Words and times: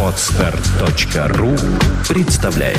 Отстар.ру 0.00 1.56
представляет 2.08 2.78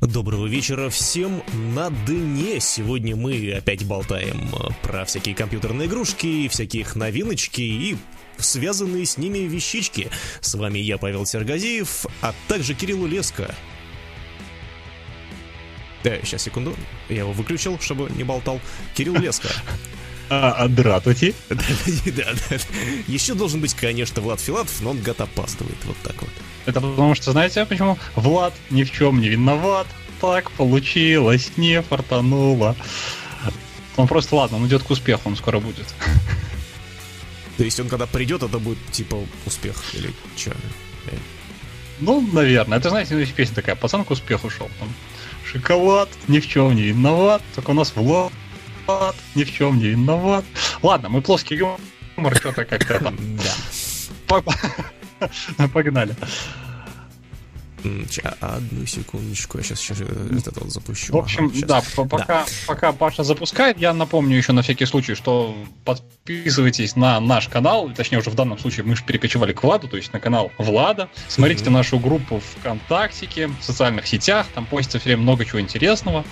Доброго 0.00 0.46
вечера 0.48 0.88
всем 0.88 1.40
на 1.74 1.90
дне. 1.90 2.58
Сегодня 2.58 3.14
мы 3.14 3.52
опять 3.52 3.84
болтаем 3.84 4.48
э, 4.52 4.70
про 4.82 5.04
всякие 5.04 5.36
компьютерные 5.36 5.86
игрушки, 5.86 6.48
всякие 6.48 6.82
их 6.82 6.96
новиночки 6.96 7.60
и 7.60 7.96
связанные 8.44 9.06
с 9.06 9.16
ними 9.16 9.38
вещички. 9.38 10.10
С 10.40 10.54
вами 10.54 10.78
я, 10.78 10.98
Павел 10.98 11.26
Сергазеев, 11.26 12.06
а 12.22 12.34
также 12.48 12.74
Кирилл 12.74 13.06
Леско. 13.06 13.54
Да, 16.02 16.16
сейчас, 16.22 16.42
секунду. 16.42 16.74
Я 17.08 17.18
его 17.18 17.32
выключил, 17.32 17.78
чтобы 17.78 18.10
не 18.10 18.24
болтал. 18.24 18.60
Кирилл 18.94 19.16
Леско. 19.16 19.48
А, 20.32 20.68
здравствуйте. 20.68 21.34
Да, 21.48 22.32
да. 22.48 22.56
Еще 23.08 23.34
должен 23.34 23.60
быть, 23.60 23.74
конечно, 23.74 24.22
Влад 24.22 24.38
Филатов, 24.38 24.80
но 24.80 24.90
он 24.90 25.02
гад 25.02 25.20
опаздывает. 25.20 25.76
Вот 25.84 25.96
так 26.04 26.14
вот. 26.22 26.30
Это 26.66 26.80
потому 26.80 27.16
что, 27.16 27.32
знаете, 27.32 27.66
почему? 27.66 27.98
Влад 28.14 28.54
ни 28.70 28.84
в 28.84 28.92
чем 28.92 29.20
не 29.20 29.28
виноват 29.28 29.88
так 30.20 30.50
получилось, 30.52 31.52
не 31.56 31.82
фартануло. 31.82 32.76
Он 33.96 34.06
просто, 34.06 34.36
ладно, 34.36 34.58
он 34.58 34.66
идет 34.66 34.82
к 34.82 34.90
успеху, 34.90 35.22
он 35.24 35.36
скоро 35.36 35.58
будет. 35.60 35.86
То 37.60 37.64
есть 37.64 37.78
он 37.78 37.90
когда 37.90 38.06
придет, 38.06 38.42
это 38.42 38.58
будет 38.58 38.78
типа 38.90 39.18
успех 39.44 39.76
или 39.92 40.10
что? 40.34 40.56
Ну, 42.00 42.26
наверное. 42.32 42.78
Это, 42.78 42.88
знаете, 42.88 43.14
ну, 43.14 43.26
песня 43.26 43.54
такая, 43.54 43.76
пацан 43.76 44.02
к 44.06 44.10
успеху 44.10 44.48
шел. 44.48 44.70
Там, 44.78 44.88
Шоколад, 45.44 46.08
ни 46.26 46.40
в 46.40 46.48
чем 46.48 46.74
не 46.74 46.84
виноват, 46.84 47.42
только 47.54 47.72
у 47.72 47.74
нас 47.74 47.94
Влад 47.94 48.32
ни 49.34 49.44
в 49.44 49.52
чем 49.52 49.78
не 49.78 49.88
виноват. 49.88 50.46
Ладно, 50.80 51.10
мы 51.10 51.20
плоский 51.20 51.56
юмор, 51.56 52.34
что-то 52.34 52.64
как-то 52.64 52.98
там. 52.98 53.18
Да. 54.26 55.68
Погнали. 55.74 56.16
Одну 58.40 58.86
секундочку, 58.86 59.58
я 59.58 59.64
сейчас, 59.64 59.80
сейчас 59.80 60.00
это 60.00 60.60
вот 60.60 60.72
запущу. 60.72 61.12
В 61.12 61.16
общем, 61.16 61.52
ага, 61.54 61.66
да, 61.66 61.82
пока, 61.96 62.26
да. 62.26 62.46
пока 62.66 62.92
Паша 62.92 63.24
запускает, 63.24 63.78
я 63.78 63.92
напомню 63.92 64.36
еще 64.36 64.52
на 64.52 64.62
всякий 64.62 64.86
случай, 64.86 65.14
что 65.14 65.54
подписывайтесь 65.84 66.96
на 66.96 67.20
наш 67.20 67.48
канал, 67.48 67.90
точнее 67.94 68.18
уже 68.18 68.30
в 68.30 68.34
данном 68.34 68.58
случае 68.58 68.84
мы 68.84 68.96
же 68.96 69.04
перекочевали 69.04 69.52
к 69.52 69.62
Владу, 69.62 69.88
то 69.88 69.96
есть 69.96 70.12
на 70.12 70.20
канал 70.20 70.52
Влада. 70.58 71.08
Смотрите 71.28 71.64
mm-hmm. 71.64 71.70
нашу 71.70 71.98
группу 71.98 72.40
ВКонтакте, 72.58 73.48
в 73.48 73.64
социальных 73.64 74.06
сетях, 74.06 74.46
там 74.54 74.66
постится 74.66 74.98
все 74.98 75.10
время 75.10 75.22
много 75.22 75.44
чего 75.44 75.60
интересного. 75.60 76.24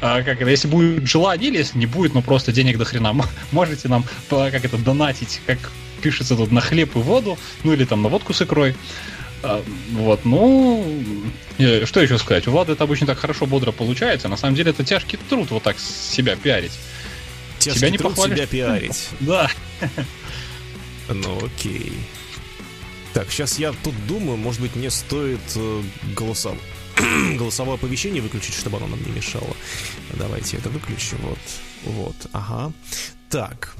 А, 0.00 0.22
как 0.22 0.40
это, 0.40 0.50
если 0.50 0.68
будет 0.68 1.06
желание, 1.06 1.48
или 1.48 1.58
если 1.58 1.78
не 1.78 1.86
будет, 1.86 2.14
ну 2.14 2.22
просто 2.22 2.52
денег 2.52 2.78
до 2.78 2.84
хрена, 2.84 3.14
можете 3.52 3.88
нам, 3.88 4.04
как 4.28 4.64
это, 4.64 4.78
донатить, 4.78 5.40
как 5.46 5.58
пишется 6.02 6.36
тут 6.36 6.52
на 6.52 6.60
хлеб 6.60 6.94
и 6.96 6.98
воду, 6.98 7.38
ну 7.62 7.72
или 7.72 7.84
там 7.84 8.02
на 8.02 8.08
водку 8.08 8.34
с 8.34 8.42
икрой. 8.42 8.76
А, 9.46 9.62
вот, 9.92 10.24
ну, 10.24 10.82
что 11.84 12.00
еще 12.00 12.16
сказать? 12.16 12.48
У 12.48 12.50
Влада 12.50 12.72
это 12.72 12.84
обычно 12.84 13.06
так 13.06 13.18
хорошо, 13.18 13.44
бодро 13.44 13.72
получается. 13.72 14.28
На 14.28 14.38
самом 14.38 14.56
деле 14.56 14.70
это 14.70 14.84
тяжкий 14.84 15.18
труд 15.28 15.50
вот 15.50 15.62
так 15.62 15.78
себя 15.78 16.34
пиарить. 16.34 16.72
Тяжкий 17.58 17.78
себя 17.78 17.90
не 17.90 17.98
труд 17.98 18.12
похвалишь. 18.12 18.36
себя 18.36 18.46
пиарить. 18.46 19.08
Да. 19.20 19.50
Ну 21.08 21.44
окей. 21.44 21.92
Так, 23.12 23.30
сейчас 23.30 23.58
я 23.58 23.72
тут 23.84 23.94
думаю, 24.06 24.38
может 24.38 24.62
быть, 24.62 24.74
мне 24.76 24.90
стоит 24.90 25.40
э, 25.56 25.82
голосов... 26.16 26.56
голосовое 27.38 27.76
оповещение 27.76 28.22
выключить, 28.22 28.54
чтобы 28.54 28.78
оно 28.78 28.86
нам 28.86 29.04
не 29.04 29.12
мешало. 29.12 29.54
Давайте 30.14 30.56
это 30.56 30.70
выключу. 30.70 31.16
Вот. 31.20 31.38
Вот. 31.84 32.16
Ага. 32.32 32.72
Так. 33.28 33.76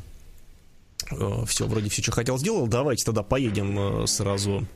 Э, 1.10 1.44
все, 1.48 1.66
вроде 1.66 1.88
все, 1.88 2.02
что 2.02 2.12
хотел, 2.12 2.36
сделал. 2.36 2.66
Давайте 2.66 3.06
тогда 3.06 3.22
поедем 3.22 4.02
э, 4.02 4.06
сразу 4.06 4.66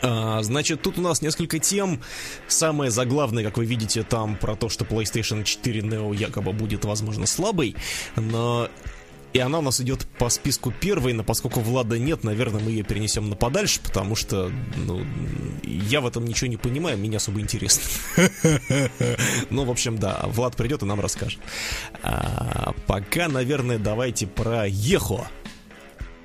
значит, 0.00 0.82
тут 0.82 0.98
у 0.98 1.02
нас 1.02 1.22
несколько 1.22 1.58
тем. 1.58 2.00
Самое 2.48 2.90
заглавное, 2.90 3.44
как 3.44 3.58
вы 3.58 3.64
видите, 3.64 4.02
там 4.02 4.36
про 4.36 4.56
то, 4.56 4.68
что 4.68 4.84
PlayStation 4.84 5.44
4 5.44 5.80
Neo 5.80 6.14
якобы 6.14 6.52
будет, 6.52 6.84
возможно, 6.84 7.26
слабой. 7.26 7.76
Но 8.16 8.68
и 9.32 9.38
она 9.38 9.60
у 9.60 9.62
нас 9.62 9.80
идет 9.80 10.06
по 10.18 10.28
списку 10.28 10.70
первой, 10.70 11.14
но 11.14 11.24
поскольку 11.24 11.60
Влада 11.60 11.98
нет, 11.98 12.22
наверное, 12.22 12.60
мы 12.60 12.70
ее 12.70 12.82
перенесем 12.82 13.30
на 13.30 13.36
подальше, 13.36 13.80
потому 13.82 14.14
что, 14.14 14.52
ну, 14.76 15.04
я 15.62 16.02
в 16.02 16.06
этом 16.06 16.26
ничего 16.26 16.48
не 16.48 16.58
понимаю, 16.58 16.98
мне 16.98 17.16
особо 17.16 17.40
интересно. 17.40 17.82
Ну, 19.50 19.64
в 19.64 19.70
общем, 19.70 19.98
да, 19.98 20.22
Влад 20.26 20.56
придет 20.56 20.82
и 20.82 20.86
нам 20.86 21.00
расскажет. 21.00 21.40
А, 22.02 22.74
пока, 22.86 23.28
наверное, 23.28 23.78
давайте 23.78 24.26
про 24.26 24.66
Ехо. 24.66 25.26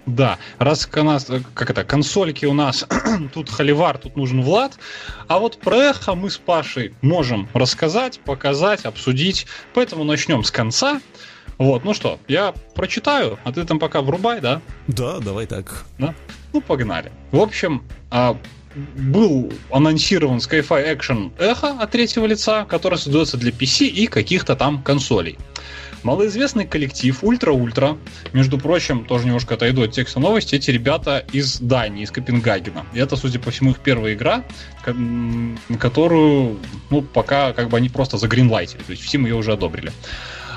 Да, 0.08 0.40
раз 0.58 0.90
у 0.96 1.04
нас, 1.04 1.28
как 1.54 1.70
это, 1.70 1.84
консольки 1.84 2.46
у 2.46 2.54
нас, 2.54 2.86
тут 3.34 3.50
Холивар, 3.50 3.98
тут 3.98 4.16
нужен 4.16 4.42
Влад, 4.42 4.80
а 5.28 5.38
вот 5.38 5.58
про 5.58 5.76
эхо 5.76 6.16
мы 6.16 6.30
с 6.30 6.38
Пашей 6.38 6.96
можем 7.02 7.50
рассказать, 7.54 8.20
показать, 8.22 8.86
обсудить, 8.86 9.48
поэтому 9.74 10.06
начнем 10.06 10.46
с 10.46 10.52
конца. 10.52 11.02
Вот, 11.58 11.84
ну 11.84 11.94
что, 11.94 12.20
я 12.30 12.54
прочитаю, 12.74 13.38
а 13.44 13.52
ты 13.52 13.66
там 13.66 13.80
пока 13.80 14.02
врубай, 14.02 14.40
да? 14.40 14.62
Да, 14.88 15.20
давай 15.20 15.46
так. 15.46 15.86
Да? 16.00 16.16
Ну, 16.54 16.62
погнали. 16.62 17.12
В 17.32 17.42
общем, 17.42 17.84
а, 18.10 18.38
был 18.96 19.52
анонсирован 19.72 20.38
Skyfi 20.38 20.98
Action 20.98 21.32
Echo 21.38 21.82
от 21.82 21.92
третьего 21.92 22.26
лица, 22.26 22.64
который 22.66 22.98
создается 22.98 23.38
для 23.38 23.52
PC 23.52 23.88
и 23.88 24.08
каких-то 24.08 24.56
там 24.56 24.82
консолей. 24.84 25.38
Малоизвестный 26.04 26.66
коллектив 26.66 27.18
Ultra 27.24 27.57
Ultra, 27.57 27.98
между 28.34 28.58
прочим, 28.58 29.06
тоже 29.06 29.26
немножко 29.26 29.56
отойду 29.56 29.84
от 29.84 29.92
текста 29.92 30.20
новости, 30.20 30.56
эти 30.56 30.72
ребята 30.72 31.26
из 31.32 31.60
Дании, 31.60 32.04
из 32.04 32.12
Копенгагена. 32.12 32.86
И 32.94 33.00
это, 33.00 33.16
судя 33.16 33.40
по 33.40 33.52
всему, 33.52 33.72
их 33.72 33.80
первая 33.80 34.14
игра, 34.14 34.44
которую, 35.80 36.60
ну, 36.90 37.02
пока 37.02 37.54
как 37.54 37.70
бы 37.70 37.78
они 37.78 37.90
просто 37.90 38.18
загринлайтили, 38.18 38.82
то 38.82 38.92
есть 38.92 39.04
всем 39.04 39.26
ее 39.26 39.36
уже 39.36 39.54
одобрили. 39.54 39.92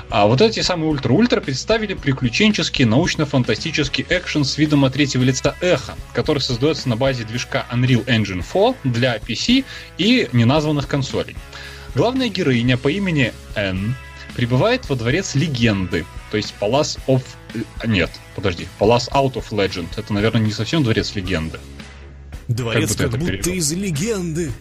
А 0.09 0.27
вот 0.27 0.41
эти 0.41 0.59
самые 0.59 0.91
Ultra 0.91 1.15
Ultra 1.15 1.39
представили 1.39 1.93
приключенческий 1.93 2.83
научно-фантастический 2.83 4.05
экшен 4.09 4.43
с 4.43 4.57
видом 4.57 4.83
от 4.83 4.93
третьего 4.93 5.23
лица 5.23 5.55
Эхо, 5.61 5.95
который 6.13 6.39
создается 6.39 6.89
на 6.89 6.97
базе 6.97 7.23
движка 7.23 7.65
Unreal 7.71 8.05
Engine 8.05 8.43
4 8.43 8.93
для 8.93 9.15
PC 9.15 9.63
и 9.97 10.27
неназванных 10.33 10.87
консолей. 10.89 11.37
Главная 11.95 12.27
героиня 12.27 12.77
по 12.77 12.89
имени 12.89 13.31
Энн 13.55 13.95
прибывает 14.35 14.87
во 14.89 14.95
дворец 14.95 15.35
легенды, 15.35 16.05
то 16.31 16.37
есть 16.37 16.53
Palace 16.59 16.99
of... 17.07 17.23
Нет, 17.85 18.09
подожди, 18.35 18.67
Palace 18.79 19.09
Out 19.11 19.33
of 19.33 19.49
Legend. 19.51 19.87
Это, 19.97 20.13
наверное, 20.13 20.41
не 20.41 20.51
совсем 20.51 20.83
дворец 20.83 21.15
легенды. 21.15 21.59
Dворец 22.47 22.95
как, 22.95 23.11
как 23.11 23.19
будто 23.19 23.31
перевел. 23.31 23.53
из 23.55 23.71
легенды. 23.73 24.51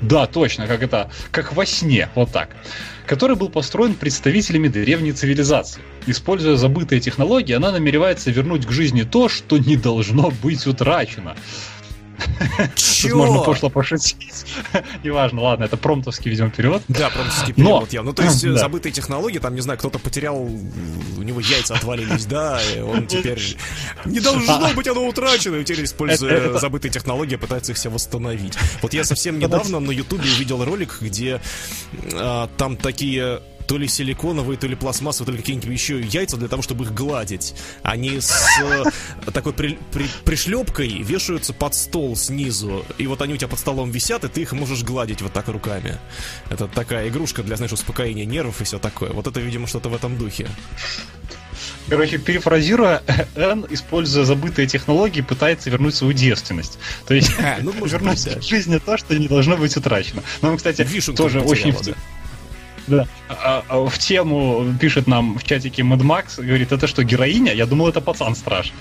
Да, 0.00 0.26
точно, 0.26 0.66
как 0.66 0.82
это, 0.82 1.10
как 1.30 1.54
во 1.54 1.66
сне, 1.66 2.08
вот 2.14 2.30
так. 2.30 2.50
Который 3.06 3.36
был 3.36 3.48
построен 3.48 3.94
представителями 3.94 4.68
древней 4.68 5.12
цивилизации. 5.12 5.82
Используя 6.06 6.56
забытые 6.56 7.00
технологии, 7.00 7.54
она 7.54 7.72
намеревается 7.72 8.30
вернуть 8.30 8.66
к 8.66 8.70
жизни 8.70 9.02
то, 9.02 9.28
что 9.28 9.58
не 9.58 9.76
должно 9.76 10.30
быть 10.42 10.66
утрачено. 10.66 11.36
Чё? 12.74 13.16
можно 13.16 13.40
пошло 13.40 13.70
пошутить. 13.70 14.44
Неважно, 15.04 15.42
ладно, 15.42 15.64
это 15.64 15.76
промтовский, 15.76 16.30
видимо, 16.30 16.50
перевод. 16.50 16.82
Да, 16.88 17.10
промтовский 17.10 17.54
перевод. 17.54 17.92
Но... 17.92 18.02
Ну, 18.02 18.12
то 18.12 18.22
есть, 18.22 18.42
да. 18.44 18.56
забытые 18.56 18.92
технологии, 18.92 19.38
там, 19.38 19.54
не 19.54 19.60
знаю, 19.60 19.78
кто-то 19.78 19.98
потерял, 19.98 20.36
у 20.36 21.22
него 21.22 21.40
яйца 21.40 21.74
отвалились, 21.74 22.26
да, 22.26 22.60
и 22.62 22.80
он 22.80 23.06
теперь... 23.06 23.56
Не 24.04 24.20
должно 24.20 24.70
быть 24.76 24.88
оно 24.88 25.06
утрачено, 25.06 25.56
и 25.56 25.64
теперь, 25.64 25.84
используя 25.84 26.58
забытые 26.58 26.90
технологии, 26.90 27.36
пытается 27.36 27.72
их 27.72 27.78
все 27.78 27.90
восстановить. 27.90 28.54
Вот 28.82 28.94
я 28.94 29.04
совсем 29.04 29.38
недавно 29.38 29.80
на 29.80 29.90
Ютубе 29.90 30.30
увидел 30.30 30.64
ролик, 30.64 30.98
где 31.00 31.40
а, 32.14 32.48
там 32.56 32.76
такие 32.76 33.40
то 33.68 33.76
ли 33.76 33.86
силиконовые, 33.86 34.58
то 34.58 34.66
ли 34.66 34.74
пластмассовые, 34.74 35.26
то 35.26 35.32
ли 35.32 35.38
какие-нибудь 35.38 35.70
еще 35.70 36.00
яйца 36.00 36.38
для 36.38 36.48
того, 36.48 36.62
чтобы 36.62 36.86
их 36.86 36.94
гладить. 36.94 37.54
Они 37.82 38.18
с 38.18 38.32
э, 38.62 38.84
такой 39.30 39.52
при, 39.52 39.78
при, 39.92 40.06
пришлепкой 40.24 41.02
вешаются 41.02 41.52
под 41.52 41.74
стол 41.74 42.16
снизу. 42.16 42.84
И 42.96 43.06
вот 43.06 43.20
они 43.20 43.34
у 43.34 43.36
тебя 43.36 43.48
под 43.48 43.58
столом 43.58 43.90
висят, 43.90 44.24
и 44.24 44.28
ты 44.28 44.40
их 44.40 44.52
можешь 44.52 44.82
гладить 44.82 45.20
вот 45.20 45.34
так 45.34 45.48
руками. 45.48 45.98
Это 46.48 46.66
такая 46.66 47.08
игрушка 47.08 47.42
для, 47.42 47.56
знаешь, 47.56 47.72
успокоения 47.72 48.24
нервов 48.24 48.60
и 48.62 48.64
все 48.64 48.78
такое. 48.78 49.10
Вот 49.10 49.26
это, 49.26 49.38
видимо, 49.38 49.66
что-то 49.66 49.90
в 49.90 49.94
этом 49.94 50.16
духе. 50.16 50.48
Короче, 51.90 52.16
перефразируя, 52.16 53.02
Н, 53.36 53.66
используя 53.68 54.24
забытые 54.24 54.66
технологии, 54.66 55.20
пытается 55.20 55.68
вернуть 55.68 55.94
свою 55.94 56.14
девственность. 56.14 56.78
То 57.06 57.12
есть 57.12 57.32
а, 57.38 57.58
ну, 57.62 57.72
вернуть 57.84 58.18
в 58.18 58.42
жизни 58.42 58.78
то, 58.78 58.96
что 58.96 59.14
не 59.14 59.28
должно 59.28 59.58
быть 59.58 59.76
утрачено. 59.76 60.22
Но, 60.40 60.56
кстати, 60.56 60.80
Вишенку 60.82 61.24
тоже 61.24 61.40
очень... 61.40 61.76
Да. 61.84 61.92
Да. 62.88 63.06
А, 63.28 63.64
а, 63.68 63.86
в 63.86 63.98
тему 63.98 64.74
пишет 64.80 65.06
нам 65.06 65.38
в 65.38 65.44
чатике 65.44 65.82
Mad 65.82 66.00
Max, 66.00 66.42
говорит, 66.42 66.72
это 66.72 66.86
что, 66.86 67.04
героиня? 67.04 67.52
Я 67.52 67.66
думал, 67.66 67.88
это 67.88 68.00
пацан 68.00 68.34
страшный. 68.34 68.78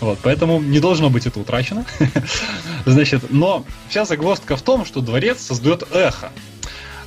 Вот, 0.00 0.18
поэтому 0.22 0.60
не 0.60 0.80
должно 0.80 1.10
быть 1.10 1.26
это 1.26 1.38
утрачено. 1.38 1.84
Значит, 2.86 3.30
но 3.30 3.64
вся 3.88 4.04
загвоздка 4.04 4.56
в 4.56 4.62
том, 4.62 4.84
что 4.84 5.00
дворец 5.00 5.40
создает 5.40 5.84
эхо. 5.92 6.32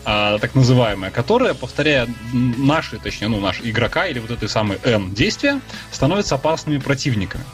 А, 0.05 0.37
так 0.39 0.53
называемое, 0.53 1.11
которое, 1.11 1.53
повторяя 1.53 2.07
наши, 2.33 2.97
точнее, 2.97 3.29
ну, 3.29 3.39
наш 3.39 3.61
игрока 3.63 4.05
или 4.05 4.19
вот 4.19 4.31
этой 4.31 4.49
самой 4.49 4.77
N 4.83 5.13
действия, 5.13 5.61
становятся 5.91 6.35
опасными 6.35 6.77
противниками. 6.77 7.45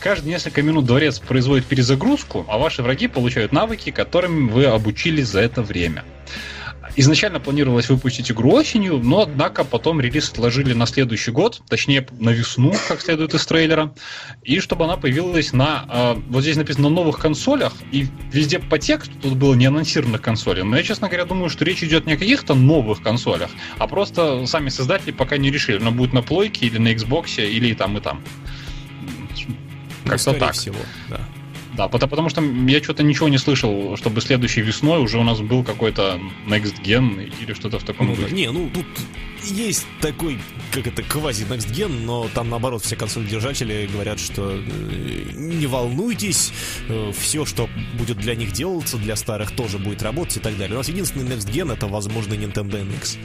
Каждые 0.00 0.32
несколько 0.32 0.62
минут 0.62 0.86
дворец 0.86 1.18
производит 1.18 1.66
перезагрузку, 1.66 2.46
а 2.48 2.56
ваши 2.56 2.82
враги 2.82 3.08
получают 3.08 3.52
навыки, 3.52 3.90
которыми 3.90 4.50
вы 4.50 4.64
обучились 4.66 5.28
за 5.28 5.40
это 5.40 5.60
время. 5.62 6.04
Изначально 6.98 7.38
планировалось 7.38 7.88
выпустить 7.90 8.32
игру 8.32 8.50
осенью, 8.50 8.98
но 8.98 9.20
однако 9.20 9.62
потом 9.62 10.00
релиз 10.00 10.30
отложили 10.30 10.72
на 10.72 10.84
следующий 10.84 11.30
год, 11.30 11.62
точнее 11.68 12.04
на 12.18 12.30
весну, 12.30 12.74
как 12.88 13.00
следует 13.00 13.34
из 13.34 13.46
трейлера, 13.46 13.94
и 14.42 14.58
чтобы 14.58 14.82
она 14.82 14.96
появилась 14.96 15.52
на, 15.52 15.84
э, 15.88 16.20
вот 16.28 16.42
здесь 16.42 16.56
написано, 16.56 16.88
на 16.88 16.96
новых 16.96 17.20
консолях, 17.20 17.72
и 17.92 18.08
везде 18.32 18.58
по 18.58 18.80
тексту 18.80 19.12
тут 19.22 19.34
было 19.36 19.54
не 19.54 19.66
анонсированных 19.66 20.20
консолей. 20.20 20.64
Но 20.64 20.76
я, 20.76 20.82
честно 20.82 21.06
говоря, 21.06 21.24
думаю, 21.24 21.50
что 21.50 21.64
речь 21.64 21.84
идет 21.84 22.04
не 22.04 22.14
о 22.14 22.16
каких-то 22.16 22.54
новых 22.54 23.00
консолях, 23.00 23.50
а 23.78 23.86
просто 23.86 24.44
сами 24.46 24.68
создатели 24.68 25.12
пока 25.12 25.36
не 25.36 25.52
решили, 25.52 25.76
она 25.76 25.92
будет 25.92 26.12
на 26.12 26.22
плойке 26.22 26.66
или 26.66 26.78
на 26.78 26.88
Xbox, 26.88 27.40
или 27.40 27.68
и 27.68 27.74
там, 27.74 27.96
и 27.96 28.00
там. 28.00 28.24
Ну, 29.46 30.10
Как-то 30.10 30.32
так. 30.32 30.54
всего, 30.54 30.80
да. 31.08 31.20
Да, 31.78 31.86
потому, 31.86 32.10
потому 32.10 32.28
что 32.28 32.42
я 32.42 32.82
что-то 32.82 33.04
ничего 33.04 33.28
не 33.28 33.38
слышал, 33.38 33.96
чтобы 33.96 34.20
следующей 34.20 34.62
весной 34.62 35.00
уже 35.00 35.16
у 35.16 35.22
нас 35.22 35.38
был 35.38 35.62
какой-то 35.62 36.18
Next 36.48 36.82
Gen 36.82 37.32
или 37.40 37.52
что-то 37.52 37.78
в 37.78 37.84
таком 37.84 38.08
ну, 38.08 38.16
духе. 38.16 38.34
Не, 38.34 38.50
ну 38.50 38.68
тут 38.74 38.84
есть 39.44 39.86
такой, 40.00 40.40
как 40.72 40.88
это, 40.88 41.04
квази 41.04 41.44
Next 41.44 41.72
Gen, 41.72 42.04
но 42.04 42.26
там 42.34 42.50
наоборот 42.50 42.82
все 42.82 42.96
консоль-держатели 42.96 43.88
говорят, 43.92 44.18
что 44.18 44.56
э, 44.56 44.60
не 45.36 45.68
волнуйтесь, 45.68 46.52
э, 46.88 47.12
все, 47.16 47.44
что 47.44 47.68
будет 47.96 48.18
для 48.18 48.34
них 48.34 48.50
делаться, 48.50 48.96
для 48.96 49.14
старых 49.14 49.52
тоже 49.52 49.78
будет 49.78 50.02
работать 50.02 50.38
и 50.38 50.40
так 50.40 50.58
далее. 50.58 50.74
У 50.74 50.78
нас 50.78 50.88
единственный 50.88 51.32
Next 51.32 51.48
Gen 51.48 51.72
это, 51.72 51.86
возможно, 51.86 52.34
Nintendo 52.34 52.84
NX. 52.84 53.18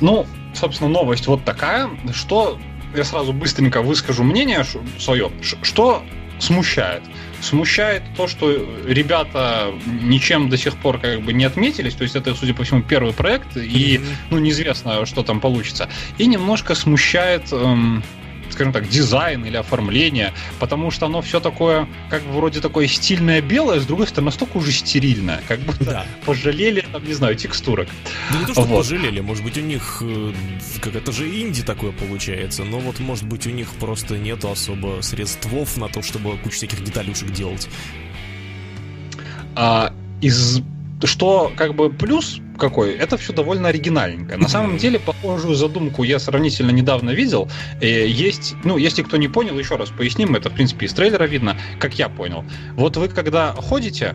Ну, 0.00 0.26
собственно, 0.54 0.88
новость 0.88 1.26
вот 1.26 1.44
такая, 1.44 1.90
что 2.14 2.58
я 2.96 3.04
сразу 3.04 3.34
быстренько 3.34 3.82
выскажу 3.82 4.24
мнение 4.24 4.64
свое. 4.98 5.30
Что 5.62 6.02
смущает. 6.42 7.02
Смущает 7.40 8.02
то, 8.16 8.26
что 8.26 8.50
ребята 8.86 9.72
ничем 9.86 10.48
до 10.48 10.56
сих 10.56 10.76
пор 10.76 10.98
как 10.98 11.22
бы 11.22 11.32
не 11.32 11.44
отметились, 11.44 11.94
то 11.94 12.02
есть 12.02 12.16
это, 12.16 12.34
судя 12.34 12.52
по 12.52 12.64
всему, 12.64 12.82
первый 12.82 13.12
проект, 13.12 13.56
и 13.56 14.00
ну, 14.30 14.38
неизвестно, 14.38 15.06
что 15.06 15.22
там 15.22 15.40
получится. 15.40 15.88
И 16.18 16.26
немножко 16.26 16.74
смущает 16.74 17.52
эм, 17.52 18.02
скажем 18.52 18.72
так, 18.72 18.88
дизайн 18.88 19.44
или 19.44 19.56
оформление, 19.56 20.32
потому 20.58 20.90
что 20.90 21.06
оно 21.06 21.22
все 21.22 21.40
такое, 21.40 21.88
как 22.10 22.22
бы 22.22 22.32
вроде 22.32 22.60
такое 22.60 22.86
стильное 22.86 23.40
белое, 23.40 23.80
с 23.80 23.86
другой 23.86 24.06
стороны, 24.06 24.26
настолько 24.26 24.58
уже 24.58 24.72
стерильное, 24.72 25.42
как 25.48 25.60
будто 25.60 25.84
да. 25.84 26.06
пожалели, 26.24 26.84
там, 26.92 27.04
не 27.04 27.14
знаю, 27.14 27.34
текстурок. 27.36 27.88
Да 28.30 28.38
не 28.38 28.46
то, 28.46 28.52
что 28.52 28.62
вот. 28.62 28.78
пожалели, 28.78 29.20
может 29.20 29.44
быть, 29.44 29.58
у 29.58 29.62
них, 29.62 30.02
э, 30.02 30.32
как 30.80 30.94
это 30.94 31.12
же 31.12 31.28
инди 31.28 31.62
такое 31.62 31.92
получается, 31.92 32.64
но 32.64 32.78
вот, 32.78 33.00
может 33.00 33.24
быть, 33.24 33.46
у 33.46 33.50
них 33.50 33.68
просто 33.80 34.16
нету 34.16 34.50
особо 34.50 35.00
средств 35.00 35.42
на 35.76 35.88
то, 35.88 36.02
чтобы 36.02 36.36
кучу 36.38 36.56
всяких 36.56 36.82
деталюшек 36.84 37.30
делать. 37.30 37.68
А, 39.54 39.92
из 40.20 40.62
что 41.06 41.52
как 41.56 41.74
бы 41.74 41.90
плюс 41.90 42.40
какой, 42.58 42.92
это 42.92 43.16
все 43.16 43.32
довольно 43.32 43.68
оригинальненько. 43.68 44.36
На 44.36 44.48
самом 44.48 44.76
деле, 44.76 45.00
похожую 45.00 45.54
задумку 45.54 46.04
я 46.04 46.18
сравнительно 46.18 46.70
недавно 46.70 47.10
видел. 47.10 47.48
Э, 47.80 48.06
есть, 48.06 48.54
ну, 48.62 48.76
если 48.76 49.02
кто 49.02 49.16
не 49.16 49.28
понял, 49.28 49.58
еще 49.58 49.76
раз 49.76 49.90
поясним, 49.90 50.36
это, 50.36 50.50
в 50.50 50.54
принципе, 50.54 50.86
из 50.86 50.92
трейлера 50.92 51.24
видно, 51.24 51.56
как 51.80 51.94
я 51.98 52.08
понял. 52.08 52.44
Вот 52.76 52.96
вы, 52.96 53.08
когда 53.08 53.52
ходите, 53.52 54.14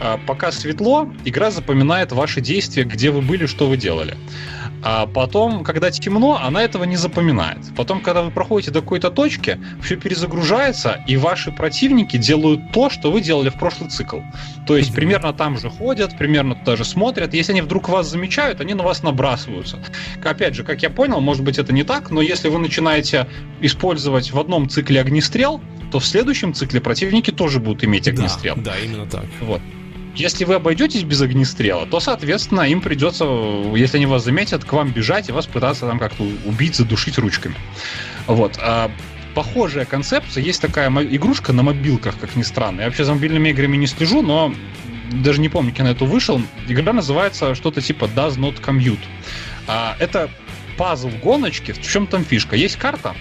а, 0.00 0.20
пока 0.26 0.52
светло, 0.52 1.12
игра 1.24 1.50
запоминает 1.50 2.12
ваши 2.12 2.40
действия, 2.40 2.84
где 2.84 3.10
вы 3.10 3.20
были, 3.20 3.46
что 3.46 3.66
вы 3.66 3.76
делали. 3.76 4.16
А 4.82 5.06
потом, 5.06 5.64
когда 5.64 5.90
темно, 5.90 6.40
она 6.42 6.62
этого 6.62 6.84
не 6.84 6.96
запоминает. 6.96 7.58
Потом, 7.76 8.00
когда 8.00 8.22
вы 8.22 8.30
проходите 8.30 8.70
до 8.70 8.80
какой-то 8.80 9.10
точки, 9.10 9.58
все 9.82 9.96
перезагружается, 9.96 11.02
и 11.06 11.16
ваши 11.16 11.50
противники 11.50 12.16
делают 12.16 12.72
то, 12.72 12.90
что 12.90 13.10
вы 13.10 13.20
делали 13.20 13.48
в 13.48 13.58
прошлый 13.58 13.90
цикл. 13.90 14.20
То 14.66 14.76
есть 14.76 14.94
примерно 14.94 15.32
там 15.32 15.58
же 15.58 15.68
ходят, 15.68 16.16
примерно 16.16 16.54
туда 16.54 16.76
же 16.76 16.84
смотрят. 16.84 17.34
Если 17.34 17.52
они 17.52 17.62
вдруг 17.62 17.88
вас 17.88 18.08
замечают, 18.08 18.60
они 18.60 18.74
на 18.74 18.84
вас 18.84 19.02
набрасываются. 19.02 19.78
Опять 20.24 20.54
же, 20.54 20.62
как 20.62 20.82
я 20.82 20.90
понял, 20.90 21.20
может 21.20 21.42
быть 21.42 21.58
это 21.58 21.72
не 21.72 21.82
так, 21.82 22.10
но 22.10 22.20
если 22.20 22.48
вы 22.48 22.58
начинаете 22.58 23.26
использовать 23.60 24.32
в 24.32 24.38
одном 24.38 24.68
цикле 24.68 25.00
огнестрел, 25.00 25.60
то 25.90 25.98
в 26.00 26.06
следующем 26.06 26.54
цикле 26.54 26.80
противники 26.80 27.30
тоже 27.30 27.60
будут 27.60 27.84
иметь 27.84 28.06
огнестрел. 28.08 28.54
Да, 28.56 28.72
да 28.72 28.78
именно 28.78 29.06
так. 29.06 29.24
Вот. 29.40 29.60
Если 30.14 30.44
вы 30.44 30.54
обойдетесь 30.54 31.04
без 31.04 31.20
огнестрела, 31.20 31.86
то, 31.86 32.00
соответственно, 32.00 32.62
им 32.62 32.80
придется, 32.80 33.24
если 33.76 33.98
они 33.98 34.06
вас 34.06 34.24
заметят, 34.24 34.64
к 34.64 34.72
вам 34.72 34.90
бежать 34.90 35.28
и 35.28 35.32
вас 35.32 35.46
пытаться 35.46 35.86
там 35.86 35.98
как-то 35.98 36.24
убить, 36.44 36.74
задушить 36.74 37.18
ручками. 37.18 37.54
Вот. 38.26 38.58
А 38.60 38.90
похожая 39.34 39.84
концепция. 39.84 40.42
Есть 40.42 40.60
такая 40.60 40.90
игрушка 40.90 41.52
на 41.52 41.62
мобилках, 41.62 42.18
как 42.18 42.34
ни 42.34 42.42
странно. 42.42 42.80
Я 42.80 42.86
вообще 42.86 43.04
за 43.04 43.14
мобильными 43.14 43.50
играми 43.50 43.76
не 43.76 43.86
слежу, 43.86 44.22
но 44.22 44.52
даже 45.12 45.40
не 45.40 45.48
помню, 45.48 45.72
когда 45.72 45.92
это 45.92 46.04
вышел. 46.04 46.42
Игра 46.66 46.92
называется 46.92 47.54
что-то 47.54 47.80
типа 47.80 48.06
Does 48.06 48.36
Not 48.36 48.60
Commute. 48.60 49.04
А, 49.68 49.96
это 50.00 50.28
пазл 50.76 51.10
гоночки. 51.22 51.72
В 51.72 51.80
чем 51.80 52.06
там 52.06 52.24
фишка? 52.24 52.56
Есть 52.56 52.76
карта, 52.76 53.14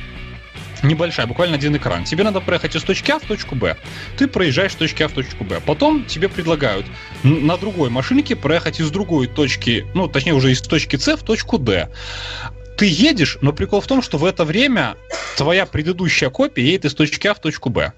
небольшая, 0.83 1.27
буквально 1.27 1.55
один 1.55 1.75
экран. 1.75 2.03
Тебе 2.03 2.23
надо 2.23 2.41
проехать 2.41 2.75
из 2.75 2.83
точки 2.83 3.11
А 3.11 3.19
в 3.19 3.23
точку 3.23 3.55
Б. 3.55 3.77
Ты 4.17 4.27
проезжаешь 4.27 4.73
с 4.73 4.75
точки 4.75 5.03
А 5.03 5.07
в 5.07 5.11
точку 5.11 5.43
Б. 5.43 5.59
Потом 5.65 6.05
тебе 6.05 6.29
предлагают 6.29 6.85
на 7.23 7.57
другой 7.57 7.89
машинке 7.89 8.35
проехать 8.35 8.79
из 8.79 8.91
другой 8.91 9.27
точки, 9.27 9.85
ну, 9.93 10.07
точнее, 10.07 10.33
уже 10.33 10.51
из 10.51 10.61
точки 10.61 10.95
С 10.95 11.15
в 11.15 11.23
точку 11.23 11.57
Д. 11.57 11.89
Ты 12.77 12.85
едешь, 12.85 13.39
но 13.41 13.53
прикол 13.53 13.81
в 13.81 13.87
том, 13.87 14.03
что 14.03 14.19
в 14.19 14.25
это 14.25 14.45
время 14.45 14.97
твоя 15.35 15.65
предыдущая 15.65 16.29
копия 16.29 16.63
едет 16.63 16.85
из 16.85 16.93
точки 16.93 17.25
А 17.25 17.33
в 17.33 17.39
точку 17.39 17.69
Б. 17.69 17.93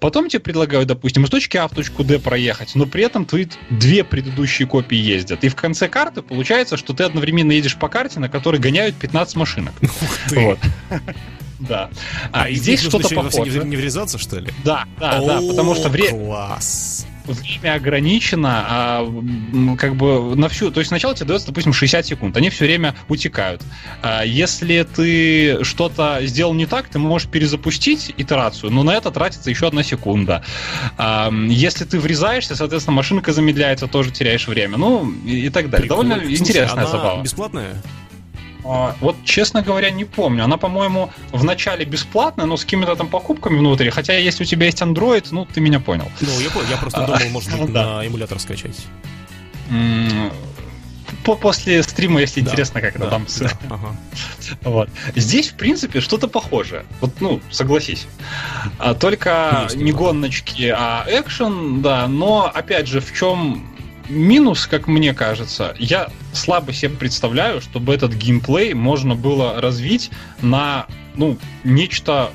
Потом 0.00 0.28
тебе 0.28 0.40
предлагают, 0.40 0.88
допустим, 0.88 1.24
из 1.24 1.30
точки 1.30 1.56
А 1.56 1.68
в 1.68 1.74
точку 1.74 2.02
Д 2.02 2.18
проехать, 2.18 2.74
но 2.74 2.86
при 2.86 3.04
этом 3.04 3.24
твои 3.24 3.46
две 3.70 4.02
предыдущие 4.02 4.66
копии 4.66 4.98
ездят. 4.98 5.44
И 5.44 5.48
в 5.48 5.54
конце 5.54 5.88
карты 5.88 6.22
получается, 6.22 6.76
что 6.76 6.92
ты 6.92 7.04
одновременно 7.04 7.52
едешь 7.52 7.76
по 7.76 7.88
карте, 7.88 8.18
на 8.18 8.28
которой 8.28 8.60
гоняют 8.60 8.96
15 8.96 9.36
машинок. 9.36 9.74
Ух 9.80 9.90
ты. 10.28 10.40
Вот. 10.40 10.58
Да. 11.58 11.90
А, 12.32 12.44
а 12.44 12.52
здесь 12.52 12.80
что-то 12.80 13.08
похоже. 13.14 13.64
Не 13.64 13.76
врезаться, 13.76 14.18
что 14.18 14.38
ли? 14.38 14.50
Да, 14.64 14.84
да, 14.98 15.20
да, 15.20 15.40
потому 15.40 15.74
что 15.74 15.88
время... 15.88 16.10
Класс 16.10 17.06
время 17.32 17.74
ограничено, 17.74 18.64
а, 18.68 19.76
как 19.78 19.96
бы 19.96 20.36
на 20.36 20.48
всю, 20.48 20.70
то 20.70 20.80
есть 20.80 20.88
сначала 20.88 21.14
тебе 21.14 21.26
дается, 21.26 21.48
допустим, 21.48 21.72
60 21.72 22.06
секунд, 22.06 22.36
они 22.36 22.50
все 22.50 22.64
время 22.64 22.94
утекают. 23.08 23.62
А, 24.02 24.22
если 24.22 24.82
ты 24.82 25.64
что-то 25.64 26.20
сделал 26.22 26.54
не 26.54 26.66
так, 26.66 26.88
ты 26.88 26.98
можешь 26.98 27.28
перезапустить 27.28 28.14
итерацию, 28.16 28.70
но 28.70 28.82
на 28.82 28.92
это 28.92 29.10
тратится 29.10 29.50
еще 29.50 29.68
одна 29.68 29.82
секунда. 29.82 30.44
А, 30.96 31.30
если 31.48 31.84
ты 31.84 31.98
врезаешься, 31.98 32.56
соответственно, 32.56 32.94
машинка 32.94 33.32
замедляется, 33.32 33.86
тоже 33.86 34.10
теряешь 34.10 34.46
время, 34.48 34.76
ну 34.76 35.10
и, 35.24 35.46
и 35.46 35.50
так 35.50 35.70
далее. 35.70 35.88
Прикольно. 35.88 36.16
Довольно 36.16 36.32
интересная 36.32 36.84
Слушай, 36.84 36.90
забава. 36.90 37.22
Бесплатная? 37.22 37.82
А, 38.68 38.96
вот, 39.00 39.16
честно 39.24 39.62
говоря, 39.62 39.90
не 39.90 40.04
помню. 40.04 40.44
Она, 40.44 40.56
по-моему, 40.56 41.10
в 41.32 41.44
начале 41.44 41.84
бесплатная, 41.84 42.46
но 42.46 42.56
с 42.56 42.64
какими-то 42.64 42.96
там 42.96 43.08
покупками 43.08 43.58
внутри. 43.58 43.90
Хотя, 43.90 44.16
если 44.16 44.44
у 44.44 44.46
тебя 44.46 44.66
есть 44.66 44.82
Android, 44.82 45.26
ну, 45.30 45.46
ты 45.46 45.60
меня 45.60 45.80
понял. 45.80 46.10
Ну, 46.20 46.40
я 46.40 46.50
понял. 46.50 46.66
Я 46.68 46.76
просто 46.76 47.06
думал, 47.06 47.20
может 47.30 47.58
быть, 47.58 47.72
на 47.72 48.04
эмулятор 48.04 48.38
скачать. 48.38 48.86
По 51.24 51.34
после 51.34 51.82
стрима, 51.82 52.20
если 52.20 52.40
да, 52.40 52.50
интересно, 52.50 52.80
как 52.80 52.96
это 52.96 53.08
там. 53.08 53.26
Да, 53.40 53.50
ага. 53.70 53.96
Вот. 54.62 54.88
Здесь, 55.14 55.50
в 55.50 55.54
принципе, 55.54 56.00
что-то 56.00 56.28
похожее. 56.28 56.84
Вот, 57.00 57.20
ну, 57.20 57.40
согласись. 57.50 58.06
А, 58.78 58.94
только 58.94 59.62
Есть 59.64 59.76
не 59.76 59.92
гоночки, 59.92 60.72
а 60.76 61.04
экшен, 61.08 61.82
да. 61.82 62.06
Но, 62.06 62.50
опять 62.52 62.86
же, 62.86 63.00
в 63.00 63.12
чем 63.12 63.75
минус, 64.08 64.66
как 64.66 64.86
мне 64.86 65.14
кажется, 65.14 65.74
я 65.78 66.08
слабо 66.32 66.72
себе 66.72 66.90
представляю, 66.90 67.60
чтобы 67.60 67.94
этот 67.94 68.14
геймплей 68.14 68.74
можно 68.74 69.14
было 69.14 69.60
развить 69.60 70.10
на 70.42 70.86
ну, 71.14 71.38
нечто 71.64 72.30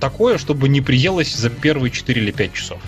такое, 0.00 0.38
чтобы 0.38 0.68
не 0.68 0.80
приелось 0.80 1.34
за 1.34 1.50
первые 1.50 1.90
4 1.90 2.20
или 2.20 2.30
5 2.30 2.52
часов. 2.52 2.80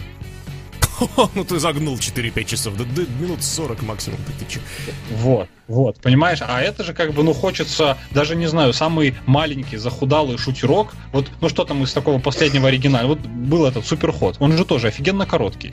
Ну 1.34 1.44
ты 1.44 1.58
загнул 1.58 1.96
4-5 1.96 2.44
часов, 2.44 2.76
да, 2.76 2.84
да 2.84 3.02
минут 3.20 3.42
40 3.42 3.82
максимум, 3.82 4.18
ты, 4.26 4.44
ты 4.44 4.52
че? 4.52 4.60
Вот. 5.10 5.48
Вот, 5.68 5.98
понимаешь? 6.00 6.38
А 6.40 6.60
это 6.60 6.84
же 6.84 6.94
как 6.94 7.12
бы, 7.12 7.24
ну, 7.24 7.32
хочется, 7.32 7.98
даже 8.12 8.36
не 8.36 8.46
знаю, 8.46 8.72
самый 8.72 9.14
маленький 9.26 9.78
захудалый 9.78 10.38
шутерок. 10.38 10.92
Вот, 11.12 11.28
ну 11.40 11.48
что 11.48 11.64
там 11.64 11.82
из 11.82 11.92
такого 11.92 12.20
последнего 12.20 12.68
оригинала? 12.68 13.08
Вот 13.08 13.18
был 13.18 13.66
этот 13.66 13.84
суперход. 13.84 14.36
Он 14.38 14.56
же 14.56 14.64
тоже 14.64 14.88
офигенно 14.88 15.26
короткий. 15.26 15.72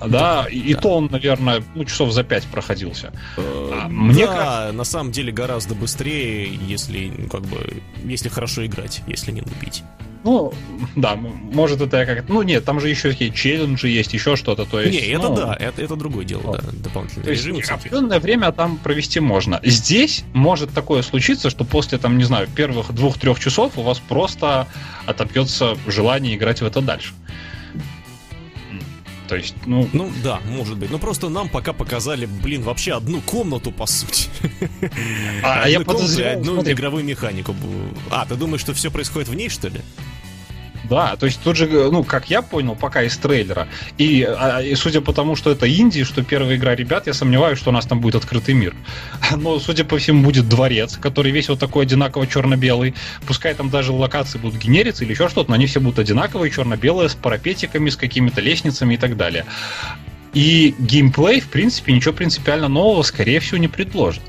Да, 0.00 0.08
да 0.08 0.46
и, 0.48 0.74
то 0.74 0.96
он, 0.96 1.08
наверное, 1.10 1.62
ну, 1.74 1.84
часов 1.84 2.12
за 2.12 2.24
пять 2.24 2.44
проходился. 2.44 3.12
Э, 3.36 3.70
а, 3.72 3.88
мне 3.88 4.26
да, 4.26 4.66
как... 4.66 4.74
на 4.74 4.84
самом 4.84 5.12
деле 5.12 5.32
гораздо 5.32 5.74
быстрее, 5.74 6.52
если, 6.66 7.12
ну, 7.16 7.28
как 7.28 7.42
бы, 7.42 7.82
если 8.04 8.28
хорошо 8.28 8.66
играть, 8.66 9.02
если 9.06 9.32
не 9.32 9.40
нубить. 9.40 9.82
Ну, 10.24 10.54
да, 10.96 11.16
может 11.16 11.82
это 11.82 11.98
я 11.98 12.06
как... 12.06 12.28
Ну, 12.30 12.40
нет, 12.40 12.64
там 12.64 12.80
же 12.80 12.88
еще 12.88 13.10
такие 13.10 13.30
челленджи 13.30 13.88
есть, 13.88 14.14
еще 14.14 14.36
что-то, 14.36 14.64
то 14.64 14.80
есть... 14.80 14.98
Не, 14.98 15.06
это 15.12 15.28
ну, 15.28 15.36
да, 15.36 15.54
это, 15.54 15.82
это 15.82 15.96
другое 15.96 16.24
дело, 16.24 16.40
вот. 16.40 16.64
да, 16.64 16.72
дополнительный 16.72 17.24
то 17.24 17.30
режим. 17.30 17.56
Есть, 17.56 17.70
определенное 17.70 18.20
время 18.20 18.50
там 18.50 18.78
провести 18.78 19.20
можно. 19.20 19.60
Здесь 19.62 20.24
может 20.32 20.70
такое 20.72 21.02
случиться, 21.02 21.50
что 21.50 21.64
после, 21.64 21.98
там, 21.98 22.16
не 22.16 22.24
знаю, 22.24 22.48
первых 22.48 22.94
двух-трех 22.94 23.38
часов 23.38 23.76
у 23.76 23.82
вас 23.82 23.98
просто 23.98 24.66
отобьется 25.04 25.76
желание 25.86 26.36
играть 26.36 26.62
в 26.62 26.64
это 26.64 26.80
дальше. 26.80 27.12
То 29.28 29.36
есть, 29.36 29.54
ну... 29.64 29.88
Ну, 29.92 30.10
да, 30.22 30.40
может 30.46 30.76
быть. 30.76 30.90
Но 30.90 30.98
просто 30.98 31.28
нам 31.28 31.48
пока 31.48 31.72
показали, 31.72 32.26
блин, 32.26 32.62
вообще 32.62 32.92
одну 32.92 33.20
комнату, 33.22 33.72
по 33.72 33.86
сути. 33.86 34.28
А, 35.42 35.62
а 35.64 35.68
я 35.68 35.80
подозреваю... 35.80 36.38
Одну 36.38 36.62
игровую 36.62 37.04
механику. 37.04 37.54
А, 38.10 38.26
ты 38.26 38.34
думаешь, 38.34 38.60
что 38.60 38.74
все 38.74 38.90
происходит 38.90 39.28
в 39.28 39.34
ней, 39.34 39.48
что 39.48 39.68
ли? 39.68 39.80
Да, 40.88 41.16
то 41.16 41.26
есть 41.26 41.40
тут 41.42 41.56
же, 41.56 41.66
ну, 41.66 42.04
как 42.04 42.28
я 42.28 42.42
понял, 42.42 42.74
пока 42.74 43.02
из 43.02 43.16
трейлера, 43.16 43.68
и, 43.96 44.22
а, 44.22 44.60
и 44.60 44.74
судя 44.74 45.00
по 45.00 45.12
тому, 45.12 45.34
что 45.34 45.50
это 45.50 45.66
Индия, 45.66 46.04
что 46.04 46.22
первая 46.22 46.56
игра 46.56 46.74
ребят, 46.74 47.06
я 47.06 47.14
сомневаюсь, 47.14 47.58
что 47.58 47.70
у 47.70 47.72
нас 47.72 47.86
там 47.86 48.00
будет 48.00 48.16
открытый 48.16 48.54
мир. 48.54 48.74
Но, 49.36 49.58
судя 49.58 49.84
по 49.84 49.98
всему, 49.98 50.22
будет 50.22 50.48
дворец, 50.48 50.98
который 51.00 51.32
весь 51.32 51.48
вот 51.48 51.58
такой 51.58 51.84
одинаково 51.84 52.26
черно-белый. 52.26 52.94
Пускай 53.26 53.54
там 53.54 53.70
даже 53.70 53.92
локации 53.92 54.38
будут 54.38 54.60
генериться 54.60 55.04
или 55.04 55.12
еще 55.12 55.28
что-то, 55.28 55.50
но 55.50 55.54
они 55.54 55.66
все 55.66 55.80
будут 55.80 55.98
одинаковые, 55.98 56.50
черно-белые, 56.50 57.08
с 57.08 57.14
парапетиками, 57.14 57.88
с 57.88 57.96
какими-то 57.96 58.40
лестницами 58.40 58.94
и 58.94 58.96
так 58.96 59.16
далее. 59.16 59.46
И 60.34 60.74
геймплей, 60.78 61.40
в 61.40 61.48
принципе, 61.48 61.92
ничего 61.92 62.12
принципиально 62.12 62.68
нового, 62.68 63.02
скорее 63.02 63.40
всего, 63.40 63.58
не 63.58 63.68
предложит. 63.68 64.22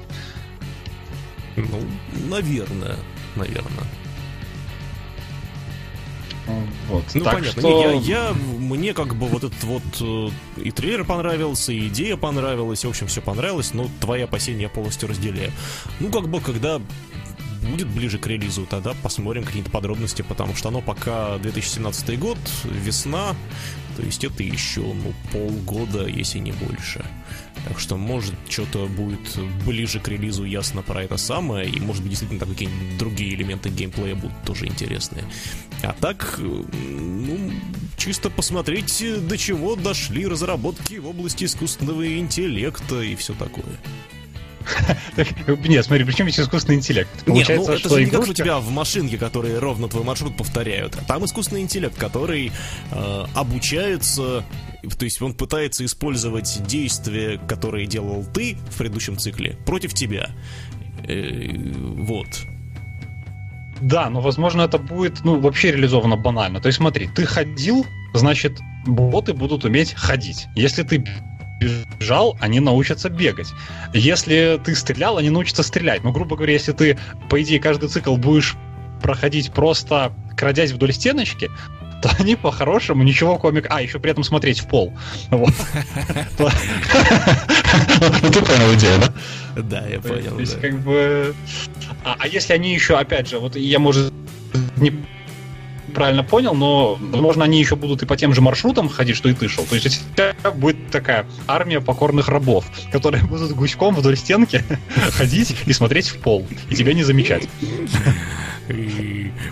Ну, 1.56 1.82
наверное, 2.30 2.96
наверное. 3.36 3.88
Вот. 6.90 7.04
Ну, 7.14 7.24
так 7.24 7.34
понятно. 7.36 7.62
Что... 7.62 7.70
Не, 7.70 7.82
я, 7.82 8.28
я, 8.28 8.34
мне 8.34 8.94
как 8.94 9.16
бы 9.16 9.28
вот 9.28 9.44
этот 9.44 9.64
вот 9.64 9.84
э, 10.02 10.30
и 10.62 10.72
трейлер 10.72 11.04
понравился, 11.04 11.72
и 11.72 11.88
идея 11.88 12.18
понравилась, 12.18 12.84
и, 12.84 12.88
в 12.88 12.92
общем, 12.92 13.08
все 13.08 13.22
понравилось, 13.22 13.74
но 13.74 13.90
твои 14.00 14.22
опасения 14.22 14.64
я 14.64 14.70
полностью 14.70 15.10
разделяю. 15.10 15.52
Ну, 16.00 16.12
как 16.12 16.28
бы, 16.30 16.40
когда 16.40 16.80
будет 17.66 17.88
ближе 17.88 18.20
к 18.20 18.28
релизу, 18.28 18.66
тогда 18.70 18.94
посмотрим 19.02 19.44
какие-то 19.44 19.72
подробности, 19.72 20.22
потому 20.22 20.56
что 20.56 20.70
оно 20.70 20.82
пока 20.82 21.38
2017 21.40 22.20
год, 22.20 22.38
весна, 22.64 23.36
то 23.98 24.04
есть 24.04 24.24
это 24.24 24.44
еще, 24.44 24.82
ну, 24.82 25.14
полгода, 25.32 26.06
если 26.06 26.40
не 26.40 26.52
больше. 26.52 27.04
Так 27.68 27.80
что, 27.80 27.98
может, 27.98 28.36
что-то 28.48 28.86
будет 28.86 29.38
ближе 29.66 30.00
к 30.00 30.08
релизу 30.08 30.44
ясно 30.44 30.84
про 30.84 31.04
это 31.04 31.18
самое, 31.18 31.68
и, 31.68 31.80
может 31.80 32.04
быть, 32.04 32.12
действительно 32.12 32.40
там 32.40 32.50
какие-нибудь 32.50 32.98
другие 32.98 33.34
элементы 33.34 33.70
геймплея 33.70 34.16
будут 34.16 34.34
тоже 34.46 34.68
интересные. 34.68 35.24
А 35.82 35.94
так, 36.00 36.40
ну, 36.40 37.52
чисто 37.98 38.30
посмотреть, 38.30 39.04
до 39.28 39.38
чего 39.38 39.76
дошли 39.76 40.28
разработки 40.28 40.96
в 40.96 41.08
области 41.08 41.46
искусственного 41.46 42.18
интеллекта 42.18 43.02
и 43.02 43.16
все 43.16 43.34
такое. 43.34 43.66
Нет, 45.68 45.86
смотри, 45.86 46.06
причем 46.06 46.30
здесь 46.30 46.46
искусственный 46.46 46.78
интеллект? 46.78 47.10
Нет, 47.28 47.48
ну 47.50 47.68
это 47.68 47.90
же 47.90 48.06
не 48.06 48.10
как 48.10 48.28
у 48.28 48.34
тебя 48.34 48.60
в 48.60 48.70
машинке, 48.70 49.18
которые 49.18 49.60
ровно 49.60 49.88
твой 49.88 50.04
маршрут 50.04 50.38
повторяют. 50.38 50.98
Там 51.08 51.26
искусственный 51.26 51.62
интеллект, 51.62 51.98
который 51.98 52.52
э, 52.92 53.26
обучается, 53.34 54.44
то 54.90 55.06
есть 55.06 55.22
он 55.22 55.34
пытается 55.34 55.86
использовать 55.86 56.62
действия, 56.66 57.40
которые 57.48 57.86
делал 57.86 58.26
ты 58.34 58.58
в 58.72 58.78
предыдущем 58.78 59.18
цикле, 59.18 59.58
против 59.66 59.94
тебя. 59.94 60.30
Э, 61.08 61.52
вот. 61.56 62.28
Да, 63.82 64.10
но 64.10 64.22
возможно 64.22 64.62
это 64.62 64.78
будет, 64.78 65.24
ну, 65.24 65.40
вообще 65.40 65.72
реализовано 65.72 66.16
банально. 66.16 66.62
То 66.62 66.68
есть 66.68 66.78
смотри, 66.78 67.10
ты 67.14 67.26
ходил, 67.26 67.86
значит, 68.14 68.60
боты 68.86 69.34
будут 69.34 69.66
уметь 69.66 69.94
ходить. 69.94 70.48
Если 70.56 70.84
ты 70.84 71.06
бежал, 71.60 72.38
они 72.40 72.60
научатся 72.60 73.10
бегать. 73.10 73.48
Если 73.94 74.60
ты 74.64 74.76
стрелял, 74.76 75.18
они 75.18 75.30
научатся 75.30 75.64
стрелять. 75.64 76.04
Но, 76.04 76.12
грубо 76.12 76.36
говоря, 76.36 76.54
если 76.54 76.72
ты, 76.72 76.98
по 77.30 77.42
идее, 77.42 77.60
каждый 77.60 77.90
цикл 77.90 78.16
будешь 78.16 78.56
проходить 79.02 79.52
просто 79.52 80.14
крадясь 80.36 80.72
вдоль 80.72 80.94
стеночки, 80.94 81.50
то 82.02 82.12
они 82.20 82.36
по-хорошему 82.36 83.04
ничего 83.04 83.38
комик... 83.38 83.68
А, 83.70 83.82
еще 83.82 84.00
при 84.00 84.12
этом 84.12 84.24
смотреть 84.24 84.60
в 84.60 84.68
пол. 84.68 84.94
Вот. 85.30 85.54
Ну, 86.38 88.32
ты 88.32 88.42
понял 88.42 88.74
идею, 88.76 89.00
да? 89.00 89.14
Да, 89.62 89.88
я 89.88 90.00
понял. 90.00 90.36
То 90.36 90.40
есть, 90.40 90.60
как 90.60 90.80
бы... 90.80 91.36
А, 92.04 92.16
а 92.20 92.28
если 92.28 92.54
они 92.54 92.74
еще, 92.74 92.98
опять 92.98 93.30
же, 93.30 93.40
вот 93.40 93.56
я, 93.56 93.80
может, 93.80 94.14
не 94.78 94.94
правильно 95.94 96.24
понял, 96.24 96.54
но, 96.54 96.96
возможно, 97.00 97.46
они 97.46 97.60
еще 97.60 97.76
будут 97.76 98.04
и 98.04 98.06
по 98.06 98.16
тем 98.18 98.34
же 98.34 98.42
маршрутам 98.42 98.90
ходить, 98.90 99.16
что 99.16 99.30
и 99.30 99.34
ты 99.34 99.48
шел. 99.48 99.66
То 99.66 99.76
есть 99.76 100.04
у 100.12 100.16
тебя 100.16 100.36
будет 100.52 100.92
такая 100.92 101.26
армия 101.48 101.82
покорных 101.82 102.28
рабов, 102.28 102.66
которые 102.92 103.24
будут 103.24 103.54
гуськом 103.54 103.96
вдоль 103.96 104.18
стенки 104.18 104.64
ходить 105.12 105.56
и 105.66 105.74
смотреть 105.74 106.10
в 106.10 106.20
пол, 106.20 106.46
и 106.70 106.76
тебя 106.76 106.94
не 106.94 107.04
замечать. 107.04 107.48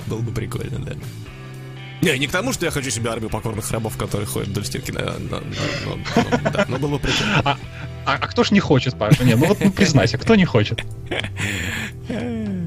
Было 0.07 0.19
бы 0.19 0.31
прикольно, 0.31 0.79
да. 0.79 0.93
Не, 2.03 2.17
не 2.19 2.27
к 2.27 2.31
тому, 2.31 2.53
что 2.53 2.65
я 2.65 2.71
хочу 2.71 2.89
себе 2.89 3.09
армию 3.09 3.29
покорных 3.29 3.69
рабов, 3.71 3.97
которые 3.97 4.27
ходят 4.27 4.49
вдоль 4.49 4.65
стенки, 4.65 4.91
но, 4.91 4.99
но, 5.29 5.41
но, 5.85 6.51
да, 6.51 6.65
но 6.67 6.77
было 6.77 6.97
бы 6.97 6.99
прикольно. 6.99 7.41
А, 7.45 7.57
а, 8.05 8.13
а 8.15 8.27
кто 8.27 8.43
ж 8.43 8.51
не 8.51 8.59
хочет, 8.59 8.97
Паша? 8.97 9.23
Не, 9.23 9.35
ну 9.35 9.45
вот 9.45 9.59
ну, 9.61 9.71
признайся, 9.71 10.17
кто 10.17 10.35
не 10.35 10.45
хочет? 10.45 10.81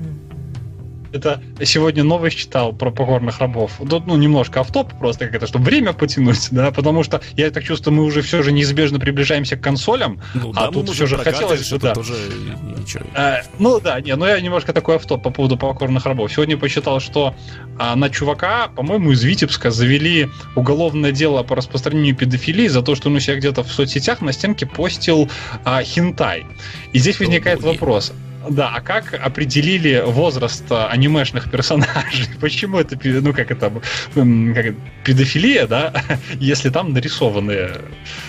Это 1.17 1.41
сегодня 1.65 2.05
новость 2.05 2.37
читал 2.37 2.75
про 2.75 2.91
покорных 2.91 3.39
рабов. 3.39 3.73
Тут, 3.89 4.07
ну, 4.07 4.17
немножко 4.17 4.61
автоп, 4.61 4.93
просто 4.99 5.27
как 5.27 5.37
это, 5.37 5.47
чтобы 5.47 5.65
время 5.65 5.95
потянуть, 5.95 6.49
да, 6.51 6.71
потому 6.71 7.03
что 7.03 7.23
я 7.37 7.51
так 7.51 7.65
чувствую, 7.65 7.97
мы 7.97 8.05
уже 8.05 8.21
все 8.21 8.43
же 8.43 8.53
неизбежно 8.53 8.99
приближаемся 8.99 9.57
к 9.57 9.63
консолям, 9.63 10.21
ну, 10.35 10.53
а 10.55 10.67
да, 10.67 10.71
тут 10.71 10.91
все 10.91 11.07
же 11.07 11.17
хотелось 11.17 11.67
что 11.67 11.79
да. 11.79 11.95
ничего. 11.95 13.05
А, 13.15 13.41
ну 13.59 13.81
да, 13.81 13.99
не, 14.01 14.15
ну 14.15 14.27
я 14.27 14.39
немножко 14.41 14.75
такой 14.75 14.97
автоп 14.97 15.23
по 15.23 15.31
поводу 15.31 15.57
покорных 15.57 16.05
рабов. 16.05 16.31
Сегодня 16.31 16.59
посчитал, 16.59 17.01
что 17.01 17.35
а, 17.79 17.97
на 17.97 18.11
чувака, 18.11 18.69
по-моему, 18.69 19.13
из 19.13 19.25
Витебска 19.25 19.71
завели 19.71 20.29
уголовное 20.55 21.13
дело 21.13 21.43
по 21.43 21.57
распространению 21.57 22.15
педофилии 22.15 22.69
за 22.69 22.83
то, 22.83 22.95
что 22.95 23.09
он 23.09 23.17
у 23.17 23.21
себя 23.21 23.37
где-то 23.37 23.63
в 23.63 23.73
соцсетях 23.73 24.21
на 24.21 24.33
стенке 24.33 24.67
постил 24.67 25.31
а, 25.65 25.83
хинтай. 25.83 26.45
И 26.93 26.99
здесь 26.99 27.19
возникает 27.19 27.63
вопрос. 27.63 28.13
Да, 28.51 28.73
а 28.75 28.81
как 28.81 29.15
определили 29.15 30.03
возраст 30.07 30.65
э, 30.71 30.87
анимешных 30.87 31.51
персонажей? 31.51 32.27
Почему 32.41 32.79
это, 32.79 32.99
ну 33.03 33.33
как 33.33 33.51
это, 33.51 33.71
как 34.15 34.75
педофилия, 35.05 35.67
да, 35.67 35.93
если 36.35 36.71
там 36.71 36.93
нарисованные 36.93 37.81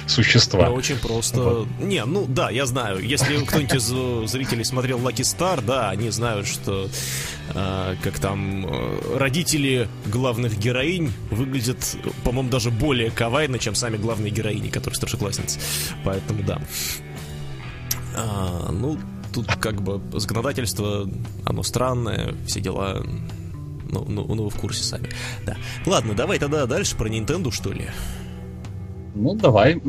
существа? 0.07 0.67
Ну, 0.67 0.75
очень 0.75 0.97
просто. 0.97 1.39
Вот. 1.41 1.67
Не, 1.79 2.05
ну 2.05 2.25
да, 2.27 2.49
я 2.49 2.65
знаю. 2.65 2.99
Если 2.99 3.37
кто-нибудь 3.45 3.75
из 3.75 3.91
э, 3.93 4.27
зрителей 4.27 4.63
смотрел 4.63 4.99
Lucky 4.99 5.23
Star, 5.23 5.63
да, 5.63 5.89
они 5.89 6.09
знают, 6.09 6.47
что 6.47 6.89
э, 7.53 7.95
как 8.03 8.19
там 8.19 8.65
э, 8.65 9.17
родители 9.17 9.87
главных 10.05 10.57
героинь 10.57 11.11
выглядят, 11.31 11.97
по-моему, 12.23 12.49
даже 12.49 12.71
более 12.71 13.11
кавайно, 13.11 13.59
чем 13.59 13.75
сами 13.75 13.97
главные 13.97 14.31
героини, 14.31 14.69
которые 14.69 14.95
старшеклассницы. 14.95 15.59
Поэтому 16.03 16.43
да. 16.43 16.59
А, 18.15 18.71
ну, 18.71 18.97
тут 19.37 19.55
как 19.55 19.81
бы 19.81 20.01
законодательство, 20.19 21.07
оно 21.45 21.63
странное, 21.63 22.33
все 22.45 22.59
дела... 22.59 23.03
Ну, 23.89 24.03
ну, 24.05 24.25
ну 24.35 24.43
вы 24.43 24.49
в 24.49 24.55
курсе 24.55 24.83
сами. 24.83 25.09
Да. 25.45 25.55
Ладно, 25.85 26.13
давай 26.13 26.39
тогда 26.39 26.65
дальше 26.65 26.97
про 26.97 27.07
Nintendo, 27.07 27.51
что 27.51 27.71
ли. 27.71 27.89
Ну, 29.15 29.35
давай. 29.35 29.81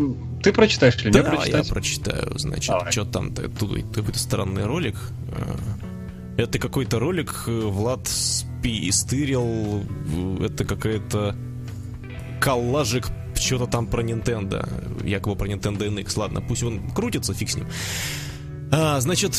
Ты 0.42 0.52
прочитаешь 0.52 0.96
или 1.04 1.10
да, 1.10 1.36
нет? 1.36 1.48
я 1.48 1.64
прочитаю. 1.64 2.38
Значит, 2.38 2.68
давай. 2.68 2.92
что 2.92 3.04
там? 3.04 3.34
Тут 3.34 3.84
какой-то 3.92 4.18
странный 4.18 4.66
ролик. 4.66 4.94
А, 5.32 5.56
это 6.36 6.58
какой-то 6.60 7.00
ролик, 7.00 7.44
э, 7.48 7.50
Влад 7.50 8.06
спи 8.06 8.90
стырил. 8.92 9.82
Это 10.40 10.64
какая-то 10.64 11.34
коллажик 12.40 13.08
что-то 13.34 13.66
там 13.66 13.86
про 13.86 14.02
Nintendo. 14.02 14.64
Якобы 15.04 15.34
про 15.34 15.48
Nintendo 15.48 15.88
NX. 15.88 16.12
Ладно, 16.18 16.40
пусть 16.40 16.62
он 16.62 16.90
крутится, 16.90 17.34
фиг 17.34 17.50
с 17.50 17.56
ним. 17.56 17.66
А, 18.70 19.00
значит, 19.00 19.34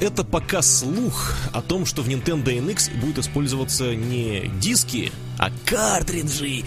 это 0.00 0.24
пока 0.24 0.62
слух 0.62 1.34
о 1.52 1.60
том, 1.60 1.84
что 1.84 2.02
в 2.02 2.08
Nintendo 2.08 2.46
NX 2.46 2.98
будут 2.98 3.18
использоваться 3.18 3.94
не 3.94 4.50
диски, 4.58 5.12
а 5.38 5.50
картриджи. 5.66 6.64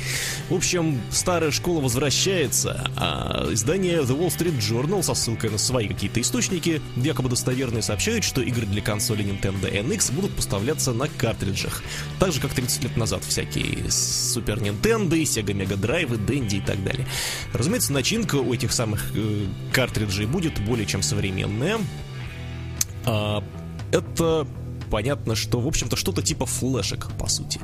В 0.49 0.55
общем, 0.55 1.01
старая 1.11 1.51
школа 1.51 1.81
возвращается, 1.81 2.91
а 2.97 3.47
издание 3.51 4.01
The 4.01 4.17
Wall 4.17 4.27
Street 4.27 4.59
Journal 4.59 5.01
со 5.01 5.13
ссылкой 5.13 5.49
на 5.49 5.57
свои 5.57 5.87
какие-то 5.87 6.21
источники, 6.21 6.81
якобы 6.95 7.29
достоверные, 7.29 7.81
сообщают, 7.81 8.23
что 8.23 8.41
игры 8.41 8.65
для 8.65 8.81
консоли 8.81 9.23
Nintendo 9.23 9.71
NX 9.71 10.13
будут 10.13 10.35
поставляться 10.35 10.91
на 10.91 11.07
картриджах. 11.07 11.83
Так 12.19 12.31
же, 12.31 12.39
как 12.39 12.53
30 12.53 12.83
лет 12.83 12.97
назад 12.97 13.23
всякие 13.23 13.85
Super 13.87 14.59
Nintendo, 14.59 15.21
Sega 15.21 15.53
Mega 15.53 15.79
Drive, 15.79 16.25
Dendy 16.25 16.57
и 16.57 16.61
так 16.61 16.83
далее. 16.83 17.07
Разумеется, 17.53 17.93
начинка 17.93 18.35
у 18.35 18.53
этих 18.53 18.71
самых 18.71 19.03
э, 19.15 19.45
картриджей 19.71 20.25
будет 20.25 20.59
более 20.63 20.85
чем 20.85 21.01
современная. 21.01 21.79
А, 23.05 23.43
это 23.91 24.47
понятно, 24.93 25.33
что, 25.33 25.59
в 25.59 25.67
общем-то, 25.67 25.95
что-то 25.95 26.21
типа 26.21 26.45
флешек, 26.45 27.07
по 27.17 27.27
сути. 27.27 27.59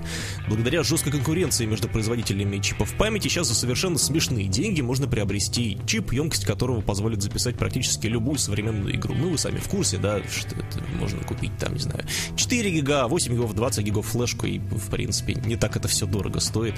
Благодаря 0.47 0.81
жесткой 0.81 1.11
конкуренции 1.11 1.67
между 1.67 1.87
производителями 1.87 2.57
чипов 2.57 2.91
памяти, 2.95 3.27
сейчас 3.27 3.49
за 3.49 3.53
совершенно 3.53 3.99
смешные 3.99 4.47
деньги 4.47 4.81
можно 4.81 5.07
приобрести 5.07 5.77
чип, 5.85 6.11
емкость 6.11 6.45
которого 6.45 6.81
позволит 6.81 7.21
записать 7.21 7.55
практически 7.55 8.07
любую 8.07 8.39
современную 8.39 8.95
игру. 8.95 9.13
Ну, 9.13 9.29
вы 9.29 9.37
сами 9.37 9.59
в 9.59 9.67
курсе, 9.67 9.99
да, 9.99 10.23
что 10.27 10.55
это 10.55 10.83
можно 10.97 11.23
купить 11.23 11.55
там, 11.59 11.73
не 11.73 11.81
знаю, 11.81 12.03
4 12.35 12.71
гига, 12.71 13.07
8 13.07 13.31
гигов, 13.31 13.53
20 13.53 13.85
гигов 13.85 14.07
флешку, 14.07 14.47
и, 14.47 14.57
в 14.57 14.89
принципе, 14.89 15.35
не 15.35 15.55
так 15.55 15.75
это 15.75 15.87
все 15.87 16.07
дорого 16.07 16.39
стоит. 16.39 16.73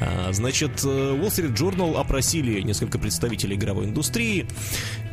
А, 0.00 0.30
значит, 0.34 0.84
э, 0.84 0.86
Wall 0.86 1.28
Street 1.28 1.56
Journal 1.56 1.96
опросили 1.96 2.60
несколько 2.60 2.98
представителей 2.98 3.56
игровой 3.56 3.86
индустрии, 3.86 4.46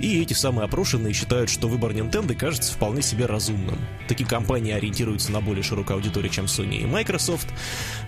и 0.01 0.21
эти 0.21 0.33
самые 0.33 0.65
опрошенные 0.65 1.13
считают, 1.13 1.49
что 1.49 1.69
выбор 1.69 1.93
Nintendo 1.93 2.35
кажется 2.35 2.73
вполне 2.73 3.01
себе 3.01 3.25
разумным. 3.25 3.79
Такие 4.09 4.27
компании 4.27 4.80
ориентируются 4.81 5.31
на 5.31 5.41
более 5.41 5.63
широкую 5.63 5.95
аудиторию, 5.95 6.31
чем 6.31 6.45
Sony 6.45 6.81
и 6.81 6.85
Microsoft. 6.85 7.47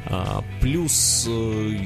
А, 0.05 0.43
плюс, 0.59 1.25
э, 1.29 1.77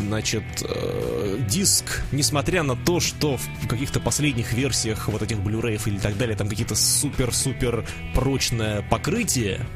значит, 0.00 0.44
э, 0.62 1.38
диск, 1.48 2.02
несмотря 2.12 2.62
на 2.62 2.76
то, 2.76 3.00
что 3.00 3.36
в 3.36 3.66
каких-то 3.66 4.00
последних 4.00 4.52
версиях 4.52 5.08
вот 5.08 5.22
этих 5.22 5.38
Blu-ray 5.38 5.80
или 5.86 5.98
так 5.98 6.16
далее, 6.16 6.36
там 6.36 6.48
какие-то 6.48 6.74
супер-супер 6.74 7.86
прочное 8.14 8.82
покрытие, 8.82 9.66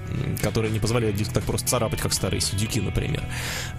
которое 0.42 0.70
не 0.70 0.78
позволяет 0.78 1.16
диск 1.16 1.32
так 1.32 1.44
просто 1.44 1.68
царапать, 1.68 2.00
как 2.00 2.12
старые 2.12 2.40
сидюки, 2.40 2.80
например, 2.80 3.22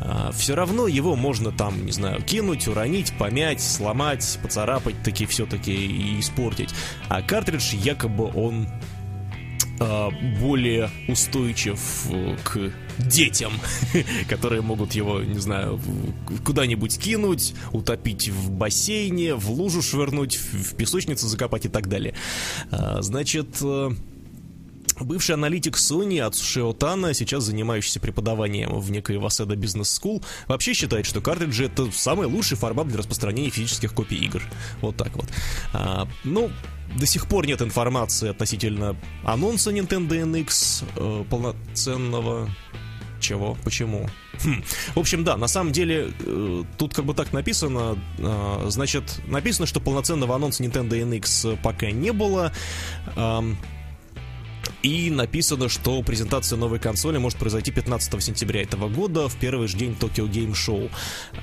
а, 0.01 0.31
все 0.34 0.55
равно 0.55 0.88
его 0.88 1.15
можно 1.15 1.51
там, 1.51 1.86
не 1.86 1.91
знаю, 1.91 2.22
кинуть, 2.22 2.67
уронить, 2.67 3.13
помять, 3.17 3.62
сломать, 3.62 4.39
поцарапать 4.41 5.01
таки 5.03 5.25
все-таки 5.25 5.74
и 5.74 6.19
испортить. 6.19 6.69
А 7.08 7.22
картридж 7.22 7.74
якобы 7.75 8.31
он 8.34 8.67
более 10.42 10.90
устойчив 11.08 11.80
э, 12.12 12.38
к 12.44 12.72
детям, 12.98 13.54
которые 14.30 14.62
могут 14.62 14.94
его, 14.94 15.22
не 15.22 15.40
знаю, 15.40 15.80
куда-нибудь 16.46 17.00
кинуть, 17.00 17.54
утопить 17.72 18.30
в 18.30 18.52
бассейне, 18.52 19.36
в 19.36 19.50
лужу 19.50 19.82
швырнуть, 19.82 20.36
в 20.36 20.76
песочницу 20.76 21.28
закопать 21.28 21.66
и 21.66 21.70
так 21.70 21.88
далее. 21.88 22.14
А, 22.72 23.02
значит, 23.02 23.58
э, 23.62 23.92
Бывший 25.00 25.36
аналитик 25.36 25.77
Sony 25.77 26.20
Ацушио 26.20 26.74
Тана, 26.74 27.13
сейчас 27.13 27.44
занимающийся 27.44 28.00
преподаванием 28.00 28.79
в 28.79 28.91
некой 28.91 29.15
Waseda 29.18 29.56
Business 29.56 30.01
School, 30.01 30.24
вообще 30.48 30.74
считает, 30.74 31.06
что 31.06 31.22
картриджи 31.22 31.65
это 31.65 31.89
самый 31.91 32.27
лучший 32.27 32.58
формат 32.58 32.88
для 32.88 32.98
распространения 32.98 33.50
физических 33.50 33.94
копий 33.94 34.18
игр. 34.18 34.41
Вот 34.82 34.98
так 34.98 35.15
вот. 35.15 35.27
А, 35.74 36.08
ну, 36.24 36.51
до 36.98 37.06
сих 37.06 37.27
пор 37.27 37.48
нет 37.48 37.62
информации 37.62 38.29
относительно 38.29 38.96
анонса 39.24 39.72
Nintendo 39.72 40.10
NX 40.10 40.84
э, 40.96 41.24
полноценного. 41.29 42.50
Чего? 43.20 43.58
Почему? 43.63 44.10
Хм. 44.44 44.63
В 44.96 45.00
общем, 45.00 45.24
да, 45.24 45.38
на 45.38 45.48
самом 45.48 45.72
деле 45.72 46.12
э, 46.20 46.63
тут 46.77 46.94
как 46.94 47.06
бы 47.06 47.13
так 47.13 47.34
написано. 47.34 47.98
Э, 48.18 48.65
значит, 48.70 49.22
написано, 49.27 49.65
что 49.65 49.79
полноценного 49.79 50.36
анонса 50.36 50.63
Nintendo 50.63 50.91
NX 50.91 51.60
пока 51.62 51.91
не 51.91 52.12
было. 52.12 52.51
Э, 53.15 53.41
и 54.84 55.10
написано, 55.10 55.70
что 55.70 56.02
презентация 56.04 56.58
новой 56.58 56.80
консоли 56.80 57.18
может 57.18 57.38
произойти 57.38 57.72
15 57.72 58.24
сентября 58.24 58.62
этого 58.64 58.90
года, 58.90 59.28
в 59.28 59.36
первый 59.36 59.68
же 59.68 59.78
день 59.78 59.96
Game 60.00 60.54
Show. 60.54 60.90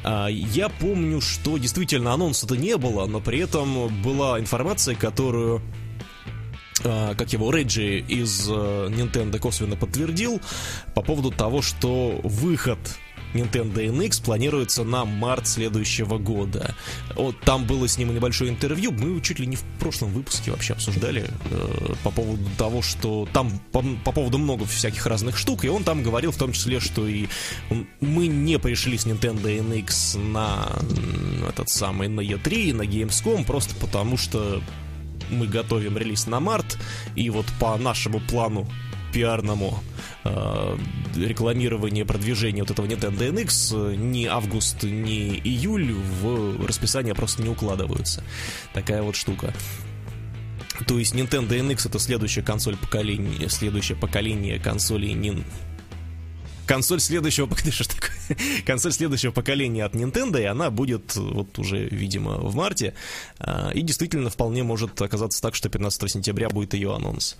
А, 0.05 0.29
я 0.29 0.69
помню, 0.69 1.21
что 1.21 1.59
действительно 1.59 2.13
анонса-то 2.13 2.57
не 2.57 2.77
было, 2.77 3.07
но 3.07 3.21
при 3.21 3.41
этом 3.41 4.03
была 4.03 4.41
информация, 4.41 4.95
которую 4.95 5.63
а, 6.85 7.15
как 7.15 7.33
его 7.33 7.51
Реджи 7.51 8.01
из 8.01 8.49
э, 8.49 8.53
Nintendo 8.53 9.39
косвенно 9.39 9.77
подтвердил 9.77 10.41
по 10.95 11.03
поводу 11.03 11.31
того, 11.31 11.63
что 11.63 12.21
выход 12.23 12.79
Nintendo 13.37 13.75
NX 13.75 14.25
планируется 14.25 14.85
на 14.85 15.05
март 15.05 15.47
следующего 15.47 16.19
года. 16.19 16.75
Вот 17.15 17.39
там 17.41 17.65
было 17.65 17.87
с 17.89 17.99
ним 17.99 18.15
небольшое 18.15 18.51
интервью, 18.51 18.93
мы 18.93 19.21
чуть 19.21 19.39
ли 19.39 19.47
не 19.47 19.57
в 19.57 19.63
прошлом 19.79 20.11
выпуске 20.11 20.51
вообще 20.51 20.75
обсуждали 20.75 21.29
э, 21.51 21.95
по 22.03 22.11
поводу 22.11 22.45
того, 22.59 22.83
что 22.83 23.29
там 23.33 23.61
по, 23.73 23.83
по 24.05 24.13
поводу 24.13 24.39
много 24.39 24.65
всяких 24.65 25.07
разных 25.07 25.37
штук, 25.37 25.65
и 25.65 25.69
он 25.69 25.85
там 25.85 26.03
говорил 26.03 26.33
в 26.33 26.37
том 26.37 26.53
числе, 26.53 26.81
что 26.81 27.07
и 27.07 27.27
мы 28.01 28.27
не 28.27 28.59
пришли 28.59 28.99
с 28.99 29.07
Nintendo 29.07 29.45
NX 29.45 30.19
на 30.19 30.69
этот 31.49 31.69
самый 31.69 32.09
на 32.09 32.21
E3 32.21 32.75
на 32.75 32.83
Gamescom 32.83 33.45
просто 33.45 33.75
потому 33.77 34.17
что 34.17 34.63
мы 35.31 35.47
готовим 35.47 35.97
релиз 35.99 36.27
на 36.27 36.41
март, 36.41 36.79
и 37.15 37.31
вот 37.31 37.47
по 37.59 37.77
нашему 37.77 38.21
плану 38.21 38.69
пиарному 39.13 39.83
э, 40.25 40.77
рекламирование, 41.17 42.05
продвижение 42.05 42.63
вот 42.63 42.71
этого 42.71 42.87
Nintendo 42.87 43.33
NX 43.33 43.93
э, 43.93 43.97
ни 43.97 44.27
август, 44.27 44.83
ни 44.83 45.39
июль 45.39 45.93
в 45.93 46.67
расписание 46.67 47.15
просто 47.15 47.43
не 47.43 47.49
укладываются. 47.49 48.23
Такая 48.73 49.03
вот 49.03 49.17
штука. 49.17 49.53
То 50.87 50.99
есть 50.99 51.15
Nintendo 51.15 51.49
NX 51.49 51.89
это 51.89 51.99
следующая 51.99 52.43
консоль 52.43 52.77
поколения, 52.77 53.49
следующее 53.49 53.97
поколение 53.97 54.59
консолей 54.59 55.15
Nintendo 55.15 55.45
консоль 56.67 57.01
следующего 57.01 57.49
консоль 58.67 58.93
следующего 58.93 59.31
поколения 59.31 59.85
от 59.85 59.95
Nintendo, 59.95 60.41
и 60.41 60.45
она 60.45 60.71
будет 60.71 61.15
вот 61.17 61.59
уже, 61.59 61.87
видимо, 61.89 62.39
в 62.39 62.55
марте. 62.55 62.95
А, 63.39 63.71
и 63.71 63.83
действительно 63.83 64.29
вполне 64.29 64.63
может 64.65 65.01
оказаться 65.01 65.41
так, 65.41 65.55
что 65.55 65.69
15 65.69 66.11
сентября 66.11 66.51
будет 66.51 66.75
ее 66.75 66.95
анонс. 66.95 67.37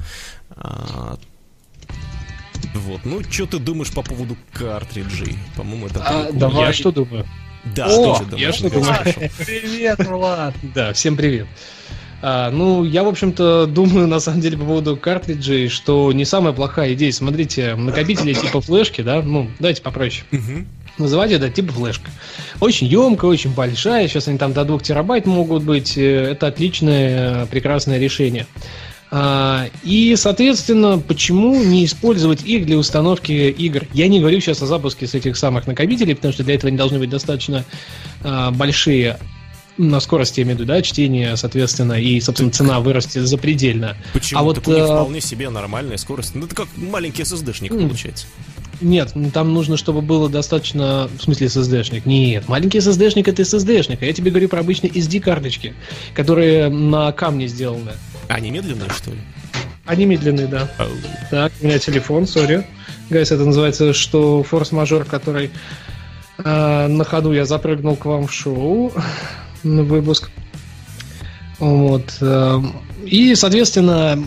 Вот. 2.75 3.01
Ну, 3.05 3.23
что 3.29 3.47
ты 3.47 3.59
думаешь 3.59 3.93
по 3.93 4.03
поводу 4.03 4.37
картриджей? 4.53 5.39
По-моему, 5.57 5.87
это... 5.87 6.03
А, 6.05 6.33
давай, 6.33 6.67
я 6.67 6.73
что 6.73 6.93
думаю? 6.93 7.27
Да, 7.75 7.87
О, 7.87 8.15
что 8.17 8.25
ты 8.25 8.37
Я 8.37 8.53
что 8.53 8.71
думаю? 8.71 8.95
Привет, 9.45 10.07
Влад! 10.07 10.55
Да, 10.75 10.93
всем 10.93 11.17
привет. 11.17 11.47
А, 12.23 12.51
ну, 12.51 12.85
я, 12.85 13.03
в 13.03 13.09
общем-то, 13.09 13.67
думаю, 13.67 14.07
на 14.07 14.21
самом 14.21 14.41
деле, 14.41 14.57
по 14.57 14.65
поводу 14.65 14.97
картриджей, 14.97 15.69
что 15.69 16.13
не 16.13 16.25
самая 16.25 16.53
плохая 16.53 16.95
идея. 16.95 17.13
Смотрите, 17.13 17.75
накопители 17.75 18.33
типа 18.35 18.61
флешки, 18.61 19.03
да, 19.03 19.23
ну, 19.23 19.51
давайте 19.59 19.83
попроще. 19.83 20.25
Угу. 20.33 20.65
Называть 20.99 21.33
это 21.33 21.51
типа 21.51 21.73
флешка. 21.73 22.11
Очень 22.61 22.87
емкая, 22.87 23.31
очень 23.31 23.53
большая. 23.53 24.09
Сейчас 24.09 24.29
они 24.29 24.39
там 24.39 24.53
до 24.55 24.65
2 24.65 24.79
терабайт 24.79 25.27
могут 25.27 25.63
быть. 25.63 25.99
Э, 25.99 26.31
это 26.31 26.47
отличное, 26.47 27.45
прекрасное 27.47 27.99
решение. 27.99 28.47
А, 29.11 29.69
и, 29.85 30.15
соответственно, 30.17 30.99
почему 30.99 31.63
не 31.63 31.85
использовать 31.85 32.45
их 32.45 32.67
для 32.67 32.77
установки 32.77 33.33
игр? 33.33 33.87
Я 33.93 34.09
не 34.09 34.21
говорю 34.21 34.41
сейчас 34.41 34.63
о 34.63 34.67
запуске 34.67 35.07
с 35.07 35.15
этих 35.15 35.37
самых 35.37 35.67
накопителей, 35.67 36.15
потому 36.15 36.33
что 36.33 36.43
для 36.45 36.55
этого 36.55 36.69
они 36.69 36.77
должны 36.77 36.99
быть 36.99 37.11
достаточно 37.11 37.65
а, 38.23 38.51
большие 38.51 39.19
на 39.79 40.01
скорости, 40.01 40.41
я 40.41 40.45
имею 40.45 40.57
в 40.57 40.61
виду, 40.61 40.69
да, 40.69 40.83
чтение, 40.83 41.37
соответственно, 41.37 41.95
и, 41.95 42.21
собственно, 42.21 42.51
цена 42.51 42.81
вырастет 42.81 43.27
запредельно. 43.27 43.97
Почему? 44.13 44.41
А 44.41 44.43
вот, 44.43 44.57
так 44.57 44.69
у 44.69 44.71
них 44.71 44.81
э, 44.81 44.87
вполне 44.87 45.21
себе 45.21 45.51
нормальная 45.51 45.99
скорость. 45.99 46.35
Ну, 46.35 46.47
это 46.47 46.55
как 46.55 46.69
маленький 46.77 47.23
SSD-шник 47.23 47.69
получается. 47.69 48.27
Нет, 48.81 49.13
ну, 49.15 49.31
там 49.31 49.55
нужно, 49.55 49.77
чтобы 49.77 50.03
было 50.03 50.29
достаточно... 50.29 51.09
В 51.19 51.23
смысле 51.23 51.47
SSD-шник? 51.47 52.03
Нет, 52.05 52.49
маленький 52.49 52.79
SSD-шник 52.79 53.29
это 53.29 53.43
SSD-шник. 53.43 53.99
А 54.01 54.05
я 54.05 54.13
тебе 54.13 54.31
говорю 54.31 54.49
про 54.49 54.61
обычные 54.61 54.91
SD-карточки, 54.91 55.75
которые 56.15 56.69
на 56.69 57.13
камне 57.13 57.47
сделаны. 57.47 57.93
Они 58.29 58.51
медленные, 58.51 58.91
что 58.91 59.11
ли? 59.11 59.19
Они 59.87 60.05
медленные, 60.05 60.47
да. 60.47 60.69
Oh. 60.79 60.91
Так, 61.31 61.53
у 61.61 61.67
меня 61.67 61.79
телефон, 61.79 62.27
сори. 62.27 62.67
Гайс, 63.09 63.31
это 63.31 63.45
называется, 63.45 63.93
что 63.93 64.43
форс-мажор, 64.43 65.05
который 65.05 65.51
э, 66.39 66.87
на 66.89 67.05
ходу 67.05 67.33
я 67.33 67.45
запрыгнул 67.45 67.97
к 67.97 68.05
вам 68.05 68.27
в 68.27 68.33
шоу 68.33 68.93
на 69.63 69.85
выпуск. 69.85 70.31
Вот. 71.59 72.19
Эм, 72.21 72.75
и, 73.07 73.35
соответственно, 73.35 74.19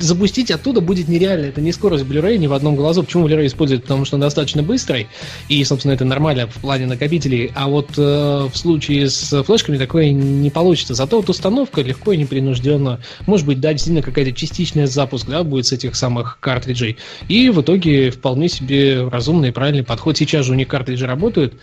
запустить 0.00 0.50
оттуда 0.50 0.80
будет 0.80 1.08
нереально. 1.08 1.46
Это 1.46 1.60
не 1.60 1.72
скорость 1.72 2.04
Blu-ray 2.04 2.38
ни 2.38 2.46
в 2.46 2.52
одном 2.52 2.76
глазу. 2.76 3.02
Почему 3.02 3.28
Blu-ray 3.28 3.46
используют? 3.46 3.82
Потому 3.82 4.04
что 4.04 4.16
он 4.16 4.20
достаточно 4.20 4.62
быстрый, 4.62 5.08
и, 5.48 5.62
собственно, 5.64 5.92
это 5.92 6.04
нормально 6.04 6.46
в 6.46 6.54
плане 6.60 6.86
накопителей. 6.86 7.52
А 7.54 7.68
вот 7.68 7.90
э, 7.96 8.48
в 8.52 8.56
случае 8.56 9.10
с 9.10 9.42
флешками 9.42 9.76
такое 9.76 10.10
не 10.10 10.50
получится. 10.50 10.94
Зато 10.94 11.16
вот 11.16 11.28
установка 11.28 11.82
легко 11.82 12.12
и 12.12 12.16
непринужденно. 12.16 13.00
Может 13.26 13.46
быть, 13.46 13.60
да, 13.60 13.72
действительно 13.72 14.02
какая-то 14.02 14.32
частичная 14.32 14.86
запуск, 14.86 15.26
да, 15.28 15.42
будет 15.42 15.66
с 15.66 15.72
этих 15.72 15.96
самых 15.96 16.38
картриджей. 16.40 16.96
И 17.28 17.50
в 17.50 17.60
итоге 17.60 18.10
вполне 18.10 18.48
себе 18.48 19.08
разумный 19.08 19.48
и 19.48 19.52
правильный 19.52 19.84
подход. 19.84 20.16
Сейчас 20.16 20.46
же 20.46 20.52
у 20.52 20.54
них 20.54 20.68
картриджи 20.68 21.06
работают. 21.06 21.54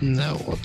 Вот. 0.00 0.58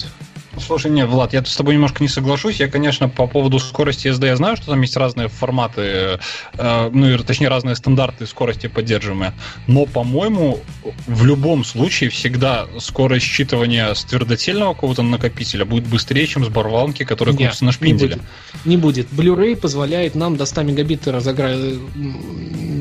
Слушай, 0.59 0.91
не, 0.91 1.05
Влад, 1.05 1.33
я 1.33 1.43
с 1.43 1.55
тобой 1.55 1.75
немножко 1.75 2.03
не 2.03 2.09
соглашусь. 2.09 2.59
Я, 2.59 2.67
конечно, 2.67 3.09
по 3.09 3.27
поводу 3.27 3.59
скорости 3.59 4.07
SD 4.07 4.27
я 4.27 4.35
знаю, 4.35 4.57
что 4.57 4.67
там 4.67 4.81
есть 4.81 4.95
разные 4.95 5.27
форматы, 5.27 6.19
э, 6.57 6.89
ну, 6.91 7.17
точнее, 7.19 7.47
разные 7.47 7.75
стандарты 7.75 8.25
скорости 8.25 8.67
поддерживаемые. 8.67 9.33
Но, 9.67 9.85
по-моему, 9.85 10.59
в 11.07 11.25
любом 11.25 11.63
случае 11.63 12.09
всегда 12.09 12.67
скорость 12.79 13.25
считывания 13.25 13.93
с 13.93 14.03
твердотельного 14.03 14.73
какого-то 14.73 15.03
накопителя 15.03 15.65
будет 15.65 15.87
быстрее, 15.87 16.27
чем 16.27 16.45
с 16.45 16.49
барвалки, 16.49 17.03
которая 17.03 17.35
крутится 17.35 17.65
на 17.65 17.71
шпинделе. 17.71 18.15
Не 18.15 18.15
будет. 18.15 18.25
Не 18.65 18.77
будет. 18.77 19.07
Blu-ray 19.11 19.55
позволяет 19.55 20.15
нам 20.15 20.37
до 20.37 20.45
100 20.45 20.63
мегабит 20.63 21.07
разогра... 21.07 21.51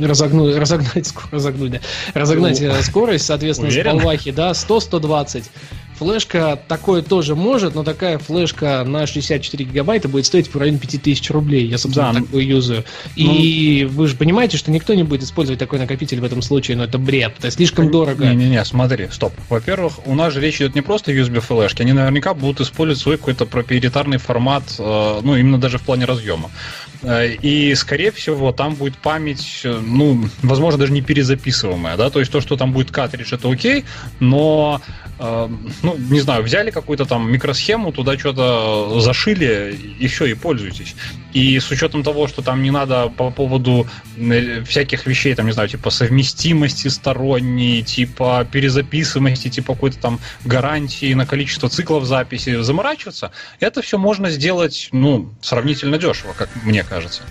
разогнуть, 0.03 0.57
разогнать, 0.57 1.13
разогнуть, 1.31 1.73
да, 1.73 1.81
разогнать 2.15 2.61
ну, 2.61 2.83
скорость, 2.83 3.27
соответственно, 3.27 3.71
уверен? 3.71 3.91
с 3.91 3.95
болвахи, 3.95 4.31
да, 4.31 4.51
100-120. 4.51 5.45
Флешка 5.99 6.59
такое 6.69 7.03
тоже 7.03 7.35
может, 7.35 7.75
но 7.75 7.83
такая 7.83 8.19
флешка 8.19 8.85
на 8.85 9.07
64 9.07 9.65
гигабайта 9.65 10.09
будет 10.09 10.27
стоить 10.27 10.47
в 10.47 10.57
районе 10.57 10.79
5000 10.79 11.31
рублей. 11.31 11.67
Я, 11.67 11.77
собственно, 11.77 12.13
да. 12.13 12.21
такую 12.21 12.47
юзаю. 12.47 12.85
И 13.17 13.85
ну, 13.85 13.97
вы 13.97 14.07
же 14.07 14.15
понимаете, 14.15 14.59
что 14.59 14.71
никто 14.71 14.95
не 14.95 15.03
будет 15.03 15.25
использовать 15.25 15.59
такой 15.59 15.81
накопитель 15.81 16.21
в 16.21 16.25
этом 16.25 16.41
случае, 16.41 16.77
но 16.77 16.85
это 16.85 16.99
бред. 16.99 17.35
Это 17.39 17.51
слишком 17.51 17.91
дорого. 17.91 18.27
Не-не-не, 18.27 18.65
смотри, 18.65 19.09
стоп. 19.11 19.33
Во-первых, 19.49 20.07
у 20.07 20.15
нас 20.15 20.33
же 20.33 20.41
речь 20.41 20.57
идет 20.57 20.77
не 20.77 20.83
просто 20.83 21.13
USB 21.13 21.41
флешки, 21.41 21.83
они 21.83 21.93
наверняка 21.93 22.33
будут 22.33 22.61
использовать 22.61 23.01
свой 23.01 23.17
какой-то 23.17 23.47
проприетарный 23.47 24.19
формат, 24.19 24.63
э, 24.79 25.21
ну, 25.23 25.37
именно 25.37 25.59
даже 25.59 25.79
в 25.79 25.83
плане 25.83 26.05
разъема. 26.05 26.51
Э, 27.03 27.29
и, 27.29 27.75
скорее 27.75 28.11
всего, 28.11 28.53
там 28.53 28.75
будет 28.75 28.97
память, 28.99 29.61
э, 29.65 29.81
ну, 29.81 30.29
возможно, 30.43 30.79
даже 30.79 30.93
не 30.93 31.03
перезаписываемая, 31.03 31.97
да, 31.97 32.11
то 32.11 32.19
есть 32.19 32.33
то, 32.33 32.41
что 32.41 32.57
там 32.57 32.73
будет 32.73 32.91
картридж, 32.91 33.33
это 33.33 33.51
окей, 33.51 33.85
но 34.21 34.81
Эм, 35.21 35.73
ну, 35.83 35.97
не 35.97 36.21
знаю, 36.21 36.45
взяли 36.45 36.71
какую-то 36.71 37.05
там 37.05 37.31
микросхему, 37.31 37.93
туда 37.93 38.17
что-то 38.17 39.01
зашили, 39.01 39.77
и 39.99 40.07
все, 40.07 40.27
и 40.27 40.35
пользуйтесь. 40.35 40.95
И 41.33 41.59
с 41.59 41.71
учетом 41.71 42.05
того, 42.05 42.29
что 42.29 42.41
там 42.41 42.63
не 42.63 42.71
надо 42.71 43.09
по 43.09 43.31
поводу 43.31 43.89
э, 44.17 44.63
всяких 44.63 45.07
вещей, 45.07 45.35
там, 45.35 45.47
не 45.47 45.53
знаю, 45.53 45.69
типа 45.69 45.91
совместимости 45.91 46.87
сторонней, 46.87 47.83
типа 47.83 48.47
перезаписываемости, 48.51 49.49
типа 49.49 49.75
какой-то 49.75 49.99
там 49.99 50.21
гарантии 50.45 51.13
на 51.15 51.27
количество 51.27 51.69
циклов 51.69 52.05
записи 52.05 52.63
заморачиваться, 52.63 53.33
это 53.59 53.83
все 53.83 53.99
можно 53.99 54.31
сделать, 54.31 54.89
ну, 54.93 55.31
сравнительно 55.43 55.99
дешево, 55.99 56.33
как 56.33 56.49
мне 56.63 56.85
кажется. 56.89 57.23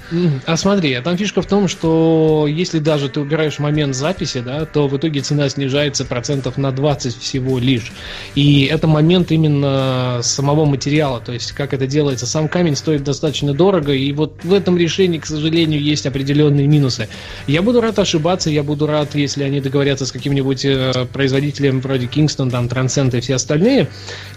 А 0.46 0.58
смотри, 0.58 0.94
а 0.94 1.02
там 1.02 1.18
фишка 1.18 1.42
в 1.42 1.48
том, 1.48 1.68
что 1.68 2.46
если 2.50 2.80
даже 2.80 3.10
ты 3.10 3.20
убираешь 3.20 3.60
момент 3.60 3.96
записи, 3.96 4.40
да, 4.40 4.66
то 4.66 4.88
в 4.88 4.98
итоге 4.98 5.22
цена 5.22 5.50
снижается 5.50 6.06
процентов 6.06 6.58
на 6.58 6.72
20 6.72 7.18
всего 7.18 7.60
лишь. 7.60 7.92
И 8.36 8.66
это 8.66 8.88
момент 8.88 9.32
именно 9.32 10.20
самого 10.22 10.66
материала, 10.66 11.20
то 11.20 11.34
есть 11.34 11.52
как 11.52 11.74
это 11.74 11.88
делается. 11.88 12.26
Сам 12.26 12.48
камень 12.48 12.76
стоит 12.76 13.04
достаточно 13.04 13.54
дорого, 13.54 13.94
и 13.94 14.12
вот 14.14 14.44
в 14.44 14.54
этом 14.54 14.78
решении, 14.78 15.18
к 15.18 15.26
сожалению, 15.26 15.82
есть 15.82 16.06
определенные 16.06 16.68
минусы. 16.68 17.08
Я 17.48 17.62
буду 17.62 17.82
рад 17.82 17.98
ошибаться, 18.00 18.50
я 18.50 18.64
буду 18.64 18.88
рад, 18.88 19.16
если 19.16 19.44
они 19.44 19.62
договорятся 19.62 20.06
с 20.06 20.12
каким-нибудь 20.12 20.66
э, 20.66 21.06
производителем 21.12 21.82
вроде 21.82 22.06
Kingston, 22.06 22.50
там, 22.50 22.68
Transcend 22.68 23.18
и 23.18 23.22
все 23.22 23.36
остальные, 23.36 23.88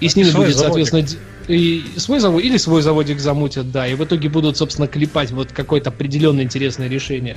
и 0.00 0.08
с 0.08 0.16
ними 0.16 0.30
будет, 0.30 0.56
заводик. 0.56 0.88
соответственно, 0.88 1.06
и 1.48 1.84
свой 1.96 2.20
завод 2.20 2.42
или 2.42 2.56
свой 2.56 2.82
заводик 2.82 3.18
замутят, 3.18 3.72
да, 3.72 3.86
и 3.86 3.94
в 3.94 4.04
итоге 4.04 4.28
будут, 4.28 4.56
собственно, 4.56 4.86
клепать 5.10 5.30
вот 5.32 5.52
какое-то 5.52 5.90
определенное 5.90 6.44
интересное 6.44 6.88
решение. 6.88 7.36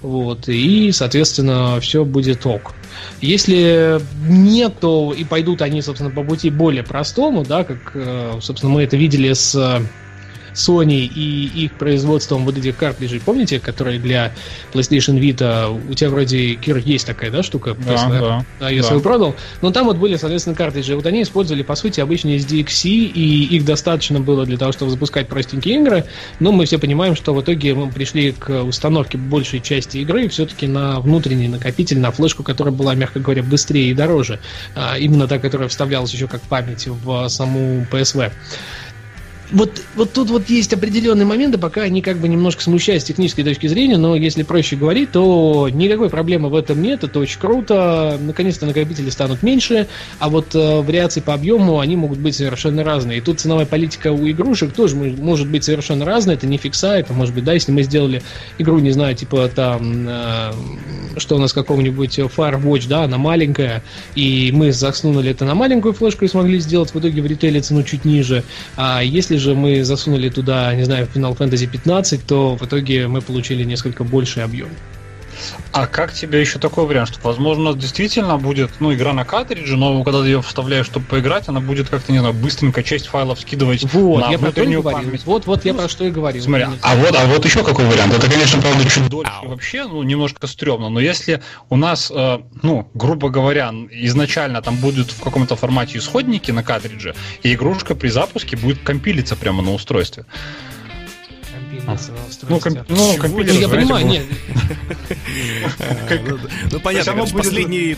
Вот, 0.00 0.48
и, 0.48 0.90
соответственно, 0.90 1.78
все 1.80 2.04
будет 2.04 2.44
ок. 2.44 2.74
Если 3.20 4.00
нет, 4.26 4.80
то 4.80 5.14
и 5.16 5.22
пойдут 5.22 5.62
они, 5.62 5.80
собственно, 5.80 6.10
по 6.10 6.24
пути 6.24 6.50
более 6.50 6.82
простому, 6.82 7.44
да, 7.44 7.62
как, 7.62 7.92
э, 7.94 8.38
собственно, 8.40 8.72
мы 8.72 8.82
это 8.82 8.96
видели 8.96 9.32
с 9.32 9.80
Sony 10.54 11.06
и 11.06 11.64
их 11.64 11.72
производством 11.72 12.44
вот 12.44 12.58
этих 12.58 12.76
картриджей, 12.76 13.20
помните, 13.20 13.60
которые 13.60 13.98
для 13.98 14.32
PlayStation 14.72 15.18
Vita, 15.18 15.80
у 15.90 15.94
тебя 15.94 16.10
вроде, 16.10 16.54
Кир, 16.54 16.78
есть 16.78 17.06
такая, 17.06 17.30
да, 17.30 17.42
штука? 17.42 17.76
Да, 17.86 18.08
да. 18.08 18.44
Да, 18.60 18.70
я 18.70 18.82
да. 18.82 18.86
свою 18.86 19.02
продал. 19.02 19.34
Но 19.60 19.70
там 19.70 19.86
вот 19.86 19.96
были, 19.96 20.16
соответственно, 20.16 20.56
картриджи. 20.56 20.94
Вот 20.94 21.06
они 21.06 21.22
использовали, 21.22 21.62
по 21.62 21.74
сути, 21.74 22.00
обычные 22.00 22.38
SDXC, 22.38 22.88
и 22.88 23.44
их 23.56 23.64
достаточно 23.64 24.20
было 24.20 24.44
для 24.44 24.56
того, 24.56 24.72
чтобы 24.72 24.90
запускать 24.90 25.28
простенькие 25.28 25.80
игры, 25.80 26.04
но 26.40 26.52
мы 26.52 26.64
все 26.66 26.78
понимаем, 26.78 27.16
что 27.16 27.34
в 27.34 27.40
итоге 27.40 27.74
мы 27.74 27.90
пришли 27.90 28.32
к 28.32 28.62
установке 28.62 29.18
большей 29.18 29.60
части 29.60 29.98
игры 29.98 30.28
все-таки 30.28 30.66
на 30.66 31.00
внутренний 31.00 31.48
накопитель, 31.48 31.98
на 31.98 32.10
флешку, 32.10 32.42
которая 32.42 32.74
была, 32.74 32.94
мягко 32.94 33.20
говоря, 33.20 33.42
быстрее 33.42 33.90
и 33.90 33.94
дороже. 33.94 34.38
А, 34.74 34.98
именно 34.98 35.26
та, 35.28 35.38
которая 35.38 35.68
вставлялась 35.68 36.12
еще 36.12 36.28
как 36.28 36.42
память 36.42 36.86
в 36.86 37.28
саму 37.28 37.86
PSV 37.90 38.32
вот, 39.52 39.82
вот 39.96 40.12
тут 40.12 40.30
вот 40.30 40.48
есть 40.48 40.72
определенные 40.72 41.26
моменты, 41.26 41.58
пока 41.58 41.82
они 41.82 42.00
как 42.00 42.16
бы 42.16 42.28
немножко 42.28 42.62
смущают 42.62 43.02
с 43.02 43.06
технической 43.06 43.44
точки 43.44 43.66
зрения, 43.66 43.98
но 43.98 44.16
если 44.16 44.42
проще 44.42 44.76
говорить, 44.76 45.12
то 45.12 45.68
никакой 45.70 46.08
проблемы 46.08 46.48
в 46.48 46.54
этом 46.54 46.80
нет, 46.80 47.04
это 47.04 47.18
очень 47.18 47.38
круто, 47.38 48.18
наконец-то 48.20 48.64
накопители 48.66 49.10
станут 49.10 49.42
меньше, 49.42 49.88
а 50.18 50.30
вот 50.30 50.54
э, 50.54 50.80
вариации 50.80 51.20
по 51.20 51.34
объему, 51.34 51.80
они 51.80 51.96
могут 51.96 52.18
быть 52.18 52.34
совершенно 52.34 52.82
разные. 52.82 53.18
И 53.18 53.20
тут 53.20 53.40
ценовая 53.40 53.66
политика 53.66 54.10
у 54.10 54.28
игрушек 54.28 54.72
тоже 54.72 54.96
может 54.96 55.48
быть 55.48 55.64
совершенно 55.64 56.06
разная, 56.06 56.36
это 56.36 56.46
не 56.46 56.56
фикса, 56.56 56.96
это 56.96 57.12
может 57.12 57.34
быть, 57.34 57.44
да, 57.44 57.52
если 57.52 57.72
мы 57.72 57.82
сделали 57.82 58.22
игру, 58.58 58.78
не 58.78 58.92
знаю, 58.92 59.14
типа 59.14 59.50
там, 59.54 60.06
э, 60.08 60.52
что 61.18 61.36
у 61.36 61.38
нас 61.38 61.52
какого-нибудь 61.52 62.18
Firewatch, 62.18 62.88
да, 62.88 63.04
она 63.04 63.18
маленькая, 63.18 63.82
и 64.14 64.50
мы 64.52 64.72
засунули 64.72 65.30
это 65.30 65.44
на 65.44 65.54
маленькую 65.54 65.92
флешку 65.92 66.24
и 66.24 66.28
смогли 66.28 66.58
сделать 66.58 66.94
в 66.94 66.98
итоге 66.98 67.20
в 67.20 67.26
ритейле 67.26 67.60
цену 67.60 67.82
чуть 67.82 68.06
ниже, 68.06 68.44
а 68.76 69.02
если 69.02 69.41
же 69.42 69.54
мы 69.54 69.84
засунули 69.84 70.30
туда, 70.30 70.74
не 70.74 70.84
знаю, 70.84 71.06
Final 71.14 71.36
Fantasy 71.36 71.66
15, 71.66 72.26
то 72.26 72.56
в 72.56 72.62
итоге 72.62 73.08
мы 73.08 73.20
получили 73.20 73.64
несколько 73.64 74.04
больший 74.04 74.44
объем. 74.44 74.68
А 75.72 75.86
как 75.86 76.12
тебе 76.12 76.40
еще 76.40 76.58
такой 76.58 76.86
вариант, 76.86 77.08
что, 77.08 77.20
возможно, 77.22 77.72
действительно 77.74 78.36
будет, 78.36 78.70
ну, 78.80 78.92
игра 78.92 79.14
на 79.14 79.24
картридже, 79.24 79.76
но 79.76 80.04
когда 80.04 80.20
ты 80.20 80.26
ее 80.26 80.42
вставляешь, 80.42 80.86
чтобы 80.86 81.06
поиграть, 81.06 81.48
она 81.48 81.60
будет 81.60 81.88
как-то, 81.88 82.12
не 82.12 82.18
знаю, 82.18 82.34
быстренько 82.34 82.82
часть 82.82 83.06
файлов 83.06 83.40
скидывать 83.40 83.84
вот, 83.94 84.20
на 84.20 84.30
я 84.30 84.38
внутреннюю 84.38 84.82
про 84.82 84.92
память. 84.92 85.24
Вот, 85.24 85.46
вот 85.46 85.64
я 85.64 85.72
про 85.72 85.88
что 85.88 86.04
и 86.04 86.10
говорил. 86.10 86.42
Смотри, 86.42 86.66
а 86.82 86.96
вот, 86.96 87.16
а 87.16 87.26
вот 87.26 87.44
еще 87.44 87.64
какой 87.64 87.86
вариант? 87.86 88.12
Это, 88.12 88.30
конечно, 88.30 88.60
правда, 88.60 88.84
чуть 88.88 89.08
дольше 89.08 89.32
вообще, 89.44 89.84
ну, 89.84 90.02
немножко 90.02 90.46
стрёмно, 90.46 90.90
но 90.90 91.00
если 91.00 91.42
у 91.70 91.76
нас, 91.76 92.12
э, 92.14 92.38
ну, 92.62 92.90
грубо 92.92 93.30
говоря, 93.30 93.72
изначально 93.90 94.60
там 94.60 94.76
будут 94.76 95.10
в 95.10 95.22
каком-то 95.22 95.56
формате 95.56 95.98
исходники 95.98 96.50
на 96.50 96.62
картридже, 96.62 97.14
и 97.42 97.54
игрушка 97.54 97.94
при 97.94 98.08
запуске 98.08 98.56
будет 98.56 98.80
компилиться 98.82 99.36
прямо 99.36 99.62
на 99.62 99.72
устройстве 99.72 100.26
а. 100.28 100.71
Ну, 102.48 102.60
комп... 102.60 102.78
ну 102.88 103.16
компилер, 103.16 103.54
я 103.54 103.68
понимаю, 103.68 104.06
нет. 104.06 104.24
Ну, 106.70 106.80
понятно, 106.80 107.26
последний 107.26 107.96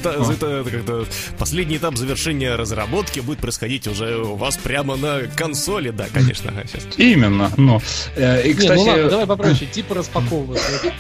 последний 1.38 1.76
этап 1.76 1.96
завершения 1.96 2.54
разработки 2.54 3.20
будет 3.20 3.38
происходить 3.38 3.87
уже 3.87 4.16
у 4.18 4.37
вас 4.37 4.56
прямо 4.56 4.96
на 4.96 5.22
консоли, 5.37 5.90
да, 5.90 6.06
конечно. 6.12 6.52
Именно, 6.96 7.50
но... 7.56 7.80
Э, 8.16 8.46
и, 8.46 8.54
кстати... 8.54 8.84
Ну 8.84 9.10
давай 9.10 9.26
попроще, 9.26 9.70
типа 9.70 9.96
распаковываться. 9.96 10.92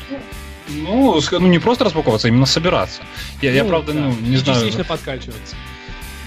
Ну, 0.68 1.20
ну, 1.30 1.46
не 1.46 1.58
просто 1.58 1.84
распаковываться, 1.84 2.28
а 2.28 2.30
именно 2.30 2.46
собираться. 2.46 3.02
Я, 3.42 3.52
я 3.52 3.64
правда, 3.64 3.92
ну, 3.92 4.14
не 4.20 4.36
знаю... 4.36 4.60
Частично 4.60 4.84
подкачиваться. 4.84 5.56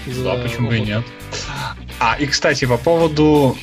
Да, 0.06 0.34
почему 0.34 0.68
бы 0.68 0.78
и 0.78 0.80
нет. 0.80 1.04
А, 2.00 2.16
и, 2.18 2.26
кстати, 2.26 2.64
по 2.64 2.78
поводу 2.78 3.56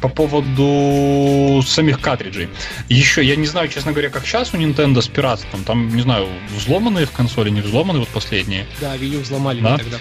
по 0.00 0.08
поводу 0.08 1.62
самих 1.66 2.00
картриджей. 2.00 2.48
Еще, 2.88 3.24
я 3.24 3.36
не 3.36 3.46
знаю, 3.46 3.68
честно 3.68 3.92
говоря, 3.92 4.10
как 4.10 4.26
сейчас 4.26 4.54
у 4.54 4.56
Nintendo 4.56 5.00
с 5.00 5.08
пиратством. 5.08 5.64
Там, 5.64 5.94
не 5.94 6.02
знанаю, 6.02 6.28
взломанные 6.56 7.06
в 7.06 7.10
консоли, 7.10 7.50
не 7.50 7.60
взломанные, 7.60 8.00
вот 8.00 8.08
последние. 8.08 8.66
Да, 8.80 8.96
Wii 8.96 9.20
взломали 9.20 9.60
да? 9.60 9.78
тогда 9.78 9.98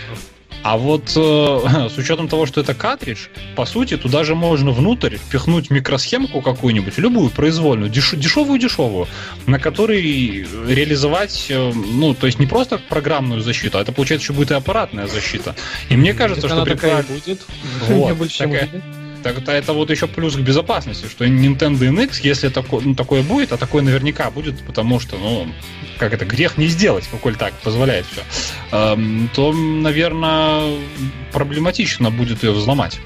а 0.62 0.78
вот 0.78 1.14
э, 1.16 1.90
с 1.90 1.98
учетом 1.98 2.28
того, 2.28 2.46
что 2.46 2.62
это 2.62 2.74
картридж, 2.74 3.28
по 3.56 3.66
сути, 3.66 3.98
туда 3.98 4.24
же 4.24 4.36
можно 4.36 4.72
внутрь 4.72 5.18
впихнуть 5.18 5.70
микросхемку 5.70 6.42
какую-нибудь, 6.42 6.98
любую 6.98 7.30
произвольную, 7.30 7.92
деш- 7.92 8.16
дешевую-дешевую, 8.16 9.08
на 9.48 9.60
которой 9.60 10.48
реализовать, 10.68 11.48
э, 11.50 11.72
ну, 11.74 12.14
то 12.14 12.28
есть 12.28 12.40
не 12.40 12.48
просто 12.48 12.78
программную 12.78 13.42
защиту, 13.42 13.78
а 13.78 13.82
это, 13.82 13.92
получается, 13.92 14.26
еще 14.26 14.34
будет 14.34 14.52
и 14.52 14.54
аппаратная 14.54 15.08
защита. 15.08 15.56
И 15.90 15.96
мне 15.96 16.14
кажется, 16.14 16.48
так 16.48 16.52
что 16.52 16.66
при... 16.66 16.74
такая 16.74 17.04
будет. 17.04 17.42
Вот, 17.88 18.38
такая... 18.38 18.70
Так 19.23 19.38
это 19.47 19.73
вот 19.73 19.89
еще 19.89 20.08
плюс 20.08 20.36
к 20.36 20.39
безопасности, 20.39 21.08
что 21.08 21.25
Nintendo 21.25 21.89
NX, 21.89 22.21
если 22.23 22.49
такое, 22.49 22.82
ну, 22.82 22.95
такое 22.95 23.21
будет, 23.21 23.51
а 23.51 23.58
такое 23.58 23.84
наверняка 23.84 24.32
будет, 24.32 24.60
потому 24.62 24.99
что, 24.99 25.17
ну, 25.17 25.51
как 25.97 26.13
это, 26.13 26.25
грех 26.25 26.58
не 26.58 26.67
сделать, 26.67 27.05
коль 27.21 27.36
так 27.36 27.53
позволяет 27.55 28.05
все, 28.12 28.21
эм, 28.71 29.29
то, 29.34 29.51
наверное, 29.51 30.77
проблематично 31.34 32.12
будет 32.12 32.43
ее 32.43 32.51
взломать. 32.51 32.99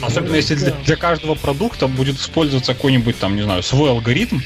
Особенно 0.00 0.34
если 0.34 0.54
для, 0.54 0.72
для 0.72 0.96
каждого 0.96 1.34
продукта 1.34 1.86
будет 1.86 2.16
использоваться 2.16 2.74
какой-нибудь 2.74 3.18
там, 3.18 3.36
не 3.36 3.42
знаю, 3.42 3.62
свой 3.62 3.90
алгоритм. 3.90 4.40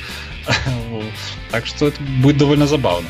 так 1.50 1.66
что 1.66 1.88
это 1.88 2.02
будет 2.02 2.36
довольно 2.36 2.66
забавно. 2.66 3.08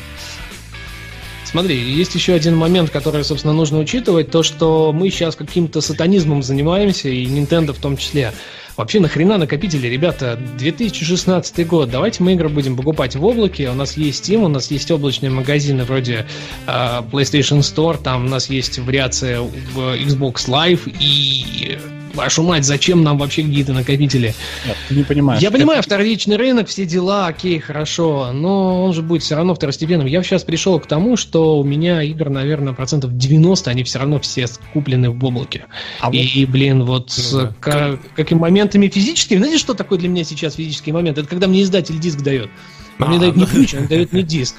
Смотри, 1.47 1.77
есть 1.79 2.13
еще 2.13 2.33
один 2.33 2.57
момент, 2.57 2.89
который, 2.89 3.23
собственно, 3.23 3.53
нужно 3.53 3.79
учитывать, 3.79 4.29
то, 4.29 4.43
что 4.43 4.91
мы 4.91 5.09
сейчас 5.09 5.37
каким-то 5.37 5.79
сатанизмом 5.79 6.43
занимаемся, 6.43 7.07
и 7.07 7.25
Nintendo 7.25 7.71
в 7.71 7.79
том 7.79 7.95
числе. 7.95 8.33
Вообще, 8.75 8.99
нахрена 8.99 9.37
накопители, 9.37 9.87
ребята? 9.87 10.37
2016 10.57 11.65
год. 11.65 11.89
Давайте 11.89 12.21
мы 12.21 12.33
игры 12.33 12.49
будем 12.49 12.75
покупать 12.75 13.15
в 13.15 13.23
облаке. 13.23 13.69
У 13.69 13.75
нас 13.75 13.95
есть 13.95 14.29
Steam, 14.29 14.43
у 14.43 14.49
нас 14.49 14.69
есть 14.71 14.91
облачные 14.91 15.29
магазины 15.29 15.85
вроде 15.85 16.27
э, 16.67 16.71
PlayStation 17.11 17.59
Store, 17.59 17.97
там 17.97 18.25
у 18.25 18.29
нас 18.29 18.49
есть 18.49 18.77
вариация 18.79 19.39
в 19.39 19.79
Xbox 19.95 20.49
Live 20.49 20.81
и 20.99 21.79
вашу 22.13 22.43
мать, 22.43 22.65
зачем 22.65 23.03
нам 23.03 23.17
вообще 23.17 23.43
какие-то 23.43 23.73
накопители? 23.73 24.33
Нет, 24.65 24.77
ты 24.89 24.95
не 24.95 25.03
понимаешь. 25.03 25.41
Я 25.41 25.51
понимаю, 25.51 25.81
вторичный 25.83 26.37
рынок, 26.37 26.67
все 26.67 26.85
дела, 26.85 27.27
окей, 27.27 27.59
хорошо, 27.59 28.31
но 28.33 28.85
он 28.85 28.93
же 28.93 29.01
будет 29.01 29.23
все 29.23 29.35
равно 29.35 29.55
второстепенным. 29.55 30.07
Я 30.07 30.23
сейчас 30.23 30.43
пришел 30.43 30.79
к 30.79 30.87
тому, 30.87 31.17
что 31.17 31.59
у 31.59 31.63
меня 31.63 32.01
игр, 32.01 32.29
наверное, 32.29 32.73
процентов 32.73 33.15
90, 33.15 33.69
они 33.69 33.83
все 33.83 33.99
равно 33.99 34.19
все 34.19 34.45
куплены 34.73 35.09
в 35.09 35.23
облаке. 35.23 35.65
А 35.99 36.09
и, 36.11 36.45
вот... 36.45 36.51
блин, 36.51 36.83
вот 36.85 37.13
ну, 37.31 37.41
да. 37.41 37.53
как, 37.59 37.99
какими 38.15 38.39
моментами 38.39 38.87
физическими, 38.87 39.37
знаете, 39.37 39.57
что 39.57 39.73
такое 39.73 39.99
для 39.99 40.09
меня 40.09 40.23
сейчас 40.23 40.55
физический 40.55 40.91
момент? 40.91 41.17
Это 41.17 41.27
когда 41.27 41.47
мне 41.47 41.61
издатель 41.61 41.99
диск 41.99 42.21
дает. 42.21 42.49
Он 42.99 43.09
мне 43.09 43.19
дает 43.19 43.35
не 43.35 43.45
ключ, 43.45 43.73
он 43.75 43.87
дает 43.87 44.11
мне 44.11 44.23
диск. 44.23 44.55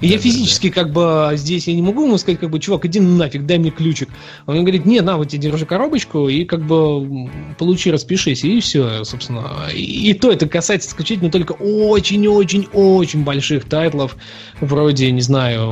И 0.00 0.06
я 0.06 0.18
физически 0.18 0.70
как 0.70 0.92
бы 0.92 1.32
здесь 1.34 1.68
я 1.68 1.74
не 1.74 1.82
могу 1.82 2.04
ему 2.06 2.16
сказать, 2.16 2.40
как 2.40 2.50
бы, 2.50 2.58
чувак, 2.58 2.86
иди 2.86 3.00
нафиг, 3.00 3.44
дай 3.44 3.58
мне 3.58 3.70
ключик. 3.70 4.08
Он 4.46 4.54
мне 4.54 4.62
говорит, 4.62 4.86
нет, 4.86 5.04
на, 5.04 5.16
вот 5.16 5.28
тебе 5.28 5.42
держи 5.42 5.66
коробочку 5.66 6.28
и 6.28 6.44
как 6.44 6.62
бы 6.62 7.28
получи, 7.58 7.90
распишись, 7.90 8.44
и 8.44 8.60
все, 8.60 9.04
собственно. 9.04 9.68
И 9.74 10.14
то 10.14 10.32
это 10.32 10.48
касается 10.48 10.88
исключительно 10.88 11.30
только 11.30 11.52
очень-очень-очень 11.52 13.24
больших 13.24 13.66
тайтлов, 13.66 14.16
вроде, 14.60 15.10
не 15.10 15.20
знаю, 15.20 15.70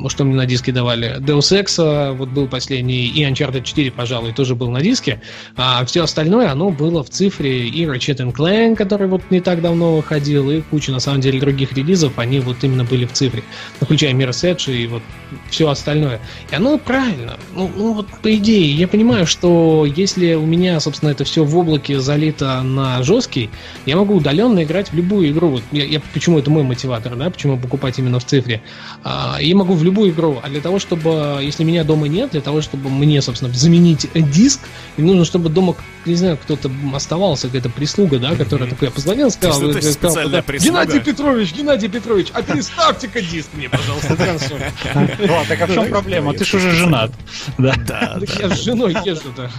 ну 0.00 0.08
что 0.08 0.24
мне 0.24 0.36
на 0.36 0.46
диске 0.46 0.72
давали, 0.72 1.18
Deus 1.20 1.52
Ex, 1.52 2.14
вот 2.14 2.28
был 2.28 2.46
последний, 2.46 3.06
и 3.06 3.24
Uncharted 3.24 3.62
4, 3.62 3.90
пожалуй, 3.90 4.32
тоже 4.32 4.54
был 4.54 4.70
на 4.70 4.80
диске, 4.80 5.22
а 5.56 5.84
все 5.86 6.02
остальное, 6.02 6.50
оно 6.50 6.70
было 6.70 7.02
в 7.02 7.10
цифре, 7.10 7.68
и 7.68 7.84
Ratchet 7.86 8.32
Clank, 8.32 8.76
который 8.76 9.06
вот 9.08 9.22
не 9.30 9.40
так 9.40 9.62
давно 9.62 9.96
выходил, 9.96 10.50
и 10.50 10.60
куча, 10.60 10.92
на 10.92 11.00
самом 11.00 11.20
деле, 11.20 11.40
других 11.40 11.53
релизов, 11.54 12.18
они 12.18 12.40
вот 12.40 12.62
именно 12.62 12.84
были 12.84 13.04
в 13.04 13.12
цифре, 13.12 13.42
включая 13.80 14.12
Mirror's 14.12 14.42
Edge 14.42 14.74
и 14.74 14.86
вот 14.86 15.02
все 15.50 15.68
остальное. 15.68 16.20
И 16.50 16.54
оно 16.54 16.78
правильно. 16.78 17.38
Ну, 17.54 17.70
ну 17.74 17.92
вот 17.94 18.08
по 18.22 18.34
идее, 18.34 18.70
я 18.72 18.88
понимаю, 18.88 19.26
что 19.26 19.86
если 19.86 20.34
у 20.34 20.46
меня, 20.46 20.78
собственно, 20.80 21.10
это 21.10 21.24
все 21.24 21.44
в 21.44 21.56
облаке 21.56 22.00
залито 22.00 22.62
на 22.62 23.02
жесткий, 23.02 23.50
я 23.86 23.96
могу 23.96 24.14
удаленно 24.16 24.62
играть 24.62 24.90
в 24.90 24.94
любую 24.94 25.30
игру. 25.30 25.48
Вот 25.48 25.62
я, 25.72 25.84
я, 25.84 26.00
почему 26.12 26.38
это 26.38 26.50
мой 26.50 26.62
мотиватор, 26.62 27.16
да, 27.16 27.30
почему 27.30 27.58
покупать 27.58 27.98
именно 27.98 28.18
в 28.18 28.24
цифре. 28.24 28.62
А, 29.02 29.38
я 29.40 29.54
могу 29.56 29.74
в 29.74 29.84
любую 29.84 30.10
игру. 30.10 30.40
А 30.42 30.48
для 30.48 30.60
того, 30.60 30.78
чтобы, 30.78 31.38
если 31.42 31.64
меня 31.64 31.84
дома 31.84 32.08
нет, 32.08 32.30
для 32.32 32.40
того, 32.40 32.60
чтобы 32.60 32.90
мне, 32.90 33.20
собственно, 33.22 33.52
заменить 33.52 34.08
диск, 34.14 34.60
мне 34.96 35.08
нужно, 35.08 35.24
чтобы 35.24 35.48
дома, 35.48 35.76
не 36.06 36.14
знаю, 36.14 36.36
кто-то 36.36 36.70
оставался, 36.94 37.48
какая-то 37.48 37.70
прислуга, 37.70 38.18
да, 38.18 38.34
которая 38.34 38.68
такой, 38.68 38.88
я 38.88 38.92
позвонил, 38.92 39.30
сказал, 39.30 39.72
сказал 39.82 40.28
да, 40.28 40.42
Геннадий 40.42 41.00
Петрович, 41.00 41.43
Геннадий 41.52 41.88
Петрович, 41.88 42.28
а 42.32 42.42
переставьте-ка 42.42 43.20
диск 43.20 43.50
мне, 43.54 43.68
пожалуйста, 43.68 44.16
консоль. 44.16 44.62
Ладно, 44.94 45.44
так 45.48 45.60
а 45.62 45.66
в 45.66 45.74
чем 45.74 45.88
проблема? 45.88 46.32
Ты 46.34 46.44
же 46.44 46.56
уже 46.56 46.70
женат. 46.72 47.10
Да. 47.58 47.74
Да. 47.86 48.18
Я 48.38 48.50
с 48.50 48.62
женой 48.62 48.96
езжу-то. 49.04 49.50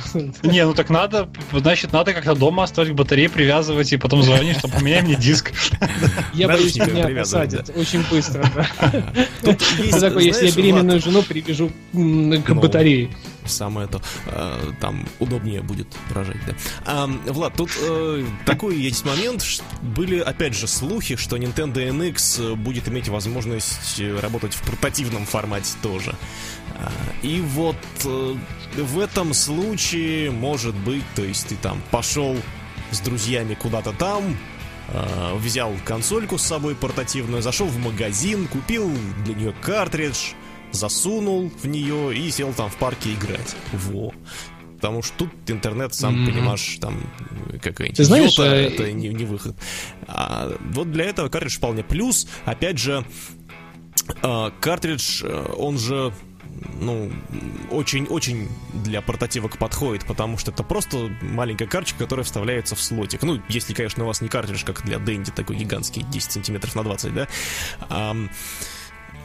Не, 0.43 0.65
ну 0.65 0.73
так 0.73 0.89
надо, 0.89 1.29
значит, 1.51 1.93
надо 1.93 2.13
как-то 2.13 2.35
дома 2.35 2.63
оставить 2.63 2.93
батареи, 2.93 3.27
привязывать, 3.27 3.91
и 3.93 3.97
потом 3.97 4.23
звонишь, 4.23 4.57
что 4.57 4.67
поменяй 4.67 5.01
мне 5.01 5.15
диск. 5.15 5.51
Я 6.33 6.47
боюсь, 6.47 6.75
меня 6.75 7.07
посадят 7.19 7.71
очень 7.75 8.03
быстро. 8.09 8.43
Если 9.43 10.45
я 10.47 10.51
беременную 10.51 11.01
жену 11.01 11.23
привяжу 11.23 11.69
к 11.69 11.73
ну, 11.93 12.55
батарее 12.55 13.09
самое 13.45 13.87
то, 13.87 14.01
э, 14.27 14.71
там 14.79 15.07
удобнее 15.19 15.61
будет 15.61 15.87
рожать, 16.13 16.37
да. 16.45 16.53
А, 16.85 17.07
Влад, 17.27 17.53
тут 17.55 17.71
э, 17.81 18.25
такой 18.45 18.77
есть 18.77 19.05
момент, 19.05 19.43
были, 19.81 20.19
опять 20.19 20.55
же, 20.55 20.67
слухи, 20.67 21.15
что 21.15 21.37
Nintendo 21.37 21.75
NX 21.75 22.55
будет 22.55 22.87
иметь 22.87 23.07
возможность 23.09 24.01
работать 24.21 24.53
в 24.53 24.61
портативном 24.63 25.25
формате 25.25 25.73
тоже. 25.81 26.15
А, 26.77 26.91
и 27.21 27.41
вот 27.41 27.77
э, 28.03 28.35
в 28.75 28.99
этом 28.99 29.33
случае, 29.33 30.31
может 30.31 30.75
быть, 30.75 31.03
то 31.15 31.23
есть 31.23 31.47
ты 31.47 31.55
там 31.55 31.81
пошел 31.91 32.35
с 32.91 32.99
друзьями 32.99 33.53
куда-то 33.53 33.93
там, 33.93 34.37
э, 34.89 35.35
взял 35.37 35.73
консольку 35.85 36.37
с 36.37 36.43
собой 36.43 36.75
портативную, 36.75 37.41
зашел 37.41 37.67
в 37.67 37.77
магазин, 37.77 38.47
купил 38.47 38.91
для 39.23 39.35
нее 39.35 39.53
картридж, 39.61 40.33
засунул 40.71 41.51
в 41.61 41.67
нее 41.67 42.17
и 42.17 42.29
сел 42.31 42.53
там 42.53 42.69
в 42.69 42.75
парке 42.77 43.13
играть. 43.13 43.55
Во. 43.73 44.13
Потому 44.75 45.01
что 45.01 45.17
тут 45.19 45.29
интернет, 45.47 45.95
сам 45.95 46.15
mm-hmm. 46.15 46.31
понимаешь, 46.31 46.77
там 46.79 47.01
какая-нибудь 47.61 47.97
Ты 47.97 48.03
знаешь, 48.03 48.37
йота, 48.37 48.55
э... 48.55 48.67
это 48.67 48.91
не, 48.91 49.09
не 49.09 49.25
выход. 49.25 49.55
А 50.07 50.55
вот 50.73 50.91
для 50.91 51.05
этого 51.05 51.29
картридж 51.29 51.57
вполне 51.57 51.83
плюс. 51.83 52.27
Опять 52.43 52.77
же, 52.77 53.05
э, 54.21 54.51
картридж, 54.59 55.23
э, 55.23 55.53
он 55.57 55.79
же 55.79 56.13
ну, 56.79 57.11
очень-очень 57.71 58.49
для 58.73 59.01
портативок 59.01 59.57
подходит, 59.57 60.05
потому 60.05 60.37
что 60.37 60.51
это 60.51 60.63
просто 60.63 61.09
маленькая 61.21 61.67
карточка, 61.67 61.99
которая 61.99 62.23
вставляется 62.23 62.75
в 62.75 62.81
слотик. 62.81 63.23
Ну, 63.23 63.41
если, 63.49 63.73
конечно, 63.73 64.03
у 64.03 64.07
вас 64.07 64.21
не 64.21 64.29
картридж, 64.29 64.63
как 64.65 64.83
для 64.83 64.99
Дэнди, 64.99 65.31
такой 65.31 65.55
гигантский, 65.55 66.03
10 66.03 66.31
сантиметров 66.31 66.75
на 66.75 66.83
20, 66.83 67.13
да? 67.13 67.27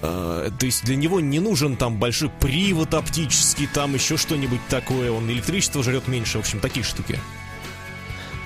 А, 0.02 0.50
то 0.50 0.66
есть 0.66 0.84
для 0.84 0.96
него 0.96 1.20
не 1.20 1.40
нужен 1.40 1.76
там 1.76 1.98
большой 1.98 2.30
привод 2.30 2.94
оптический, 2.94 3.66
там 3.66 3.94
еще 3.94 4.16
что-нибудь 4.16 4.60
такое. 4.68 5.10
Он 5.10 5.30
электричество 5.30 5.82
жрет 5.82 6.08
меньше, 6.08 6.38
в 6.38 6.40
общем, 6.40 6.60
такие 6.60 6.84
штуки. 6.84 7.18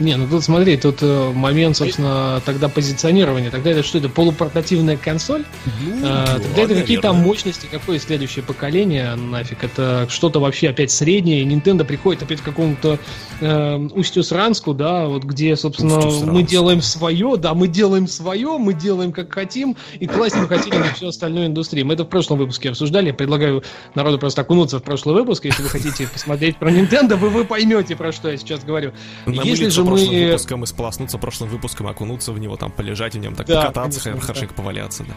Не, 0.01 0.17
ну 0.17 0.27
тут 0.27 0.43
смотри, 0.43 0.77
тут 0.77 0.99
э, 1.03 1.31
момент, 1.33 1.77
собственно, 1.77 2.43
тогда 2.45 2.69
позиционирования. 2.69 3.51
Тогда 3.51 3.71
это 3.71 3.83
что 3.85 3.99
это, 3.99 4.09
полупортативная 4.09 4.97
консоль? 4.97 5.45
Ну, 5.65 6.01
а, 6.03 6.27
да, 6.27 6.41
тогда 6.41 6.63
это 6.63 6.75
какие 6.75 6.99
там 6.99 7.17
мощности, 7.17 7.69
какое 7.71 8.01
следующее 8.01 8.45
поколение, 8.45 9.15
нафиг? 9.15 9.63
Это 9.63 10.07
что-то 10.11 10.41
вообще 10.41 10.71
опять 10.71 10.91
среднее. 10.91 11.45
Nintendo 11.45 11.85
приходит 11.85 12.23
опять 12.23 12.41
к 12.41 12.45
какому-то 12.45 12.99
э, 13.41 13.89
Устью 13.95 14.25
Сранску, 14.25 14.75
да, 14.75 15.07
вот 15.07 15.23
где, 15.23 15.55
собственно, 15.55 16.01
мы 16.27 16.43
делаем 16.43 16.83
свое, 16.83 17.37
да, 17.37 17.55
мы 17.55 17.69
делаем 17.69 18.09
свое, 18.09 18.59
мы 18.59 18.75
делаем 18.75 19.13
как 19.13 19.33
хотим, 19.33 19.77
и 20.01 20.07
класть 20.07 20.35
мы 20.35 20.49
хотели 20.49 20.77
на 20.77 20.93
всю 20.93 21.09
остальную 21.09 21.47
индустрию. 21.47 21.87
Мы 21.87 21.95
это 21.95 22.05
в 22.05 22.09
прошлом 22.09 22.39
выпуске 22.39 22.71
обсуждали. 22.71 23.09
Я 23.09 23.15
предлагаю 23.15 23.63
народу 23.95 24.19
просто 24.19 24.43
окунуться 24.43 24.81
в 24.81 24.83
прошлый 24.83 25.15
выпуск. 25.15 25.45
Если 25.45 25.63
вы 25.63 25.69
хотите 25.69 26.09
посмотреть 26.09 26.57
про 26.57 26.71
Nintendo, 26.71 27.15
вы, 27.15 27.29
вы 27.29 27.45
поймете, 27.45 27.95
про 27.95 28.11
что 28.11 28.29
я 28.31 28.37
сейчас 28.37 28.65
говорю. 28.65 28.93
Если 29.27 29.69
же 29.69 29.84
мы... 29.85 29.91
прошлым 29.91 30.27
выпуском 30.27 30.65
и 30.65 30.67
сполоснуться 30.67 31.19
прошлым 31.19 31.51
выпуском, 31.51 31.87
окунуться 31.87 32.33
в 32.33 32.39
него, 32.39 32.57
там, 32.57 32.71
полежать 32.71 33.15
в 33.15 33.19
нем, 33.19 33.35
так 33.35 33.47
да, 33.47 33.63
покататься, 33.63 34.01
конечно, 34.01 34.27
хорошенько 34.27 34.55
да. 34.55 34.63
поваляться, 34.63 35.05
да. 35.05 35.15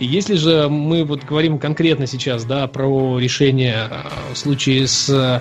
И 0.00 0.06
если 0.06 0.34
же 0.34 0.68
мы 0.68 1.04
вот 1.04 1.24
говорим 1.24 1.58
конкретно 1.58 2.06
сейчас, 2.06 2.44
да, 2.44 2.66
про 2.66 3.18
решение 3.18 3.88
э, 3.90 4.32
в 4.32 4.36
случае 4.36 4.88
с 4.88 5.08
э, 5.08 5.40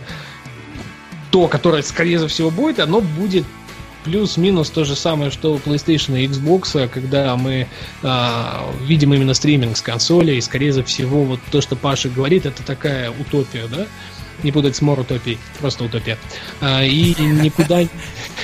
то, 1.32 1.48
которое 1.48 1.82
скорее 1.82 2.26
всего 2.28 2.52
будет, 2.52 2.80
оно 2.80 3.02
будет 3.02 3.46
плюс-минус 4.04 4.70
то 4.70 4.84
же 4.84 4.96
самое, 4.96 5.32
что 5.32 5.54
у 5.54 5.58
PlayStation 5.58 6.20
и 6.20 6.28
Xbox, 6.28 6.88
когда 6.90 7.36
мы 7.36 7.68
э, 8.04 8.08
видим 8.86 9.14
именно 9.14 9.34
стриминг 9.34 9.78
с 9.78 9.82
консоли, 9.82 10.34
и 10.34 10.42
скорее 10.42 10.84
всего 10.84 11.24
вот 11.24 11.40
то, 11.52 11.62
что 11.62 11.76
Паша 11.76 12.10
говорит, 12.10 12.46
это 12.46 12.64
такая 12.64 13.12
утопия, 13.12 13.66
да, 13.68 13.88
не 14.44 14.52
путать 14.52 14.76
с 14.76 14.82
Морутопией, 14.82 15.38
просто 15.60 15.84
утопия. 15.84 16.18
А, 16.62 16.84
и 16.84 17.14
никуда, 17.20 17.82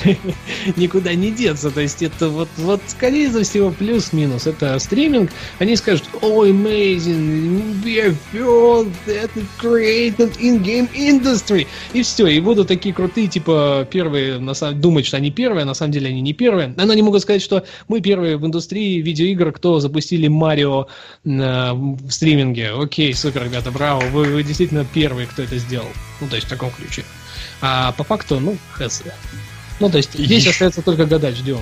никуда 0.76 1.14
не 1.14 1.30
деться. 1.30 1.70
То 1.70 1.80
есть 1.80 2.02
это 2.02 2.28
вот, 2.28 2.48
вот 2.56 2.80
скорее 2.86 3.30
всего 3.42 3.70
плюс-минус. 3.70 4.46
Это 4.46 4.78
стриминг. 4.78 5.30
Они 5.58 5.76
скажут, 5.76 6.04
oh, 6.22 6.50
amazing, 6.50 7.82
we 7.84 8.00
are 8.00 8.16
built 8.32 8.88
that 9.06 9.30
created 9.60 10.36
in-game 10.40 10.88
industry. 10.94 11.66
И 11.92 12.02
все. 12.02 12.26
И 12.26 12.40
будут 12.40 12.68
такие 12.68 12.94
крутые, 12.94 13.28
типа, 13.28 13.86
первые, 13.90 14.38
на 14.38 14.54
самом, 14.54 14.80
думать, 14.80 15.06
что 15.06 15.16
они 15.16 15.30
первые, 15.30 15.62
а 15.62 15.66
на 15.66 15.74
самом 15.74 15.92
деле 15.92 16.08
они 16.08 16.20
не 16.20 16.32
первые. 16.32 16.74
Но 16.76 16.90
они 16.90 17.02
могут 17.02 17.22
сказать, 17.22 17.42
что 17.42 17.64
мы 17.88 18.00
первые 18.00 18.36
в 18.36 18.46
индустрии 18.46 19.00
видеоигр, 19.00 19.52
кто 19.52 19.80
запустили 19.80 20.28
Марио 20.28 20.86
э, 21.24 21.72
в 21.72 22.10
стриминге. 22.10 22.72
Окей, 22.72 23.14
супер, 23.14 23.44
ребята, 23.44 23.70
браво. 23.70 24.00
Вы, 24.12 24.24
вы 24.24 24.42
действительно 24.42 24.84
первые, 24.84 25.26
кто 25.26 25.42
это 25.42 25.58
сделал. 25.58 25.89
Ну, 26.20 26.28
то 26.28 26.36
есть 26.36 26.46
в 26.46 26.50
таком 26.50 26.70
ключе. 26.70 27.04
А 27.60 27.92
по 27.92 28.04
факту, 28.04 28.40
ну, 28.40 28.56
хз. 28.72 29.02
Ну, 29.80 29.90
то 29.90 29.96
есть 29.96 30.12
здесь 30.14 30.42
Еще- 30.42 30.50
остается 30.50 30.82
только 30.82 31.06
гадать, 31.06 31.36
ждем. 31.36 31.60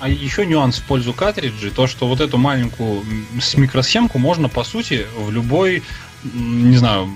А 0.00 0.08
еще 0.08 0.46
нюанс 0.46 0.78
в 0.78 0.84
пользу 0.84 1.12
картриджей, 1.12 1.70
то, 1.70 1.88
что 1.88 2.06
вот 2.06 2.20
эту 2.20 2.38
маленькую 2.38 3.04
с 3.40 3.56
микросхемку 3.56 4.18
можно, 4.18 4.48
по 4.48 4.62
сути, 4.62 5.06
в 5.16 5.32
любой 5.32 5.82
не 6.24 6.76
знаю, 6.76 7.08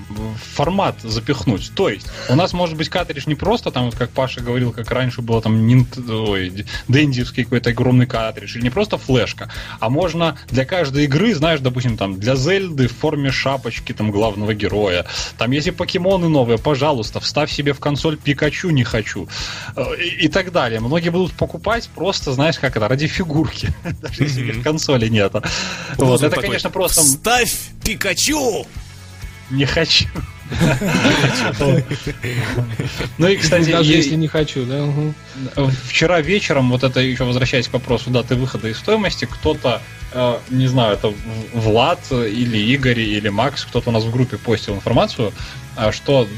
формат 0.54 0.96
запихнуть. 1.02 1.72
То 1.74 1.88
есть, 1.88 2.06
у 2.28 2.34
нас 2.34 2.52
может 2.52 2.76
быть 2.76 2.88
картридж 2.88 3.24
не 3.26 3.34
просто 3.34 3.70
там, 3.70 3.86
вот 3.86 3.94
как 3.94 4.10
Паша 4.10 4.40
говорил, 4.40 4.72
как 4.72 4.90
раньше 4.90 5.22
было 5.22 5.42
там 5.42 5.66
Nint- 5.66 6.28
ой, 6.28 6.66
дендиевский 6.88 7.44
какой-то 7.44 7.70
огромный 7.70 8.06
картридж, 8.06 8.56
или 8.56 8.64
не 8.64 8.70
просто 8.70 8.98
флешка, 8.98 9.50
а 9.80 9.88
можно 9.90 10.38
для 10.48 10.64
каждой 10.64 11.04
игры, 11.04 11.34
знаешь, 11.34 11.60
допустим, 11.60 11.96
там 11.96 12.18
для 12.18 12.36
Зельды 12.36 12.88
в 12.88 12.96
форме 12.96 13.30
шапочки 13.30 13.92
там 13.92 14.10
главного 14.10 14.54
героя. 14.54 15.04
Там 15.38 15.50
если 15.50 15.70
покемоны 15.70 16.28
новые, 16.28 16.58
пожалуйста, 16.58 17.20
вставь 17.20 17.50
себе 17.50 17.72
в 17.72 17.80
консоль 17.80 18.16
Пикачу 18.16 18.70
не 18.70 18.84
хочу. 18.84 19.28
Э, 19.76 19.84
И, 19.98 20.24
и 20.24 20.28
так 20.28 20.52
далее. 20.52 20.80
Многие 20.80 21.10
будут 21.10 21.32
покупать 21.32 21.88
просто, 21.94 22.32
знаешь, 22.32 22.58
как 22.58 22.76
это, 22.76 22.88
ради 22.88 23.06
фигурки, 23.06 23.68
даже 24.00 24.24
если 24.24 24.50
их 24.50 24.62
консоли 24.62 25.08
нет. 25.08 25.32
Вот, 25.96 26.22
это, 26.22 26.40
конечно, 26.40 26.70
просто 26.70 27.02
Ставь 27.02 27.52
Пикачу! 27.84 28.66
Не 29.52 29.66
хочу. 29.66 30.06
Ну 33.18 33.28
и, 33.28 33.36
кстати, 33.36 33.70
Даже 33.70 33.92
если 33.92 34.16
не 34.16 34.28
хочу, 34.28 34.66
да. 34.66 34.86
вчера 35.86 36.20
вечером, 36.20 36.70
вот 36.70 36.82
это 36.82 37.00
еще 37.00 37.24
возвращаясь 37.24 37.68
к 37.68 37.72
вопросу 37.72 38.10
даты 38.10 38.34
выхода 38.34 38.68
и 38.68 38.74
стоимости, 38.74 39.24
кто-то, 39.24 39.80
э, 40.12 40.38
не 40.50 40.66
знаю, 40.66 40.94
это 40.94 41.12
Влад 41.54 42.00
или 42.10 42.58
Игорь 42.58 43.00
или 43.00 43.28
Макс, 43.30 43.64
кто-то 43.64 43.90
у 43.90 43.92
нас 43.92 44.04
в 44.04 44.12
группе 44.12 44.36
постил 44.36 44.74
информацию, 44.74 45.32
э, 45.76 45.90
что 45.92 46.28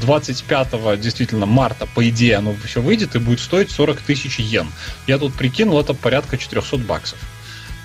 25 0.00 0.96
действительно 1.00 1.46
марта, 1.46 1.86
по 1.86 2.08
идее, 2.08 2.36
оно 2.36 2.54
все 2.64 2.80
выйдет 2.80 3.16
и 3.16 3.18
будет 3.18 3.40
стоить 3.40 3.70
40 3.70 4.00
тысяч 4.00 4.38
йен. 4.38 4.68
Я 5.06 5.18
тут 5.18 5.34
прикинул, 5.34 5.80
это 5.80 5.94
порядка 5.94 6.38
400 6.38 6.78
баксов. 6.78 7.18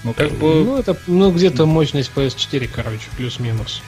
Ну, 0.04 0.14
как 0.14 0.32
бы... 0.32 0.64
Ну, 0.64 0.78
это 0.78 0.98
ну, 1.08 1.32
где-то 1.32 1.66
мощность 1.66 2.12
PS4, 2.16 2.70
короче, 2.74 3.08
плюс-минус. 3.18 3.82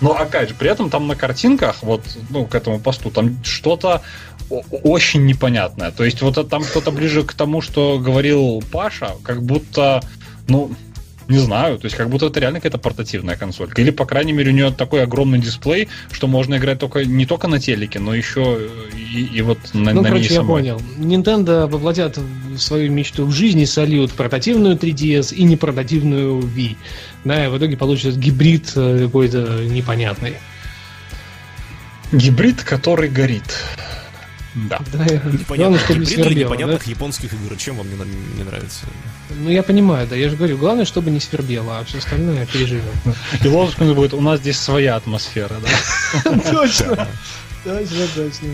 Но 0.00 0.12
опять 0.12 0.50
же, 0.50 0.54
при 0.54 0.70
этом 0.70 0.90
там 0.90 1.06
на 1.06 1.16
картинках, 1.16 1.82
вот, 1.82 2.02
ну, 2.30 2.46
к 2.46 2.54
этому 2.54 2.78
посту, 2.80 3.10
там 3.10 3.42
что-то 3.42 4.02
очень 4.50 5.26
непонятное. 5.26 5.90
То 5.90 6.04
есть, 6.04 6.22
вот 6.22 6.48
там 6.48 6.62
кто-то 6.62 6.90
ближе 6.90 7.22
к 7.24 7.32
тому, 7.32 7.60
что 7.60 7.98
говорил 7.98 8.62
Паша, 8.70 9.12
как 9.22 9.42
будто, 9.42 10.02
ну, 10.48 10.70
не 11.28 11.38
знаю, 11.38 11.78
то 11.78 11.86
есть 11.86 11.96
как 11.96 12.08
будто 12.08 12.26
это 12.26 12.40
реально 12.40 12.60
какая-то 12.60 12.78
портативная 12.78 13.36
консолька. 13.36 13.80
Или, 13.82 13.90
по 13.90 14.06
крайней 14.06 14.32
мере, 14.32 14.50
у 14.50 14.54
нее 14.54 14.70
такой 14.70 15.02
огромный 15.02 15.38
дисплей, 15.38 15.88
что 16.12 16.26
можно 16.28 16.56
играть 16.56 16.78
только 16.78 17.04
не 17.04 17.26
только 17.26 17.48
на 17.48 17.58
телеке, 17.58 17.98
но 17.98 18.14
еще 18.14 18.58
и, 18.96 19.24
и 19.24 19.42
вот 19.42 19.58
на, 19.74 19.92
Ну, 19.92 20.02
на 20.02 20.08
короче, 20.08 20.22
ней 20.28 20.30
я 20.30 20.40
самой. 20.40 20.62
понял. 20.62 20.82
Nintendo 20.98 21.66
воплотят 21.68 22.18
свою 22.56 22.90
мечту 22.92 23.26
в 23.26 23.32
жизни, 23.32 23.64
сольют 23.64 24.12
портативную 24.12 24.76
3DS 24.76 25.34
и 25.34 25.42
непортативную 25.42 26.40
Wii. 26.40 26.76
Да, 27.24 27.44
и 27.44 27.48
в 27.48 27.58
итоге 27.58 27.76
получится 27.76 28.18
гибрид 28.18 28.72
э, 28.76 29.00
какой-то 29.06 29.64
непонятный. 29.64 30.34
Гибрид, 32.12 32.62
который 32.62 33.08
горит. 33.08 33.42
Да. 34.56 34.80
Да, 34.90 35.04
главное, 35.04 35.32
Непонятно, 35.32 35.78
чтобы 35.78 36.00
не 36.00 36.06
свербело, 36.06 36.50
да? 36.50 36.56
непонятных 36.56 36.86
японских 36.86 37.32
игр. 37.34 37.56
Чем 37.56 37.76
вам 37.76 37.88
не, 37.90 37.96
не 38.38 38.42
нравится? 38.42 38.86
Ну, 39.28 39.50
я 39.50 39.62
понимаю, 39.62 40.06
да, 40.08 40.16
я 40.16 40.30
же 40.30 40.36
говорю, 40.36 40.56
главное, 40.56 40.86
чтобы 40.86 41.10
не 41.10 41.20
свербело, 41.20 41.78
а 41.78 41.84
все 41.84 41.98
остальное 41.98 42.46
переживем. 42.46 42.84
И 43.44 43.48
лозунг 43.48 43.94
будет, 43.94 44.14
у 44.14 44.20
нас 44.22 44.40
здесь 44.40 44.58
своя 44.58 44.96
атмосфера, 44.96 45.56
да. 45.62 46.30
Точно, 46.50 47.06
точно, 47.64 48.06
точно. 48.14 48.48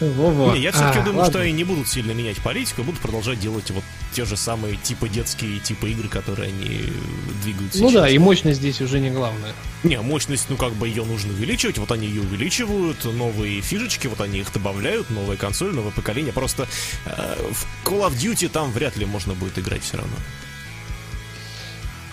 Во-во. 0.00 0.54
Не, 0.54 0.60
я 0.60 0.72
все-таки 0.72 0.98
А, 0.98 1.02
думаю, 1.02 1.18
ладно. 1.20 1.32
что 1.32 1.40
они 1.40 1.52
не 1.52 1.64
будут 1.64 1.88
сильно 1.88 2.12
менять 2.12 2.38
политику, 2.38 2.82
будут 2.82 3.00
продолжать 3.00 3.38
делать 3.38 3.70
вот 3.70 3.84
те 4.12 4.24
же 4.24 4.36
самые 4.36 4.76
типа 4.76 5.08
детские 5.08 5.60
типа 5.60 5.86
игры, 5.86 6.08
которые 6.08 6.48
они 6.48 6.92
двигают 7.42 7.74
Ну 7.74 7.88
сейчас. 7.90 7.92
да, 7.92 8.08
и 8.08 8.18
мощность 8.18 8.58
здесь 8.58 8.80
уже 8.80 8.98
не 9.00 9.10
главное. 9.10 9.52
Не, 9.82 10.00
мощность, 10.00 10.46
ну 10.48 10.56
как 10.56 10.72
бы 10.74 10.88
ее 10.88 11.04
нужно 11.04 11.32
увеличивать, 11.32 11.78
вот 11.78 11.90
они 11.92 12.06
ее 12.06 12.22
увеличивают, 12.22 13.04
новые 13.04 13.60
фишечки, 13.60 14.06
вот 14.08 14.20
они 14.20 14.40
их 14.40 14.52
добавляют, 14.52 15.10
новая 15.10 15.36
консоль, 15.36 15.72
новое 15.72 15.92
поколение. 15.92 16.32
Просто 16.32 16.66
э, 17.06 17.36
в 17.52 17.86
Call 17.88 18.08
of 18.08 18.16
Duty 18.16 18.48
там 18.48 18.72
вряд 18.72 18.96
ли 18.96 19.06
можно 19.06 19.34
будет 19.34 19.58
играть 19.58 19.82
все 19.82 19.96
равно. 19.96 20.14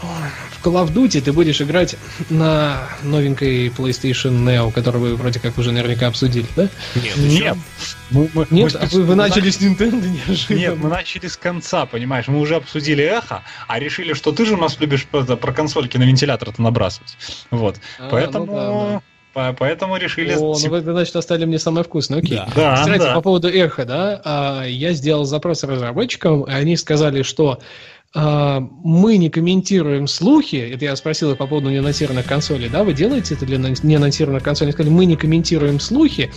В 0.01 0.65
Call 0.65 0.83
of 0.85 0.93
Duty 0.93 1.21
ты 1.21 1.31
будешь 1.33 1.61
играть 1.61 1.95
на 2.29 2.87
новенькой 3.03 3.67
PlayStation 3.69 4.31
Neo, 4.43 4.71
которую 4.71 5.01
вы 5.11 5.15
вроде 5.15 5.39
как 5.39 5.57
уже 5.57 5.71
наверняка 5.71 6.07
обсудили, 6.07 6.45
да? 6.55 6.67
Нет, 6.95 7.17
Нет. 7.17 7.57
Мы- 8.09 8.29
мы- 8.33 8.47
Нет, 8.49 8.73
мы 8.73 8.79
а 8.79 8.85
вы, 8.91 9.01
вы 9.01 9.05
мы 9.07 9.15
начали 9.15 9.49
с 9.49 9.59
Nintendo 9.61 10.07
неожиданно. 10.07 10.57
Нет, 10.59 10.77
мы 10.77 10.89
начали 10.89 11.27
с 11.27 11.37
конца, 11.37 11.85
понимаешь? 11.85 12.27
Мы 12.27 12.39
уже 12.39 12.55
обсудили 12.55 13.03
эхо, 13.03 13.43
а 13.67 13.79
решили, 13.79 14.13
что 14.13 14.31
ты 14.31 14.45
же 14.45 14.55
у 14.55 14.57
нас 14.57 14.79
любишь 14.79 15.05
про, 15.05 15.23
про 15.23 15.53
консольки 15.53 15.97
на 15.97 16.03
вентилятор-то 16.03 16.61
набрасывать. 16.61 17.15
Вот. 17.51 17.77
А, 17.99 18.09
поэтому, 18.09 18.45
ну 18.45 19.01
по- 19.33 19.53
поэтому 19.57 19.97
решили... 19.97 20.33
О, 20.33 20.57
ну 20.59 20.69
вы, 20.69 20.81
значит, 20.81 21.15
оставили 21.15 21.45
мне 21.45 21.59
самое 21.59 21.83
вкусное, 21.85 22.19
окей. 22.19 22.37
Да. 22.37 22.49
Да, 22.55 22.75
Кстати, 22.77 22.99
да. 22.99 23.13
по 23.15 23.21
поводу 23.21 23.47
эхо, 23.49 23.85
да, 23.85 24.21
а, 24.25 24.63
я 24.65 24.93
сделал 24.93 25.25
запрос 25.25 25.63
разработчикам, 25.63 26.43
и 26.43 26.51
они 26.51 26.75
сказали, 26.75 27.21
что 27.23 27.59
мы 28.13 29.17
не 29.17 29.29
комментируем 29.29 30.05
слухи, 30.07 30.55
это 30.57 30.83
я 30.85 30.95
спросил 30.95 31.31
их 31.31 31.37
по 31.37 31.47
поводу 31.47 31.69
неанонсированных 31.69 32.25
консолей, 32.25 32.67
да, 32.67 32.83
вы 32.83 32.93
делаете 32.93 33.35
это 33.35 33.45
для 33.45 33.57
неанонсированных 33.57 34.43
консолей? 34.43 34.69
Они 34.69 34.73
сказали, 34.73 34.93
мы 34.93 35.05
не 35.05 35.15
комментируем 35.15 35.79
слухи, 35.79 36.31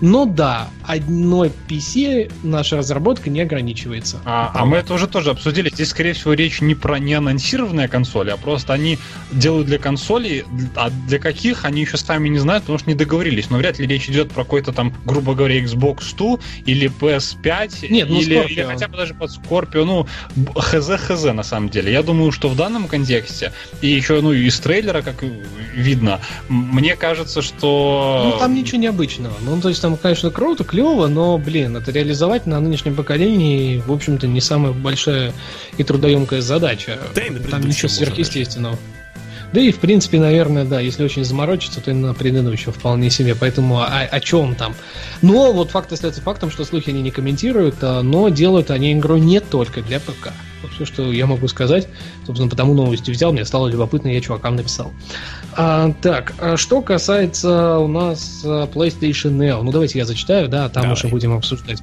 но 0.00 0.24
да, 0.24 0.70
одной 0.82 1.52
PC 1.68 2.32
наша 2.42 2.78
разработка 2.78 3.30
не 3.30 3.40
ограничивается. 3.42 4.20
А, 4.24 4.50
а 4.54 4.64
мы 4.64 4.78
это 4.78 4.92
уже 4.94 5.06
тоже 5.06 5.30
обсудили. 5.30 5.70
Здесь, 5.70 5.90
скорее 5.90 6.14
всего, 6.14 6.32
речь 6.32 6.60
не 6.60 6.74
про 6.74 6.98
неанонсированные 6.98 7.86
консоли, 7.86 8.30
а 8.30 8.36
просто 8.36 8.72
они 8.72 8.98
делают 9.30 9.68
для 9.68 9.78
консолей, 9.78 10.44
а 10.74 10.90
для 10.90 11.20
каких 11.20 11.64
они 11.64 11.82
еще 11.82 11.96
сами 11.96 12.28
не 12.28 12.38
знают, 12.38 12.64
потому 12.64 12.78
что 12.78 12.88
не 12.90 12.96
договорились. 12.96 13.50
Но 13.50 13.58
вряд 13.58 13.78
ли 13.78 13.86
речь 13.86 14.08
идет 14.08 14.32
про 14.32 14.42
какой-то 14.42 14.72
там, 14.72 14.92
грубо 15.04 15.34
говоря, 15.34 15.60
Xbox 15.62 16.16
2 16.16 16.38
или 16.66 16.90
PS5, 17.00 17.88
Нет, 17.88 18.08
ну, 18.08 18.20
или, 18.20 18.36
Scorpio. 18.36 18.48
или 18.48 18.62
хотя 18.62 18.88
бы 18.88 18.96
даже 18.96 19.14
под 19.14 19.30
Scorpio, 19.30 19.84
ну, 19.84 20.06
б- 20.34 20.60
хз-хз 21.20 21.32
на 21.32 21.42
самом 21.42 21.68
деле. 21.68 21.92
Я 21.92 22.02
думаю, 22.02 22.32
что 22.32 22.48
в 22.48 22.56
данном 22.56 22.88
контексте, 22.88 23.52
и 23.80 23.88
еще, 23.88 24.20
ну, 24.20 24.32
из 24.32 24.58
трейлера, 24.60 25.02
как 25.02 25.22
видно, 25.74 26.20
мне 26.48 26.96
кажется, 26.96 27.42
что... 27.42 28.32
Ну, 28.32 28.38
там 28.38 28.54
ничего 28.54 28.78
необычного. 28.78 29.34
Ну, 29.42 29.60
то 29.60 29.68
есть 29.68 29.80
там, 29.80 29.96
конечно, 29.96 30.30
круто, 30.30 30.64
клево, 30.64 31.06
но, 31.08 31.38
блин, 31.38 31.76
это 31.76 31.90
реализовать 31.90 32.46
на 32.46 32.60
нынешнем 32.60 32.94
поколении, 32.94 33.82
в 33.86 33.92
общем-то, 33.92 34.26
не 34.26 34.40
самая 34.40 34.72
большая 34.72 35.32
и 35.76 35.84
трудоемкая 35.84 36.40
задача. 36.40 36.98
Да 37.14 37.22
и 37.22 37.30
там 37.30 37.62
ничего 37.62 37.88
сверхъестественного. 37.88 38.78
Да 39.52 39.60
и, 39.60 39.72
в 39.72 39.80
принципе, 39.80 40.20
наверное, 40.20 40.64
да, 40.64 40.80
если 40.80 41.02
очень 41.02 41.24
заморочиться, 41.24 41.80
то 41.80 41.90
и 41.90 41.94
на 41.94 42.14
предыдущем 42.14 42.72
вполне 42.72 43.10
себе. 43.10 43.34
Поэтому 43.34 43.80
о, 43.80 43.86
о 43.86 44.20
чем 44.20 44.54
там? 44.54 44.74
Но 45.22 45.52
вот 45.52 45.70
факт 45.70 45.92
остается 45.92 46.20
фактом, 46.20 46.52
что 46.52 46.64
слухи 46.64 46.90
они 46.90 47.02
не 47.02 47.10
комментируют, 47.10 47.76
а, 47.82 48.02
но 48.02 48.28
делают 48.28 48.70
они 48.70 48.92
игру 48.92 49.16
не 49.16 49.40
только 49.40 49.82
для 49.82 49.98
ПК. 49.98 50.32
Вот 50.62 50.72
все, 50.72 50.84
что 50.84 51.12
я 51.12 51.26
могу 51.26 51.48
сказать. 51.48 51.88
Собственно, 52.26 52.50
потому 52.50 52.74
новости 52.74 53.10
взял, 53.10 53.32
мне 53.32 53.44
стало 53.44 53.68
любопытно, 53.68 54.08
я 54.08 54.20
чувакам 54.20 54.56
написал. 54.56 54.92
А, 55.56 55.92
так, 56.00 56.34
а 56.38 56.56
что 56.56 56.82
касается 56.82 57.78
у 57.78 57.88
нас 57.88 58.42
а, 58.44 58.66
PlayStation 58.66 59.36
Neo, 59.36 59.62
ну 59.62 59.72
давайте 59.72 59.98
я 59.98 60.04
зачитаю, 60.04 60.48
да, 60.48 60.68
там 60.68 60.82
Давай. 60.84 60.96
уже 60.96 61.08
будем 61.08 61.32
обсуждать. 61.32 61.82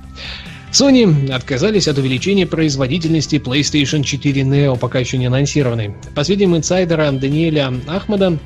Sony 0.72 1.32
отказались 1.32 1.88
от 1.88 1.98
увеличения 1.98 2.46
производительности 2.46 3.38
PlayStation 3.38 4.04
4 4.04 4.42
Neo, 4.42 4.78
пока 4.78 5.00
еще 5.00 5.18
не 5.18 5.28
анонсированной. 5.28 5.96
По 6.14 6.24
сведениям 6.24 6.58
инсайдера 6.58 7.12
Даниэля 7.12 7.74
Ахмада, 7.88 8.38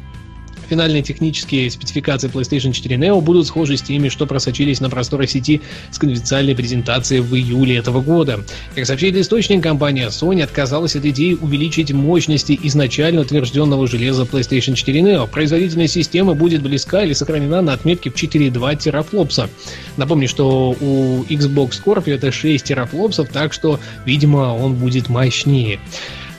финальные 0.71 1.03
технические 1.03 1.69
спецификации 1.69 2.29
PlayStation 2.29 2.71
4 2.71 2.95
Neo 2.95 3.19
будут 3.19 3.45
схожи 3.45 3.75
с 3.75 3.81
теми, 3.81 4.07
что 4.07 4.25
просочились 4.25 4.79
на 4.79 4.89
просторы 4.89 5.27
сети 5.27 5.59
с 5.91 5.99
конфиденциальной 5.99 6.55
презентацией 6.55 7.19
в 7.19 7.35
июле 7.35 7.75
этого 7.75 7.99
года. 7.99 8.39
Как 8.73 8.85
сообщает 8.85 9.17
источник, 9.17 9.61
компания 9.61 10.07
Sony 10.07 10.41
отказалась 10.41 10.95
от 10.95 11.03
идеи 11.03 11.33
увеличить 11.33 11.91
мощности 11.91 12.57
изначально 12.63 13.19
утвержденного 13.19 13.85
железа 13.85 14.23
PlayStation 14.23 14.75
4 14.75 15.01
Neo. 15.01 15.29
Производительность 15.29 15.93
системы 15.93 16.35
будет 16.35 16.61
близка 16.61 17.03
или 17.03 17.11
сохранена 17.11 17.61
на 17.61 17.73
отметке 17.73 18.09
в 18.09 18.15
4,2 18.15 18.77
терафлопса. 18.77 19.49
Напомню, 19.97 20.29
что 20.29 20.71
у 20.79 21.23
Xbox 21.23 21.81
Scorpio 21.83 22.15
это 22.15 22.31
6 22.31 22.63
терафлопсов, 22.63 23.27
так 23.27 23.51
что, 23.51 23.77
видимо, 24.05 24.55
он 24.55 24.75
будет 24.75 25.09
мощнее. 25.09 25.81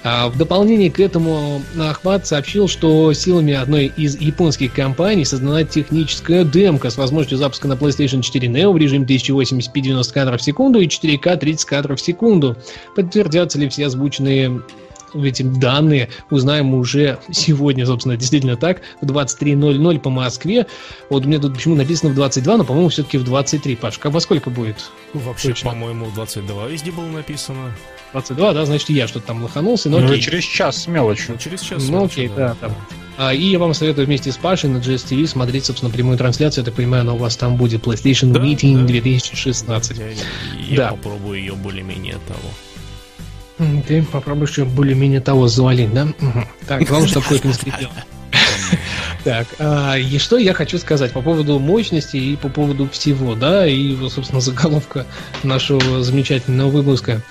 А 0.05 0.29
В 0.29 0.37
дополнение 0.37 0.91
к 0.91 0.99
этому 0.99 1.63
Ахмад 1.79 2.27
сообщил, 2.27 2.67
что 2.67 3.13
силами 3.13 3.53
одной 3.53 3.93
из 3.97 4.21
японских 4.21 4.75
компаний 4.75 5.25
создана 5.25 5.63
техническая 5.63 6.45
демка 6.45 6.91
с 6.91 6.97
возможностью 6.97 7.39
запуска 7.39 7.69
на 7.69 7.75
PlayStation 7.75 8.21
4 8.21 8.49
Neo 8.49 8.73
в 8.73 8.77
режиме 8.77 9.07
1080p 9.07 9.81
90 9.81 10.13
кадров 10.13 10.41
в 10.41 10.45
секунду 10.45 10.81
и 10.81 10.89
4К 10.89 11.37
30 11.37 11.65
кадров 11.65 12.01
в 12.01 12.03
секунду. 12.03 12.57
Подтвердятся 12.97 13.61
ли 13.61 13.69
все 13.69 13.87
озвученные 13.87 14.63
эти 15.15 15.43
данные 15.43 16.09
узнаем 16.31 16.75
уже 16.75 17.19
сегодня, 17.31 17.87
собственно, 17.87 18.17
действительно 18.17 18.57
так, 18.57 18.81
в 19.01 19.07
23.00 19.07 20.01
по 20.01 20.11
Москве. 20.11 20.67
Вот 21.11 21.25
у 21.25 21.29
меня 21.29 21.39
тут 21.39 21.55
почему 21.55 21.75
написано 21.75 22.11
в 22.13 22.15
22, 22.15 22.57
но, 22.59 22.65
по-моему, 22.65 22.89
все-таки 22.89 23.19
в 23.19 23.25
23. 23.25 23.77
Пашка, 23.77 24.11
во 24.11 24.21
сколько 24.21 24.51
будет? 24.51 24.77
Вообще, 25.15 25.55
по-моему, 25.63 26.07
в 26.07 26.15
22 26.15 26.69
везде 26.69 26.91
было 26.91 27.07
написано. 27.07 27.73
22, 28.13 28.53
да, 28.53 28.65
значит, 28.67 28.91
я 28.91 29.09
что-то 29.09 29.29
там 29.29 29.43
лоханулся. 29.43 29.89
Но 29.89 29.99
Ну, 29.99 30.07
окей. 30.07 30.21
через 30.21 30.45
час 30.45 30.83
с 30.83 30.87
мелочью. 30.87 31.33
Ну, 31.33 31.39
через 31.39 31.61
час. 31.63 31.83
Ну, 31.89 31.93
короче, 32.01 32.13
окей, 32.25 32.31
да, 32.37 32.55
там. 32.61 32.75
А, 33.19 33.33
и 33.33 33.43
я 33.43 33.59
вам 33.59 33.73
советую 33.75 34.07
вместе 34.07 34.33
с 34.33 34.37
Пашей 34.37 34.69
на 34.71 34.79
GSTV 34.79 35.27
смотреть, 35.27 35.65
собственно, 35.67 35.91
прямую 35.91 36.19
трансляцию. 36.19 36.63
Я 36.63 36.67
так 36.67 36.75
понимаю, 36.75 37.03
она 37.03 37.13
у 37.15 37.19
вас 37.19 37.37
там 37.37 37.57
будет 37.57 37.87
PlayStation 37.87 38.33
Да, 38.33 38.41
Meeting 38.41 38.81
да. 38.81 38.85
2016. 38.87 39.99
Я, 39.99 40.05
я 40.69 40.77
Да. 40.77 40.89
попробую 40.91 41.39
ее 41.41 41.55
более-менее 41.55 42.17
того. 42.27 42.41
Ты 43.87 44.03
попробуешь 44.03 44.59
ее 44.59 44.65
более-менее 44.65 45.21
того 45.21 45.49
завалить, 45.49 45.93
да? 45.93 46.09
Так, 46.67 46.85
главное, 46.85 47.09
чтобы 47.09 47.27
кое 47.27 47.41
не 47.45 47.53
скрипел. 47.53 47.89
Так, 49.25 49.47
а, 49.61 49.97
и 49.97 50.19
что 50.19 50.37
я 50.37 50.53
хочу 50.53 50.79
сказать 50.79 51.13
по 51.13 51.23
поводу 51.23 51.59
мощности 51.61 52.17
и 52.17 52.37
по 52.37 52.49
поводу 52.49 52.89
всего, 52.89 53.37
да, 53.37 53.67
и, 53.69 53.95
собственно, 54.09 54.41
заголовка 54.41 55.07
нашего 55.45 56.03
замечательного 56.03 56.71
выпуска. 56.71 57.23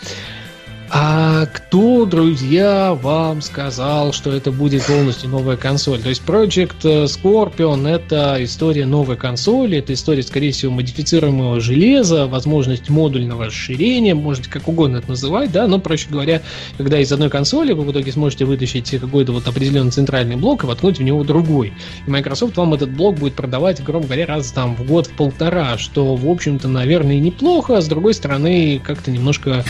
А 0.93 1.45
кто, 1.45 2.05
друзья, 2.05 2.93
вам 3.01 3.41
сказал, 3.41 4.11
что 4.11 4.29
это 4.33 4.51
будет 4.51 4.85
полностью 4.85 5.29
новая 5.29 5.55
консоль? 5.55 6.01
То 6.01 6.09
есть 6.09 6.21
Project 6.27 7.05
Scorpion 7.05 7.87
это 7.87 8.35
история 8.43 8.85
новой 8.85 9.15
консоли, 9.15 9.77
это 9.77 9.93
история, 9.93 10.21
скорее 10.21 10.51
всего, 10.51 10.73
модифицируемого 10.73 11.61
железа, 11.61 12.27
возможность 12.27 12.89
модульного 12.89 13.45
расширения, 13.45 14.15
можете 14.15 14.49
как 14.49 14.67
угодно 14.67 14.97
это 14.97 15.11
называть, 15.11 15.53
да, 15.53 15.65
но, 15.65 15.79
проще 15.79 16.09
говоря, 16.09 16.41
когда 16.77 16.99
из 16.99 17.09
одной 17.09 17.29
консоли 17.29 17.71
вы 17.71 17.83
в 17.83 17.91
итоге 17.93 18.11
сможете 18.11 18.43
вытащить 18.43 18.91
какой-то 18.91 19.31
вот 19.31 19.47
определенный 19.47 19.91
центральный 19.91 20.35
блок 20.35 20.65
и 20.65 20.67
воткнуть 20.67 20.99
в 20.99 21.03
него 21.03 21.23
другой. 21.23 21.71
И 22.05 22.09
Microsoft 22.11 22.57
вам 22.57 22.73
этот 22.73 22.91
блок 22.91 23.17
будет 23.17 23.35
продавать, 23.35 23.81
грубо 23.81 24.07
говоря, 24.07 24.25
раз 24.25 24.51
там 24.51 24.75
в 24.75 24.85
год 24.85 25.07
в 25.07 25.11
полтора, 25.11 25.77
что, 25.77 26.17
в 26.17 26.29
общем-то, 26.29 26.67
наверное, 26.67 27.17
неплохо, 27.17 27.77
а 27.77 27.81
с 27.81 27.87
другой 27.87 28.13
стороны, 28.13 28.81
как-то 28.83 29.09
немножко 29.09 29.63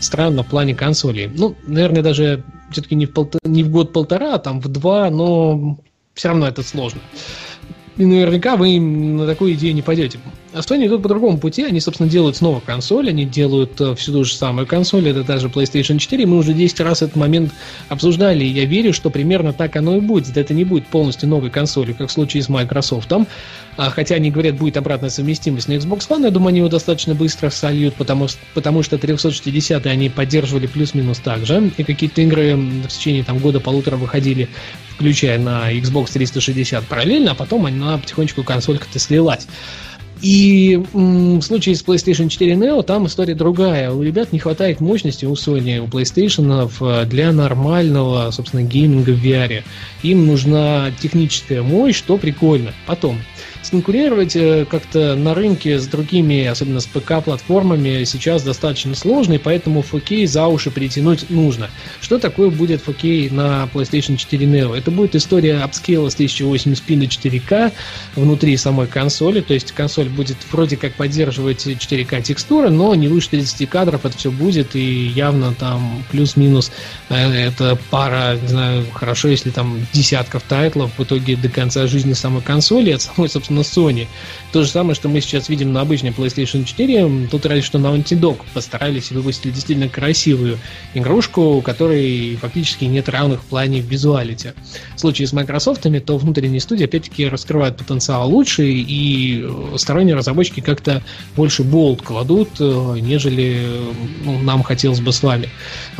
странно 0.00 0.42
в 0.42 0.46
плане 0.46 0.74
консолей. 0.74 1.28
Ну, 1.32 1.56
наверное, 1.66 2.02
даже 2.02 2.44
все-таки 2.70 2.94
не, 2.94 3.06
в 3.06 3.12
полто- 3.12 3.38
не 3.44 3.62
в 3.62 3.70
год-полтора, 3.70 4.34
а 4.34 4.38
там 4.38 4.60
в 4.60 4.68
два, 4.68 5.10
но 5.10 5.78
все 6.14 6.28
равно 6.28 6.46
это 6.46 6.62
сложно. 6.62 7.00
И 7.96 8.04
наверняка 8.04 8.56
вы 8.56 8.78
на 8.78 9.26
такую 9.26 9.54
идею 9.54 9.74
не 9.74 9.80
пойдете. 9.80 10.18
А 10.52 10.58
Sony 10.58 10.86
идут 10.86 11.02
по 11.02 11.08
другому 11.08 11.38
пути. 11.38 11.64
Они, 11.64 11.80
собственно, 11.80 12.10
делают 12.10 12.36
снова 12.36 12.60
консоль. 12.60 13.08
Они 13.08 13.24
делают 13.24 13.80
э, 13.80 13.94
всю 13.94 14.12
ту 14.12 14.24
же 14.24 14.34
самую 14.34 14.66
консоль. 14.66 15.08
Это 15.08 15.24
та 15.24 15.38
же 15.38 15.48
PlayStation 15.48 15.98
4. 15.98 16.26
Мы 16.26 16.36
уже 16.36 16.52
10 16.52 16.78
раз 16.80 17.00
этот 17.00 17.16
момент 17.16 17.52
обсуждали. 17.88 18.44
И 18.44 18.48
я 18.48 18.66
верю, 18.66 18.92
что 18.92 19.08
примерно 19.08 19.54
так 19.54 19.76
оно 19.76 19.96
и 19.96 20.00
будет. 20.00 20.36
Это 20.36 20.52
не 20.52 20.64
будет 20.64 20.86
полностью 20.88 21.30
новой 21.30 21.48
консолью, 21.48 21.94
как 21.94 22.08
в 22.10 22.12
случае 22.12 22.42
с 22.42 22.50
Microsoft. 22.50 23.10
Хотя 23.76 24.14
они 24.16 24.30
говорят, 24.30 24.56
будет 24.56 24.76
обратная 24.76 25.10
совместимость 25.10 25.68
на 25.68 25.74
Xbox 25.74 26.08
One, 26.08 26.24
я 26.24 26.30
думаю, 26.30 26.48
они 26.48 26.58
его 26.58 26.68
достаточно 26.68 27.14
быстро 27.14 27.50
сольют, 27.50 27.94
потому, 27.94 28.28
потому 28.54 28.82
что 28.82 28.98
360 28.98 29.86
они 29.86 30.08
поддерживали 30.08 30.66
плюс-минус 30.66 31.18
так 31.18 31.44
же. 31.46 31.70
И 31.76 31.84
какие-то 31.84 32.22
игры 32.22 32.56
в 32.56 32.88
течение 32.88 33.24
там, 33.24 33.38
года-полутора 33.38 33.96
выходили, 33.96 34.48
включая 34.94 35.38
на 35.38 35.72
Xbox 35.72 36.12
360 36.12 36.84
параллельно, 36.86 37.32
а 37.32 37.34
потом 37.34 37.66
она 37.66 37.98
потихонечку 37.98 38.42
консолька-то 38.42 38.98
слилась. 38.98 39.46
И 40.22 40.82
м, 40.94 41.40
в 41.40 41.42
случае 41.42 41.74
с 41.74 41.84
PlayStation 41.84 42.28
4 42.28 42.54
Neo 42.54 42.82
там 42.82 43.06
история 43.06 43.34
другая. 43.34 43.90
У 43.90 44.02
ребят 44.02 44.32
не 44.32 44.38
хватает 44.38 44.80
мощности 44.80 45.26
у 45.26 45.34
Sony, 45.34 45.78
у 45.78 45.86
PlayStation 45.86 46.70
э, 46.80 47.04
для 47.04 47.32
нормального, 47.32 48.30
собственно, 48.30 48.62
гейминга 48.62 49.10
в 49.10 49.22
VR. 49.22 49.62
Им 50.02 50.26
нужна 50.26 50.90
техническая 51.00 51.62
мощь, 51.62 51.96
что 51.96 52.16
прикольно. 52.16 52.72
Потом, 52.86 53.20
сконкурировать 53.62 54.36
э, 54.36 54.64
как-то 54.64 55.14
на 55.14 55.34
рынке 55.34 55.78
с 55.78 55.86
другими, 55.86 56.44
особенно 56.44 56.80
с 56.80 56.86
ПК-платформами, 56.86 58.04
сейчас 58.04 58.42
достаточно 58.42 58.94
сложно, 58.94 59.34
и 59.34 59.38
поэтому 59.38 59.82
4K 59.82 60.26
за 60.26 60.46
уши 60.46 60.70
притянуть 60.70 61.30
нужно. 61.30 61.70
Что 62.00 62.18
такое 62.18 62.50
будет 62.50 62.82
4K 62.86 63.32
на 63.32 63.68
PlayStation 63.72 64.16
4 64.16 64.46
Neo? 64.46 64.76
Это 64.76 64.90
будет 64.90 65.14
история 65.14 65.58
апскейла 65.58 66.08
с 66.08 66.16
1080p 66.16 66.96
на 66.96 67.04
4K 67.04 67.72
внутри 68.14 68.56
самой 68.56 68.86
консоли, 68.86 69.40
то 69.40 69.54
есть 69.54 69.72
консоль 69.72 70.08
будет 70.08 70.36
вроде 70.50 70.76
как 70.76 70.94
поддерживать 70.94 71.66
4К 71.66 72.22
текстуры, 72.22 72.70
но 72.70 72.94
не 72.94 73.08
выше 73.08 73.30
30 73.30 73.68
кадров 73.68 74.04
это 74.04 74.16
все 74.16 74.30
будет, 74.30 74.76
и 74.76 75.06
явно 75.08 75.54
там 75.54 76.04
плюс-минус 76.10 76.70
э, 77.08 77.14
это 77.14 77.78
пара, 77.90 78.36
не 78.40 78.48
знаю, 78.48 78.86
хорошо, 78.92 79.28
если 79.28 79.50
там 79.50 79.86
десятков 79.92 80.42
тайтлов 80.42 80.90
в 80.96 81.02
итоге 81.02 81.36
до 81.36 81.48
конца 81.48 81.86
жизни 81.86 82.12
самой 82.12 82.42
консоли 82.42 82.90
от 82.90 83.02
самой, 83.02 83.28
собственно, 83.28 83.55
Sony. 83.60 84.06
То 84.52 84.62
же 84.62 84.70
самое, 84.70 84.94
что 84.94 85.08
мы 85.08 85.20
сейчас 85.20 85.48
видим 85.48 85.72
на 85.72 85.80
обычной 85.80 86.10
PlayStation 86.10 86.64
4, 86.64 87.28
тут 87.30 87.46
разве 87.46 87.62
что 87.62 87.78
на 87.78 87.88
Naughty 87.88 88.18
Dog 88.18 88.38
постарались 88.54 89.10
и 89.10 89.14
выпустили 89.14 89.52
действительно 89.52 89.88
красивую 89.88 90.58
игрушку, 90.94 91.56
у 91.56 91.60
которой 91.60 92.36
фактически 92.36 92.84
нет 92.84 93.08
равных 93.08 93.42
в 93.42 93.46
плане 93.46 93.80
визуалити. 93.80 94.54
В 94.94 95.00
случае 95.00 95.28
с 95.28 95.32
Microsoft, 95.32 95.86
то 96.06 96.16
внутренние 96.16 96.60
студии 96.60 96.84
опять-таки 96.84 97.28
раскрывают 97.28 97.76
потенциал 97.76 98.30
лучше, 98.30 98.66
и 98.66 99.44
э, 99.44 99.76
сторонние 99.76 100.14
разработчики 100.16 100.60
как-то 100.60 101.02
больше 101.36 101.62
болт 101.62 102.02
кладут, 102.02 102.48
э, 102.58 102.96
нежели 103.00 103.66
ну, 104.24 104.38
нам 104.38 104.62
хотелось 104.62 105.00
бы 105.00 105.12
с 105.12 105.22
вами. 105.22 105.48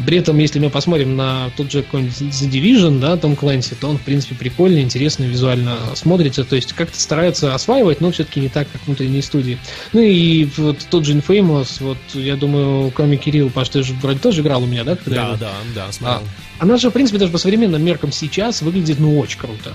При 0.06 0.16
этом, 0.16 0.38
если 0.38 0.58
мы 0.58 0.70
посмотрим 0.70 1.16
на 1.16 1.50
тот 1.56 1.70
же 1.70 1.82
какой-нибудь 1.82 2.14
The 2.14 2.50
Division, 2.50 3.00
да, 3.00 3.16
Том 3.16 3.36
Клэнси, 3.36 3.74
то 3.78 3.88
он, 3.88 3.98
в 3.98 4.02
принципе, 4.02 4.34
прикольный, 4.34 4.80
интересно, 4.80 5.24
визуально 5.24 5.76
смотрится, 5.94 6.44
то 6.44 6.56
есть 6.56 6.72
как-то 6.72 6.98
стараются 6.98 7.35
осваивать, 7.44 8.00
но 8.00 8.10
все-таки 8.10 8.40
не 8.40 8.48
так, 8.48 8.66
как 8.72 8.80
внутренние 8.86 9.22
студии. 9.22 9.58
Ну 9.92 10.00
и 10.00 10.48
вот 10.56 10.78
тот 10.90 11.04
же 11.04 11.14
Infamous, 11.14 11.76
вот, 11.80 11.98
я 12.14 12.36
думаю, 12.36 12.90
кроме 12.90 13.16
Кирилла, 13.16 13.48
Паш, 13.50 13.68
ты 13.70 13.82
же 13.82 13.94
вроде 13.94 14.18
тоже 14.18 14.42
играл 14.42 14.62
у 14.62 14.66
меня, 14.66 14.84
да? 14.84 14.96
когда 14.96 15.22
Да, 15.22 15.30
я- 15.30 15.36
да, 15.36 15.52
да, 15.74 15.92
смотрел. 15.92 16.22
Она 16.58 16.76
же, 16.76 16.90
в 16.90 16.92
принципе, 16.92 17.18
даже 17.18 17.32
по 17.32 17.38
современным 17.38 17.84
меркам 17.84 18.12
сейчас 18.12 18.62
выглядит, 18.62 18.98
ну, 18.98 19.18
очень 19.18 19.38
круто. 19.38 19.74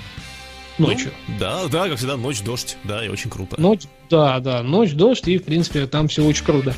Ночью. 0.78 1.12
Ну, 1.28 1.36
да, 1.40 1.68
да, 1.68 1.90
как 1.90 1.98
всегда, 1.98 2.18
ночь, 2.18 2.42
дождь, 2.42 2.78
да, 2.84 3.06
и 3.06 3.10
очень 3.10 3.30
круто. 3.30 3.60
Ночь, 3.60 3.82
да, 4.10 4.40
да, 4.40 4.64
ночь, 4.64 4.92
дождь, 4.92 5.28
и, 5.28 5.38
в 5.38 5.44
принципе, 5.44 5.86
там 5.88 6.08
все 6.08 6.24
очень 6.24 6.44
круто. 6.44 6.74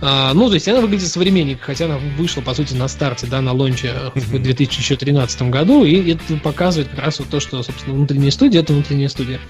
А, 0.00 0.32
ну, 0.34 0.48
то 0.48 0.54
есть 0.54 0.66
она 0.68 0.80
выглядит 0.80 1.08
современненько, 1.08 1.64
хотя 1.64 1.86
она 1.86 1.98
вышла, 2.16 2.40
по 2.40 2.54
сути, 2.54 2.74
на 2.74 2.88
старте, 2.88 3.26
да, 3.26 3.40
на 3.40 3.52
лонче 3.52 3.92
в 4.14 4.38
2013 4.38 5.42
году, 5.42 5.84
и 5.84 6.12
это 6.12 6.36
показывает 6.36 6.88
как 6.88 6.98
раз 7.00 7.18
вот 7.18 7.28
то, 7.28 7.40
что, 7.40 7.62
собственно, 7.62 7.96
внутренняя 7.96 8.30
студия— 8.30 8.60
это 8.62 8.72
внутренняя 8.72 9.08
студия. 9.08 9.40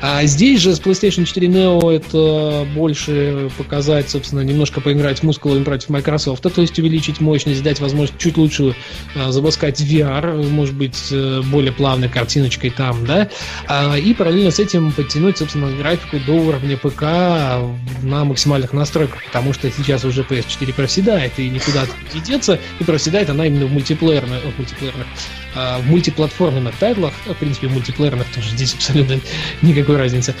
А 0.00 0.24
здесь 0.24 0.60
же 0.60 0.74
с 0.74 0.80
PlayStation 0.80 1.24
4 1.24 1.48
Neo 1.48 1.90
это 1.90 2.66
больше 2.74 3.50
показать, 3.58 4.08
собственно, 4.10 4.40
немножко 4.40 4.80
поиграть 4.80 5.18
с 5.18 5.22
мускулами 5.22 5.64
против 5.64 5.90
Microsoft, 5.90 6.42
то 6.42 6.60
есть 6.60 6.78
увеличить 6.78 7.20
мощность, 7.20 7.62
дать 7.62 7.80
возможность 7.80 8.18
чуть 8.18 8.36
лучше 8.36 8.74
а, 9.14 9.30
запускать 9.30 9.80
VR, 9.80 10.48
может 10.48 10.74
быть, 10.74 11.08
э, 11.10 11.42
более 11.42 11.72
плавной 11.72 12.08
картиночкой 12.08 12.70
там, 12.70 13.04
да, 13.04 13.11
а, 13.68 13.96
и 13.96 14.14
параллельно 14.14 14.50
с 14.50 14.58
этим 14.58 14.92
подтянуть, 14.92 15.38
собственно, 15.38 15.70
графику 15.76 16.18
до 16.26 16.32
уровня 16.32 16.76
ПК 16.76 17.02
на 18.02 18.24
максимальных 18.24 18.72
настройках, 18.72 19.24
потому 19.24 19.52
что 19.52 19.70
сейчас 19.70 20.04
уже 20.04 20.22
PS4 20.22 20.72
проседает, 20.74 21.38
и 21.38 21.48
никуда 21.48 21.84
не 22.14 22.20
деться, 22.20 22.58
и 22.78 22.84
проседает 22.84 23.30
она 23.30 23.46
именно 23.46 23.66
в 23.66 23.72
мультиплеерных, 23.72 24.42
в 24.42 24.58
мультиплеерных, 24.58 25.06
а, 25.54 25.78
в 25.78 25.86
мультиплатформенных 25.86 26.74
тайтлах, 26.76 27.12
в 27.26 27.34
принципе, 27.34 27.68
в 27.68 27.72
мультиплеерных 27.72 28.26
тоже 28.34 28.50
здесь 28.50 28.74
абсолютно 28.74 29.20
никакой 29.62 29.96
разницы. 29.96 30.34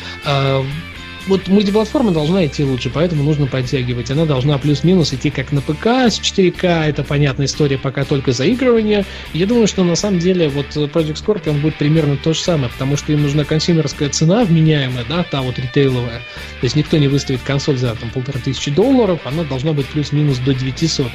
Вот 1.28 1.46
мультиплатформа 1.46 2.10
должна 2.10 2.44
идти 2.46 2.64
лучше, 2.64 2.90
поэтому 2.90 3.22
нужно 3.22 3.46
подтягивать. 3.46 4.10
Она 4.10 4.26
должна 4.26 4.58
плюс-минус 4.58 5.12
идти 5.12 5.30
как 5.30 5.52
на 5.52 5.60
ПК 5.60 5.86
с 5.86 6.20
4К, 6.20 6.84
это 6.88 7.04
понятная 7.04 7.46
история, 7.46 7.78
пока 7.78 8.04
только 8.04 8.32
заигрывание. 8.32 9.04
Я 9.32 9.46
думаю, 9.46 9.68
что 9.68 9.84
на 9.84 9.94
самом 9.94 10.18
деле 10.18 10.48
вот 10.48 10.66
Project 10.66 11.24
Scorpion 11.24 11.60
будет 11.60 11.76
примерно 11.76 12.16
то 12.16 12.32
же 12.32 12.40
самое, 12.40 12.70
потому 12.70 12.96
что 12.96 13.12
им 13.12 13.22
нужна 13.22 13.44
консюмерская 13.44 14.08
цена 14.08 14.44
вменяемая, 14.44 15.04
да, 15.08 15.22
та 15.22 15.42
вот 15.42 15.58
ритейловая. 15.60 16.18
То 16.60 16.64
есть 16.64 16.74
никто 16.74 16.98
не 16.98 17.06
выставит 17.06 17.40
консоль 17.42 17.76
за 17.76 17.94
там 17.94 18.10
полторы 18.10 18.40
тысячи 18.40 18.72
долларов, 18.72 19.20
она 19.24 19.44
должна 19.44 19.72
быть 19.72 19.86
плюс-минус 19.86 20.38
до 20.38 20.54
900. 20.54 21.06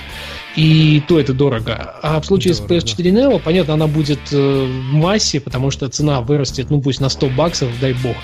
И 0.57 1.03
то 1.07 1.19
это 1.19 1.33
дорого. 1.33 1.93
А 2.01 2.19
в 2.19 2.25
случае 2.25 2.55
Дорого, 2.55 2.79
с 2.79 2.83
PS4 2.83 3.11
Neo, 3.11 3.39
понятно, 3.39 3.75
она 3.75 3.85
будет 3.85 4.19
э, 4.31 4.65
в 4.65 4.91
массе, 4.91 5.39
потому 5.39 5.69
что 5.69 5.87
цена 5.87 6.21
вырастет, 6.21 6.71
ну 6.71 6.81
пусть 6.81 6.99
на 6.99 7.09
100 7.09 7.29
баксов, 7.29 7.69
дай 7.79 7.93
бог, 7.93 8.15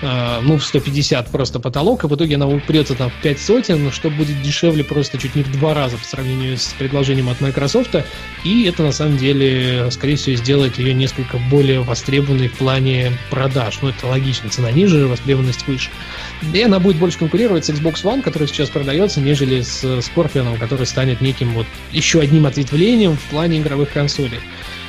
э, 0.00 0.40
ну 0.40 0.58
в 0.58 0.64
150 0.64 1.26
просто 1.30 1.58
потолок, 1.58 2.04
и 2.04 2.06
в 2.06 2.14
итоге 2.14 2.36
она 2.36 2.46
упрется 2.46 2.94
там 2.94 3.10
в 3.10 3.22
5 3.22 3.40
сотен, 3.40 3.90
что 3.90 4.08
будет 4.08 4.40
дешевле 4.40 4.84
просто 4.84 5.18
чуть 5.18 5.34
не 5.34 5.42
в 5.42 5.50
два 5.50 5.74
раза 5.74 5.96
по 5.96 6.04
сравнению 6.04 6.58
с 6.58 6.72
предложением 6.78 7.28
от 7.28 7.40
Microsoft. 7.40 7.96
И 8.44 8.66
это 8.66 8.84
на 8.84 8.92
самом 8.92 9.16
деле, 9.18 9.90
скорее 9.90 10.14
всего, 10.14 10.36
сделает 10.36 10.78
ее 10.78 10.94
несколько 10.94 11.38
более 11.50 11.80
востребованной 11.80 12.50
в 12.50 12.56
плане 12.56 13.18
продаж. 13.30 13.80
Ну 13.82 13.88
это 13.88 14.06
логично, 14.06 14.48
цена 14.48 14.70
ниже, 14.70 15.08
востребованность 15.08 15.66
выше. 15.66 15.90
И 16.54 16.62
она 16.62 16.78
будет 16.78 16.98
больше 16.98 17.18
конкурировать 17.18 17.64
с 17.64 17.70
Xbox 17.70 18.04
One, 18.04 18.22
который 18.22 18.46
сейчас 18.46 18.70
продается, 18.70 19.20
нежели 19.20 19.62
с 19.62 19.82
Scorpion, 19.82 20.56
который 20.56 20.86
станет 20.86 21.20
неким 21.20 21.52
вот 21.52 21.66
еще 21.92 22.20
одним 22.20 22.46
ответвлением 22.46 23.16
в 23.16 23.22
плане 23.30 23.58
игровых 23.58 23.92
консолей. 23.92 24.40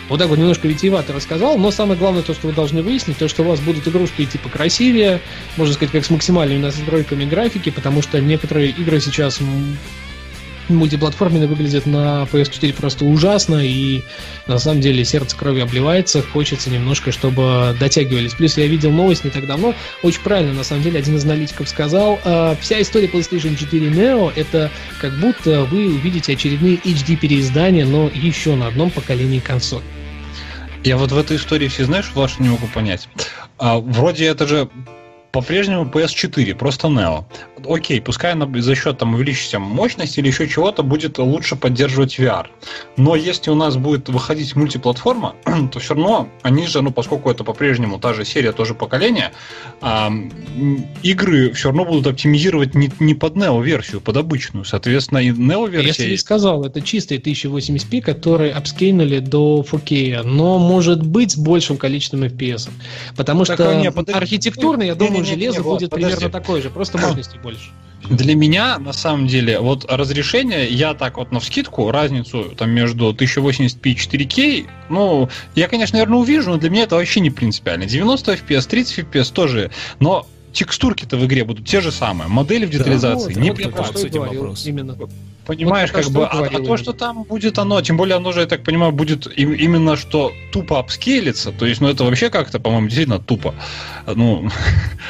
Вот 0.09 0.19
так 0.19 0.27
вот 0.27 0.37
немножко 0.37 0.67
витиевато 0.67 1.13
рассказал, 1.13 1.57
но 1.57 1.71
самое 1.71 1.97
главное 1.97 2.21
то, 2.21 2.33
что 2.33 2.47
вы 2.47 2.53
должны 2.53 2.81
выяснить, 2.81 3.17
то, 3.17 3.29
что 3.29 3.43
у 3.43 3.45
вас 3.45 3.61
будут 3.61 3.87
игрушки 3.87 4.25
типа 4.25 4.49
красивее, 4.49 5.21
можно 5.55 5.73
сказать, 5.73 5.93
как 5.93 6.03
с 6.03 6.09
максимальными 6.09 6.59
настройками 6.59 7.23
графики, 7.23 7.69
потому 7.69 8.01
что 8.01 8.19
некоторые 8.19 8.71
игры 8.71 8.99
сейчас 8.99 9.39
мультиплатформенные 10.75 11.47
выглядят 11.47 11.85
на 11.85 12.27
PS4 12.31 12.73
просто 12.73 13.05
ужасно, 13.05 13.65
и 13.65 14.01
на 14.47 14.59
самом 14.59 14.81
деле 14.81 15.05
сердце 15.05 15.35
крови 15.35 15.61
обливается, 15.61 16.21
хочется 16.21 16.69
немножко, 16.69 17.11
чтобы 17.11 17.75
дотягивались. 17.79 18.33
Плюс 18.33 18.57
я 18.57 18.67
видел 18.67 18.91
новость 18.91 19.23
не 19.23 19.31
так 19.31 19.47
давно, 19.47 19.75
очень 20.03 20.21
правильно, 20.21 20.53
на 20.53 20.63
самом 20.63 20.83
деле, 20.83 20.99
один 20.99 21.15
из 21.17 21.25
аналитиков 21.25 21.69
сказал, 21.69 22.19
э, 22.23 22.55
вся 22.61 22.81
история 22.81 23.07
PlayStation 23.07 23.55
4 23.55 23.89
Neo 23.89 24.31
это 24.35 24.71
как 24.99 25.19
будто 25.19 25.63
вы 25.65 25.87
увидите 25.87 26.33
очередные 26.33 26.77
HD-переиздания, 26.77 27.85
но 27.85 28.09
еще 28.13 28.55
на 28.55 28.67
одном 28.67 28.89
поколении 28.89 29.39
консоль. 29.39 29.83
Я 30.83 30.97
вот 30.97 31.11
в 31.11 31.17
этой 31.17 31.37
истории 31.37 31.67
все 31.67 31.85
знаешь, 31.85 32.09
Влаш, 32.13 32.39
не 32.39 32.49
могу 32.49 32.67
понять. 32.67 33.07
А, 33.59 33.77
вроде 33.77 34.25
это 34.25 34.47
же 34.47 34.67
по-прежнему 35.31 35.85
PS4, 35.85 36.55
просто 36.55 36.87
Neo. 36.87 37.25
Окей, 37.67 38.01
пускай 38.01 38.33
она 38.33 38.47
за 38.61 38.75
счет 38.75 38.97
там 38.97 39.13
увеличения 39.13 39.59
мощности 39.59 40.19
или 40.19 40.27
еще 40.27 40.47
чего-то 40.47 40.83
будет 40.83 41.17
лучше 41.19 41.55
поддерживать 41.55 42.19
VR. 42.19 42.47
Но 42.97 43.15
если 43.15 43.51
у 43.51 43.55
нас 43.55 43.77
будет 43.77 44.09
выходить 44.09 44.55
мультиплатформа, 44.55 45.35
то 45.71 45.79
все 45.79 45.93
равно 45.93 46.27
они 46.41 46.67
же, 46.67 46.81
ну 46.81 46.91
поскольку 46.91 47.29
это 47.29 47.43
по-прежнему 47.43 47.99
та 47.99 48.13
же 48.13 48.25
серия, 48.25 48.51
тоже 48.51 48.73
поколение, 48.73 49.31
а, 49.79 50.11
игры 51.03 51.53
все 51.53 51.69
равно 51.69 51.85
будут 51.85 52.07
оптимизировать 52.07 52.75
не, 52.75 52.91
не 52.99 53.13
под 53.13 53.35
Neo 53.35 53.63
версию, 53.63 54.01
под 54.01 54.17
обычную. 54.17 54.65
Соответственно, 54.65 55.19
и 55.19 55.29
Neo 55.29 55.69
версия. 55.69 56.03
Я 56.03 56.07
тебе 56.09 56.17
сказал, 56.17 56.65
это 56.65 56.81
чистые 56.81 57.19
1080p, 57.21 58.01
которые 58.01 58.53
апскейнули 58.53 59.19
до 59.19 59.63
4K, 59.69 60.23
но 60.23 60.59
может 60.59 61.05
быть 61.05 61.31
с 61.31 61.37
большим 61.37 61.77
количеством 61.77 62.23
FPS. 62.23 62.69
Потому 63.15 63.45
так, 63.45 63.55
что 63.55 63.75
не, 63.75 63.87
архитектурно, 63.87 64.83
я 64.83 64.95
думаю, 64.95 65.20
не, 65.21 65.29
железо 65.29 65.59
не, 65.59 65.63
будет 65.63 65.89
подожди. 65.89 66.15
примерно 66.15 66.39
такое 66.39 66.61
же, 66.61 66.69
просто 66.69 66.97
мощности 66.97 67.37
больше. 67.41 67.69
Для 68.09 68.35
меня, 68.35 68.79
на 68.79 68.93
самом 68.93 69.27
деле, 69.27 69.59
вот 69.59 69.85
разрешение, 69.89 70.67
я 70.67 70.93
так 70.93 71.17
вот 71.17 71.31
на 71.31 71.39
вскидку, 71.39 71.91
разницу 71.91 72.53
там 72.57 72.71
между 72.71 73.11
1080p 73.13 73.79
и 73.83 73.93
4K, 73.93 74.67
ну, 74.89 75.29
я, 75.55 75.67
конечно, 75.67 75.97
наверное, 75.97 76.19
увижу, 76.19 76.51
но 76.51 76.57
для 76.57 76.69
меня 76.69 76.83
это 76.83 76.95
вообще 76.95 77.19
не 77.19 77.29
принципиально. 77.29 77.85
90 77.85 78.33
FPS, 78.33 78.67
30 78.67 78.99
FPS 78.99 79.31
тоже, 79.31 79.71
но 79.99 80.27
текстурки-то 80.51 81.17
в 81.17 81.25
игре 81.25 81.43
будут 81.43 81.67
те 81.67 81.79
же 81.81 81.91
самые, 81.91 82.27
модели 82.27 82.65
в 82.65 82.69
детализации 82.69 83.33
да, 83.33 83.39
ну, 83.39 83.43
не 83.45 83.51
вот 83.51 83.59
я 83.59 83.69
про 83.69 83.83
что 83.85 84.09
говорил, 84.09 84.55
Именно. 84.65 84.97
Понимаешь, 85.45 85.91
вот 85.91 86.03
как 86.03 86.13
бы, 86.13 86.25
а, 86.25 86.45
а 86.45 86.63
то, 86.63 86.77
что 86.77 86.93
там 86.93 87.23
будет 87.23 87.57
оно, 87.57 87.81
тем 87.81 87.97
более 87.97 88.17
оно 88.17 88.31
же, 88.31 88.41
я 88.41 88.45
так 88.45 88.63
понимаю, 88.63 88.91
будет 88.91 89.25
им, 89.37 89.53
именно 89.53 89.97
что 89.97 90.31
тупо 90.51 90.79
апскейлиться, 90.79 91.51
то 91.51 91.65
есть, 91.65 91.81
ну, 91.81 91.89
это 91.89 92.03
вообще 92.03 92.29
как-то, 92.29 92.59
по-моему, 92.59 92.87
действительно 92.87 93.19
тупо. 93.19 93.55
Ну, 94.05 94.49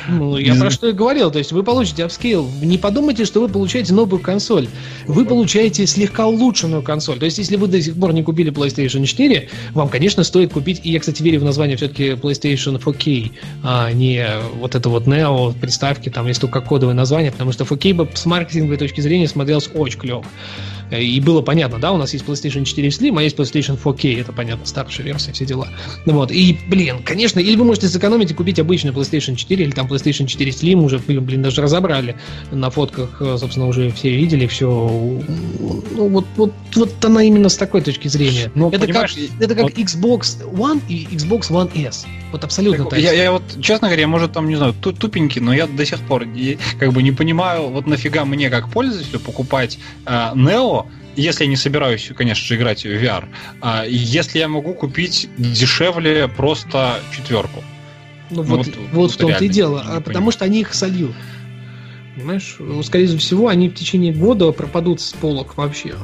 ну 0.07 0.37
я 0.39 0.55
про 0.55 0.69
что 0.69 0.87
и 0.87 0.93
говорил, 0.93 1.31
то 1.31 1.37
есть 1.37 1.51
вы 1.51 1.63
получите 1.63 2.05
апскейл, 2.05 2.49
не 2.61 2.77
подумайте, 2.77 3.25
что 3.25 3.41
вы 3.41 3.49
получаете 3.49 3.93
новую 3.93 4.21
консоль, 4.21 4.69
вы 5.05 5.25
получаете 5.25 5.85
слегка 5.85 6.27
улучшенную 6.27 6.81
консоль, 6.81 7.19
то 7.19 7.25
есть, 7.25 7.37
если 7.37 7.57
вы 7.57 7.67
до 7.67 7.81
сих 7.81 7.99
пор 7.99 8.13
не 8.13 8.23
купили 8.23 8.53
PlayStation 8.53 9.05
4, 9.05 9.49
вам, 9.73 9.89
конечно, 9.89 10.23
стоит 10.23 10.53
купить, 10.53 10.79
и 10.83 10.91
я, 10.91 11.01
кстати, 11.01 11.21
верю 11.21 11.41
в 11.41 11.43
название 11.43 11.75
все-таки 11.75 12.11
PlayStation 12.11 12.81
4K, 12.81 13.31
а 13.63 13.91
не 13.91 14.25
вот 14.55 14.75
это 14.75 14.87
вот 14.87 15.07
Neo, 15.07 15.53
приставки, 15.59 16.07
там 16.07 16.27
есть 16.27 16.39
только 16.39 16.61
кодовое 16.61 16.95
название, 16.95 17.33
потому 17.33 17.51
что 17.51 17.65
4K 17.65 17.93
бы 17.93 18.09
с 18.13 18.25
маркетинговой 18.25 18.77
точки 18.77 19.01
зрения 19.01 19.27
смотрелось 19.27 19.69
очень 19.73 19.99
клево. 19.99 20.20
И 20.91 21.21
было 21.21 21.41
понятно, 21.41 21.79
да, 21.79 21.93
у 21.93 21.97
нас 21.97 22.11
есть 22.13 22.25
PlayStation 22.25 22.65
4 22.65 22.89
Slim, 22.89 23.17
а 23.17 23.23
есть 23.23 23.37
PlayStation 23.37 23.81
4K, 23.81 24.21
это 24.21 24.33
понятно, 24.33 24.65
старшая 24.65 25.05
версия, 25.05 25.31
все 25.31 25.45
дела. 25.45 25.69
Ну 26.05 26.13
вот, 26.13 26.31
и, 26.31 26.57
блин, 26.67 27.01
конечно, 27.03 27.39
или 27.39 27.55
вы 27.55 27.63
можете 27.63 27.87
сэкономить 27.87 28.31
и 28.31 28.33
купить 28.33 28.59
обычный 28.59 28.91
PlayStation 28.91 29.35
4, 29.35 29.63
или 29.63 29.71
там 29.71 29.87
PlayStation 29.87 30.27
4 30.27 30.51
Slim 30.51 30.83
уже, 30.83 30.99
блин, 30.99 31.41
даже 31.41 31.61
разобрали 31.61 32.17
на 32.51 32.69
фотках, 32.69 33.21
э, 33.21 33.37
собственно, 33.39 33.67
уже 33.67 33.89
все 33.91 34.09
видели, 34.09 34.47
все. 34.47 34.67
Ну, 34.67 36.07
вот, 36.09 36.25
вот, 36.35 36.53
вот 36.75 37.05
она 37.05 37.23
именно 37.23 37.47
с 37.47 37.55
такой 37.55 37.81
точки 37.81 38.09
зрения. 38.09 38.51
Но, 38.53 38.69
это, 38.69 38.87
как, 38.87 39.09
это 39.39 39.55
как 39.55 39.63
вот... 39.63 39.73
Xbox 39.73 40.43
One 40.51 40.81
и 40.89 41.05
Xbox 41.05 41.49
One 41.51 41.71
S. 41.87 42.05
Вот 42.31 42.43
абсолютно 42.43 42.85
так. 42.85 42.99
Я, 42.99 43.11
я 43.11 43.31
вот, 43.31 43.43
честно 43.61 43.87
говоря, 43.87 44.07
может, 44.07 44.31
там, 44.31 44.47
не 44.47 44.55
знаю, 44.55 44.73
тупенький, 44.73 45.41
но 45.41 45.53
я 45.53 45.67
до 45.67 45.85
сих 45.85 45.99
пор 45.99 46.25
как 46.79 46.93
бы 46.93 47.03
не 47.03 47.11
понимаю, 47.11 47.69
вот 47.69 47.87
нафига 47.87 48.25
мне 48.25 48.49
как 48.49 48.69
пользователю 48.69 49.19
покупать 49.19 49.79
э, 50.05 50.11
Neo, 50.35 50.87
если 51.15 51.43
я 51.43 51.49
не 51.49 51.57
собираюсь, 51.57 52.09
конечно 52.15 52.45
же, 52.45 52.55
играть 52.55 52.83
в 52.83 52.87
VR, 52.87 53.25
а 53.61 53.85
если 53.85 54.39
я 54.39 54.47
могу 54.47 54.73
купить 54.73 55.29
дешевле 55.37 56.27
просто 56.27 56.99
четверку. 57.15 57.63
Ну, 58.29 58.43
ну 58.43 58.43
вот, 58.43 58.65
вот, 58.65 58.75
вот 58.93 59.11
в 59.11 59.17
том-то 59.17 59.43
и 59.43 59.49
дело, 59.49 59.83
а 59.85 59.99
потому 59.99 60.31
что 60.31 60.45
они 60.45 60.61
их 60.61 60.73
сольют. 60.73 61.15
Понимаешь, 62.15 62.57
скорее 62.83 63.07
всего, 63.17 63.47
они 63.47 63.69
в 63.69 63.73
течение 63.73 64.13
года 64.13 64.51
пропадут 64.51 65.01
с 65.01 65.11
полок 65.13 65.57
вообще. 65.57 65.95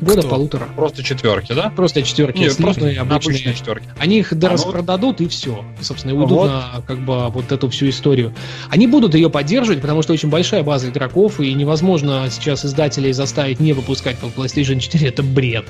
Года 0.00 0.20
Кто? 0.20 0.28
полутора. 0.28 0.68
Просто 0.76 1.02
четверки, 1.02 1.52
да? 1.52 1.70
Просто 1.70 2.02
четверки. 2.02 2.38
Нет, 2.38 2.56
просто 2.56 2.82
обычные. 2.82 3.00
обычные 3.00 3.54
четверки. 3.54 3.88
Они 3.98 4.18
их 4.18 4.32
дораспродадут 4.32 5.16
а, 5.16 5.22
ну... 5.22 5.26
и 5.26 5.28
все. 5.28 5.64
И, 5.80 5.84
собственно, 5.84 6.12
и 6.12 6.14
уйдут 6.14 6.30
вот. 6.30 6.46
на 6.50 6.82
как 6.86 7.04
бы 7.04 7.28
вот 7.28 7.50
эту 7.50 7.68
всю 7.68 7.88
историю. 7.88 8.32
Они 8.70 8.86
будут 8.86 9.14
ее 9.14 9.28
поддерживать, 9.28 9.80
потому 9.80 10.02
что 10.02 10.12
очень 10.12 10.28
большая 10.28 10.62
база 10.62 10.88
игроков, 10.88 11.40
и 11.40 11.52
невозможно 11.52 12.26
сейчас 12.30 12.64
издателей 12.64 13.12
заставить 13.12 13.58
не 13.58 13.72
выпускать 13.72 14.18
по 14.18 14.26
PlayStation 14.26 14.78
4. 14.78 15.08
Это 15.08 15.22
бред. 15.22 15.66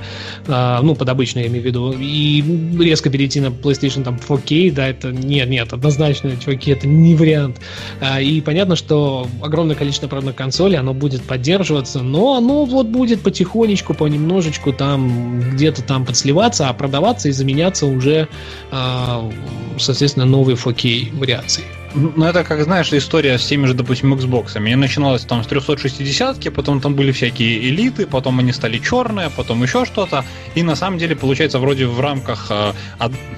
А, 0.46 0.82
ну, 0.82 0.94
под 0.94 1.08
обычно 1.08 1.40
я 1.40 1.46
имею 1.46 1.62
в 1.62 1.66
виду. 1.66 1.94
И 1.98 2.44
резко 2.78 3.08
перейти 3.08 3.40
на 3.40 3.46
PlayStation 3.46 4.02
там 4.04 4.16
4K, 4.16 4.72
да, 4.72 4.88
это 4.88 5.10
нет, 5.10 5.48
нет, 5.48 5.72
однозначно, 5.72 6.36
чуваки, 6.36 6.72
это 6.72 6.86
не 6.86 7.14
вариант. 7.14 7.60
А, 8.00 8.20
и 8.20 8.40
понятно, 8.42 8.76
что 8.76 9.26
огромное 9.42 9.74
количество, 9.74 10.06
правда, 10.06 10.32
консолей, 10.34 10.76
оно 10.76 10.92
будет 10.92 11.22
поддерживаться, 11.22 12.02
но 12.02 12.36
оно 12.36 12.66
вот 12.66 12.88
будет 12.88 13.22
потихонечку, 13.22 13.94
по 13.94 14.04
немножечку 14.18 14.72
там 14.72 15.40
где-то 15.40 15.82
там 15.82 16.04
подсливаться, 16.04 16.68
а 16.68 16.72
продаваться 16.72 17.28
и 17.28 17.32
заменяться 17.32 17.86
уже, 17.86 18.28
э, 18.70 19.30
соответственно, 19.78 20.26
новые 20.26 20.56
4K 20.56 21.18
вариации. 21.18 21.64
Ну, 21.94 22.24
это, 22.24 22.44
как 22.44 22.62
знаешь, 22.62 22.92
история 22.92 23.38
с 23.38 23.46
теми 23.46 23.66
же, 23.66 23.74
допустим, 23.74 24.12
Xbox. 24.12 24.62
Я 24.68 24.76
начиналось 24.76 25.24
там 25.24 25.42
с 25.42 25.46
360-ки, 25.46 26.50
потом 26.50 26.80
там 26.80 26.94
были 26.94 27.12
всякие 27.12 27.70
элиты, 27.70 28.06
потом 28.06 28.38
они 28.38 28.52
стали 28.52 28.78
черные, 28.78 29.30
потом 29.30 29.62
еще 29.62 29.84
что-то. 29.86 30.24
И 30.54 30.62
на 30.62 30.76
самом 30.76 30.98
деле, 30.98 31.16
получается, 31.16 31.58
вроде 31.58 31.86
в 31.86 31.98
рамках 32.00 32.48
э, 32.50 32.72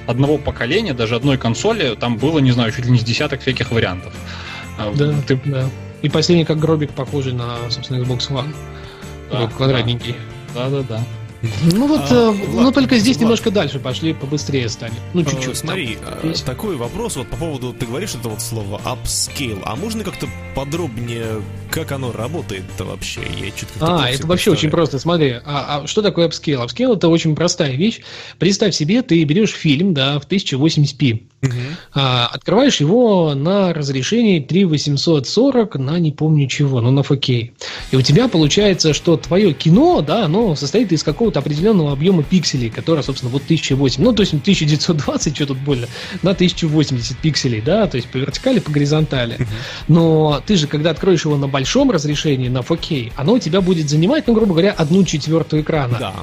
одного 0.07 0.39
поколения, 0.39 0.95
даже 0.95 1.15
одной 1.15 1.39
консоли, 1.39 1.95
там 1.95 2.17
было, 2.17 2.41
не 2.41 2.51
знаю, 2.51 2.73
чуть 2.73 2.87
ли 2.87 2.91
не 2.91 2.99
с 2.99 3.05
десяток 3.05 3.41
всяких 3.41 3.71
вариантов. 3.71 4.13
А, 4.79 4.93
да, 4.95 5.15
Ты... 5.27 5.41
да. 5.45 5.71
И 6.03 6.09
последний 6.09 6.45
как 6.45 6.59
гробик 6.59 6.91
похожий 6.91 7.33
на, 7.33 7.57
собственно, 7.71 8.03
Xbox 8.03 8.31
One. 8.31 8.55
Да, 9.31 9.47
квадратненький. 9.47 10.13
Да. 10.13 10.40
Да-да-да. 10.55 11.01
Ну 11.73 11.87
вот, 11.87 12.03
а, 12.11 12.35
э, 12.35 12.47
ну 12.53 12.71
только 12.71 12.99
здесь 12.99 13.17
ладно. 13.17 13.23
немножко 13.23 13.51
дальше 13.51 13.79
пошли, 13.79 14.13
побыстрее 14.13 14.69
стали. 14.69 14.93
Ну 15.15 15.25
чуть-чуть. 15.25 15.53
А, 15.53 15.55
смотри, 15.55 15.97
там, 16.23 16.33
такой 16.45 16.77
вопрос 16.77 17.17
вот 17.17 17.29
по 17.29 17.37
поводу, 17.37 17.73
ты 17.73 17.87
говоришь 17.87 18.15
это 18.15 18.29
вот 18.29 18.43
слово 18.43 18.79
upscale, 18.85 19.63
а 19.65 19.75
можно 19.75 20.05
как-то 20.05 20.29
подробнее, 20.55 21.43
как 21.71 21.93
оно 21.93 22.13
работает-то 22.13 22.85
вообще? 22.85 23.23
Я 23.23 23.51
чуть 23.53 23.69
А, 23.81 24.11
это 24.11 24.27
вообще 24.27 24.51
очень 24.51 24.71
просто. 24.71 24.99
Смотри, 24.99 25.41
а, 25.45 25.83
а 25.83 25.87
что 25.87 26.03
такое 26.03 26.29
upscale? 26.29 26.67
Upscale 26.67 26.97
это 26.97 27.09
очень 27.09 27.35
простая 27.35 27.73
вещь. 27.73 28.01
Представь 28.39 28.75
себе, 28.75 29.01
ты 29.01 29.25
берешь 29.25 29.53
фильм, 29.53 29.95
да, 29.95 30.21
в 30.21 30.27
1080p, 30.29 31.23
угу. 31.43 31.53
а, 31.95 32.27
открываешь 32.27 32.81
его 32.81 33.35
на 33.35 33.73
разрешении 33.73 34.41
3840 34.41 35.77
на 35.77 35.99
не 35.99 36.13
помню 36.13 36.49
чего, 36.49 36.81
но 36.81 36.91
на 36.91 37.01
4K. 37.01 37.51
И 37.93 37.97
у 37.97 38.03
тебя 38.03 38.29
получается, 38.29 38.93
что 38.95 39.17
твое 39.17 39.53
кино, 39.53 40.01
да, 40.01 40.25
оно 40.25 40.55
состоит 40.55 40.93
из 40.93 41.03
какого-то 41.03 41.41
определенного 41.41 41.93
объема 41.93 42.23
пикселей, 42.23 42.71
который, 42.71 43.03
собственно, 43.03 43.31
вот 43.31 43.43
1008. 43.45 44.03
Ну, 44.03 44.13
то 44.13 44.23
есть 44.23 44.35
1920, 44.35 45.35
что 45.35 45.47
тут 45.47 45.59
больно, 45.59 45.87
на 46.23 46.31
1080 46.33 47.17
пикселей, 47.19 47.61
да, 47.61 47.87
то 47.87 47.97
есть 47.97 48.09
по 48.09 48.19
вертикали, 48.19 48.59
по 48.59 48.71
горизонтали. 48.71 49.35
Угу. 49.35 49.45
Но 49.89 50.43
ты 50.47 50.57
же, 50.57 50.67
когда 50.67 50.91
откроешь 50.91 51.25
его 51.25 51.37
на 51.37 51.49
большом 51.49 51.91
разрешении, 51.91 52.49
на 52.49 52.59
4K, 52.59 53.13
оно 53.17 53.35
у 53.35 53.39
тебя 53.39 53.61
будет 53.61 53.89
занимать, 53.89 54.27
ну, 54.27 54.35
грубо 54.35 54.53
говоря, 54.53 54.73
одну 54.73 55.05
четвертую 55.05 55.63
экрана. 55.63 55.97
Да. 55.99 56.15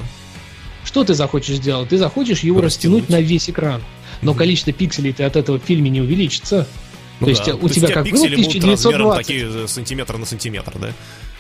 Что 0.84 1.04
ты 1.04 1.14
захочешь 1.14 1.58
сделать? 1.58 1.90
Ты 1.90 1.98
захочешь 1.98 2.40
его 2.40 2.62
растянуть, 2.62 3.04
растянуть 3.04 3.10
на 3.10 3.22
весь 3.22 3.50
экран. 3.50 3.82
Но 4.22 4.34
количество 4.34 4.74
пикселей 4.74 5.14
ты 5.14 5.24
от 5.24 5.36
этого 5.36 5.60
в 5.60 5.64
фильме 5.64 5.90
не 5.90 6.02
увеличится. 6.02 6.68
Ну 7.20 7.26
то 7.26 7.30
есть 7.32 7.46
да. 7.46 7.56
у 7.56 7.70
тебя 7.70 7.88
у 7.88 7.92
как 7.92 8.08
было 8.10 8.28
пиксели 8.28 8.36
будут 8.36 8.64
размером 8.64 9.12
1920. 9.12 9.28
такие 9.28 9.68
сантиметр 9.68 10.18
на 10.18 10.26
сантиметр, 10.26 10.74
да? 10.80 10.94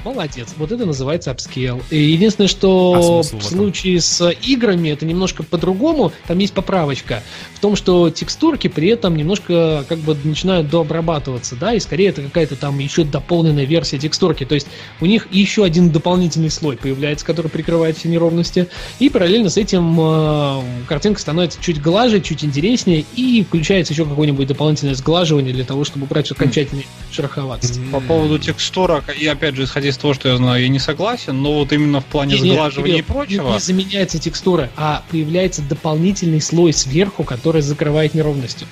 Молодец. 0.04 0.50
Вот 0.58 0.72
это 0.72 0.86
называется 0.86 1.32
upscale. 1.32 1.82
И 1.90 1.98
единственное, 1.98 2.48
что 2.48 3.22
А 3.24 3.38
в 3.38 3.44
случае 3.44 4.00
с 4.00 4.30
играми 4.44 4.90
это 4.90 5.06
немножко 5.06 5.44
по-другому. 5.44 6.12
Там 6.28 6.38
есть 6.40 6.54
поправочка 6.54 7.24
в 7.54 7.60
том, 7.60 7.76
что 7.76 8.10
текстурки 8.10 8.68
при 8.68 8.90
этом 8.90 9.16
немножко 9.16 9.86
как 9.90 10.00
бы 10.00 10.16
начинают 10.24 10.70
дообрабатываться, 10.70 11.56
да, 11.56 11.74
и 11.74 11.80
скорее 11.80 12.10
это 12.10 12.22
какая-то 12.22 12.56
там 12.56 12.78
еще 12.80 13.04
дополненная 13.04 13.66
версия 13.66 13.98
текстурки. 13.98 14.46
То 14.46 14.56
есть 14.56 14.68
у 15.02 15.06
них 15.06 15.28
еще 15.32 15.64
один 15.64 15.90
дополнительный 15.90 16.52
слой 16.52 16.78
появляется, 16.78 17.26
который 17.26 17.50
прикрывает 17.50 17.98
все 17.98 18.10
неровности. 18.10 18.68
И 19.00 19.10
параллельно 19.10 19.50
с 19.50 19.58
этим 19.58 19.98
э, 20.00 20.62
картинка 20.88 21.20
становится 21.20 21.62
чуть 21.62 21.82
глаже, 21.82 22.22
чуть 22.22 22.44
интереснее, 22.44 23.04
и 23.16 23.44
включается 23.44 23.94
еще 23.94 24.06
какое-нибудь 24.06 24.48
дополнительное 24.48 24.96
сглаживание 24.96 25.54
для 25.54 25.66
того, 25.66 25.84
чтобы 25.84 26.06
убрать 26.06 26.32
окончательный 26.32 26.88
шероховатость. 27.12 27.80
По 27.92 28.00
поводу 28.00 28.38
текстурок, 28.40 29.06
и 29.20 29.26
опять 29.26 29.56
же, 29.56 29.64
исходя 29.64 29.87
из 29.90 29.98
того, 29.98 30.14
что 30.14 30.30
я 30.30 30.38
знаю, 30.38 30.62
я 30.62 30.70
не 30.70 30.80
согласен, 30.80 31.42
но 31.42 31.54
вот 31.54 31.72
именно 31.74 32.02
в 32.02 32.06
плане 32.06 32.36
Не, 32.36 32.42
не, 32.42 32.52
сглаживания 32.52 32.98
и 32.98 33.02
Кирилл, 33.02 33.14
прочего... 33.14 33.54
Не 33.54 33.60
заменяется 33.60 34.20
текстура, 34.20 34.70
а 34.76 35.04
появляется 35.10 35.62
дополнительный 35.62 36.42
слой 36.42 36.74
сверху, 36.74 37.24
который 37.24 37.62
закрывает 37.62 38.14
неровности. 38.14 38.66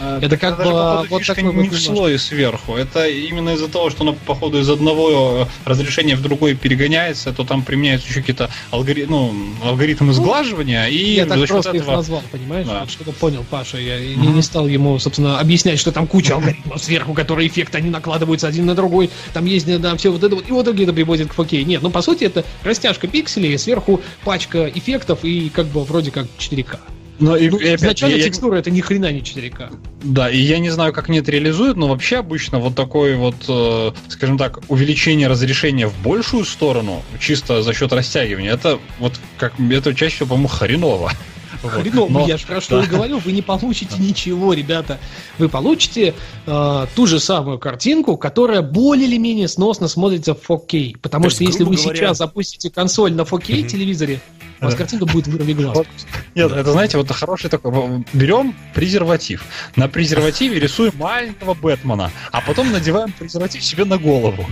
Э, 0.00 0.18
это 0.22 0.36
как 0.36 0.58
даже, 0.58 0.70
бы 0.70 1.08
вот 1.08 1.18
фишка 1.20 1.34
такой 1.34 1.54
не 1.54 1.68
вот 1.68 1.78
в 1.78 1.80
слое 1.80 2.18
сверху. 2.18 2.74
Это 2.74 3.06
именно 3.08 3.50
из-за 3.50 3.68
того, 3.68 3.90
что 3.90 4.02
оно, 4.02 4.14
походу, 4.14 4.58
из 4.58 4.68
одного 4.68 5.46
э, 5.64 5.68
разрешения 5.68 6.16
в 6.16 6.22
другое 6.22 6.54
перегоняется, 6.54 7.32
то 7.32 7.44
там 7.44 7.62
применяются 7.62 8.08
еще 8.08 8.20
какие-то 8.20 8.50
алгори... 8.70 9.06
ну, 9.06 9.32
алгоритмы 9.62 10.12
сглаживания, 10.12 10.86
и 10.86 11.14
я 11.14 11.26
так 11.26 11.46
просто 11.46 11.70
их 11.70 11.82
этого... 11.82 11.96
назвал, 11.96 12.22
понимаешь? 12.30 12.66
Да. 12.66 12.80
Вот 12.80 12.90
что-то 12.90 13.12
понял, 13.12 13.44
Паша. 13.48 13.78
Я 13.78 13.98
и 13.98 14.16
не, 14.16 14.28
не 14.28 14.42
стал 14.42 14.66
ему, 14.66 14.98
собственно, 14.98 15.38
объяснять, 15.38 15.78
что 15.78 15.92
там 15.92 16.06
куча 16.06 16.34
алгоритмов 16.34 16.82
сверху, 16.82 17.14
которые 17.14 17.48
эффекты, 17.48 17.78
они 17.78 17.90
накладываются 17.90 18.48
один 18.48 18.66
на 18.66 18.74
другой. 18.74 19.10
Там 19.32 19.44
есть, 19.44 19.66
да, 19.80 19.96
все 19.96 20.10
вот 20.10 20.24
это 20.24 20.34
вот, 20.34 20.48
и 20.48 20.52
вот 20.52 20.68
это 20.68 20.92
приводит 20.92 21.32
к 21.32 21.38
4K. 21.38 21.64
Нет, 21.64 21.82
ну, 21.82 21.90
по 21.90 22.02
сути, 22.02 22.24
это 22.24 22.44
растяжка 22.62 23.06
пикселей, 23.06 23.58
сверху 23.58 24.00
пачка 24.24 24.68
эффектов 24.68 25.24
и 25.24 25.50
как 25.50 25.66
бы 25.66 25.84
вроде 25.84 26.10
как 26.10 26.26
4К. 26.38 26.78
Но 27.20 27.36
и, 27.36 27.50
Ну, 27.50 27.58
и 27.58 27.66
опять, 27.68 27.80
изначально 27.82 28.16
я- 28.16 28.22
текстура 28.24 28.56
это 28.56 28.70
ни 28.70 28.80
хрена 28.80 29.12
не 29.12 29.20
4К. 29.20 29.70
Да, 30.02 30.30
и 30.30 30.38
я 30.38 30.58
не 30.58 30.70
знаю, 30.70 30.92
как 30.94 31.08
они 31.10 31.18
это 31.18 31.30
реализуют, 31.30 31.76
но 31.76 31.86
вообще 31.86 32.16
обычно 32.16 32.58
вот 32.58 32.74
такое 32.74 33.16
вот, 33.16 33.34
э, 33.46 33.92
скажем 34.08 34.38
так, 34.38 34.60
увеличение 34.68 35.28
разрешения 35.28 35.86
в 35.86 35.94
большую 36.02 36.44
сторону, 36.46 37.02
чисто 37.20 37.62
за 37.62 37.74
счет 37.74 37.92
растягивания, 37.92 38.52
это 38.54 38.78
вот 38.98 39.12
как 39.38 39.52
это 39.60 39.94
чаще 39.94 40.16
всего, 40.16 40.28
по-моему, 40.30 40.48
хреново. 40.48 41.12
Хреново, 41.62 42.08
Но- 42.10 42.26
я 42.26 42.38
же 42.38 42.46
про 42.46 42.58
что 42.62 42.78
да. 42.78 42.86
и 42.86 42.88
говорю, 42.88 43.18
вы 43.18 43.32
не 43.32 43.42
получите 43.42 43.96
ничего, 43.98 44.54
ребята. 44.54 44.98
Вы 45.36 45.50
получите 45.50 46.14
э, 46.46 46.86
ту 46.96 47.06
же 47.06 47.20
самую 47.20 47.58
картинку, 47.58 48.16
которая 48.16 48.62
более 48.62 49.06
или 49.06 49.18
менее 49.18 49.46
сносно 49.46 49.86
смотрится 49.88 50.32
в 50.34 50.38
4K. 50.40 50.96
Потому 51.02 51.24
То 51.24 51.30
что 51.30 51.44
есть, 51.44 51.54
если 51.58 51.64
вы 51.68 51.76
говоря- 51.76 51.96
сейчас 51.96 52.16
запустите 52.16 52.70
консоль 52.70 53.12
на 53.12 53.22
4K 53.24 53.58
Мгм. 53.58 53.68
телевизоре, 53.68 54.20
у 54.60 54.64
вас 54.64 54.74
картинка 54.74 55.06
будет 55.06 55.26
вырви 55.26 55.52
глаз. 55.54 55.76
Вот. 55.76 55.86
Нет, 56.34 56.52
это, 56.52 56.72
знаете, 56.72 56.98
вот 56.98 57.10
хороший 57.10 57.48
такой... 57.50 58.04
Берем 58.12 58.54
презерватив. 58.74 59.44
На 59.76 59.88
презервативе 59.88 60.60
рисуем 60.60 60.92
маленького 60.96 61.54
Бэтмена, 61.54 62.10
а 62.30 62.40
потом 62.40 62.70
надеваем 62.70 63.12
презерватив 63.12 63.64
себе 63.64 63.84
на 63.84 63.98
голову. 63.98 64.46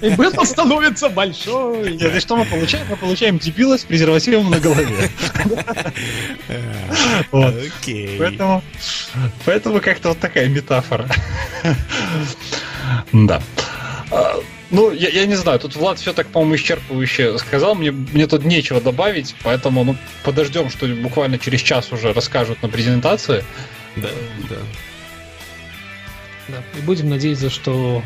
И 0.00 0.10
Бэтмен 0.10 0.46
становится 0.46 1.08
большой. 1.08 1.96
Нет, 1.96 2.14
и 2.14 2.20
что 2.20 2.36
мы 2.36 2.44
получаем? 2.44 2.86
Мы 2.90 2.96
получаем 2.96 3.38
дебила 3.38 3.76
с 3.78 3.82
презервативом 3.84 4.50
на 4.50 4.60
голове. 4.60 5.10
Окей. 7.32 8.18
Поэтому, 8.18 8.62
поэтому 9.44 9.80
как-то 9.80 10.10
вот 10.10 10.18
такая 10.18 10.48
метафора. 10.48 11.08
Да. 13.12 13.40
Ну, 14.70 14.92
я, 14.92 15.08
я 15.08 15.26
не 15.26 15.34
знаю, 15.34 15.58
тут 15.58 15.74
Влад 15.74 15.98
все 15.98 16.12
так, 16.12 16.28
по-моему, 16.28 16.54
исчерпывающе 16.54 17.38
сказал, 17.38 17.74
мне, 17.74 17.90
мне 17.90 18.26
тут 18.26 18.44
нечего 18.44 18.80
добавить, 18.80 19.34
поэтому 19.42 19.82
ну, 19.84 19.96
подождем, 20.22 20.70
что 20.70 20.86
буквально 20.86 21.38
через 21.38 21.60
час 21.60 21.92
уже 21.92 22.12
расскажут 22.12 22.62
на 22.62 22.68
презентации. 22.68 23.44
Да, 23.96 24.10
да. 24.48 24.56
Да, 26.48 26.62
И 26.78 26.82
будем 26.82 27.08
надеяться, 27.08 27.50
что 27.50 28.02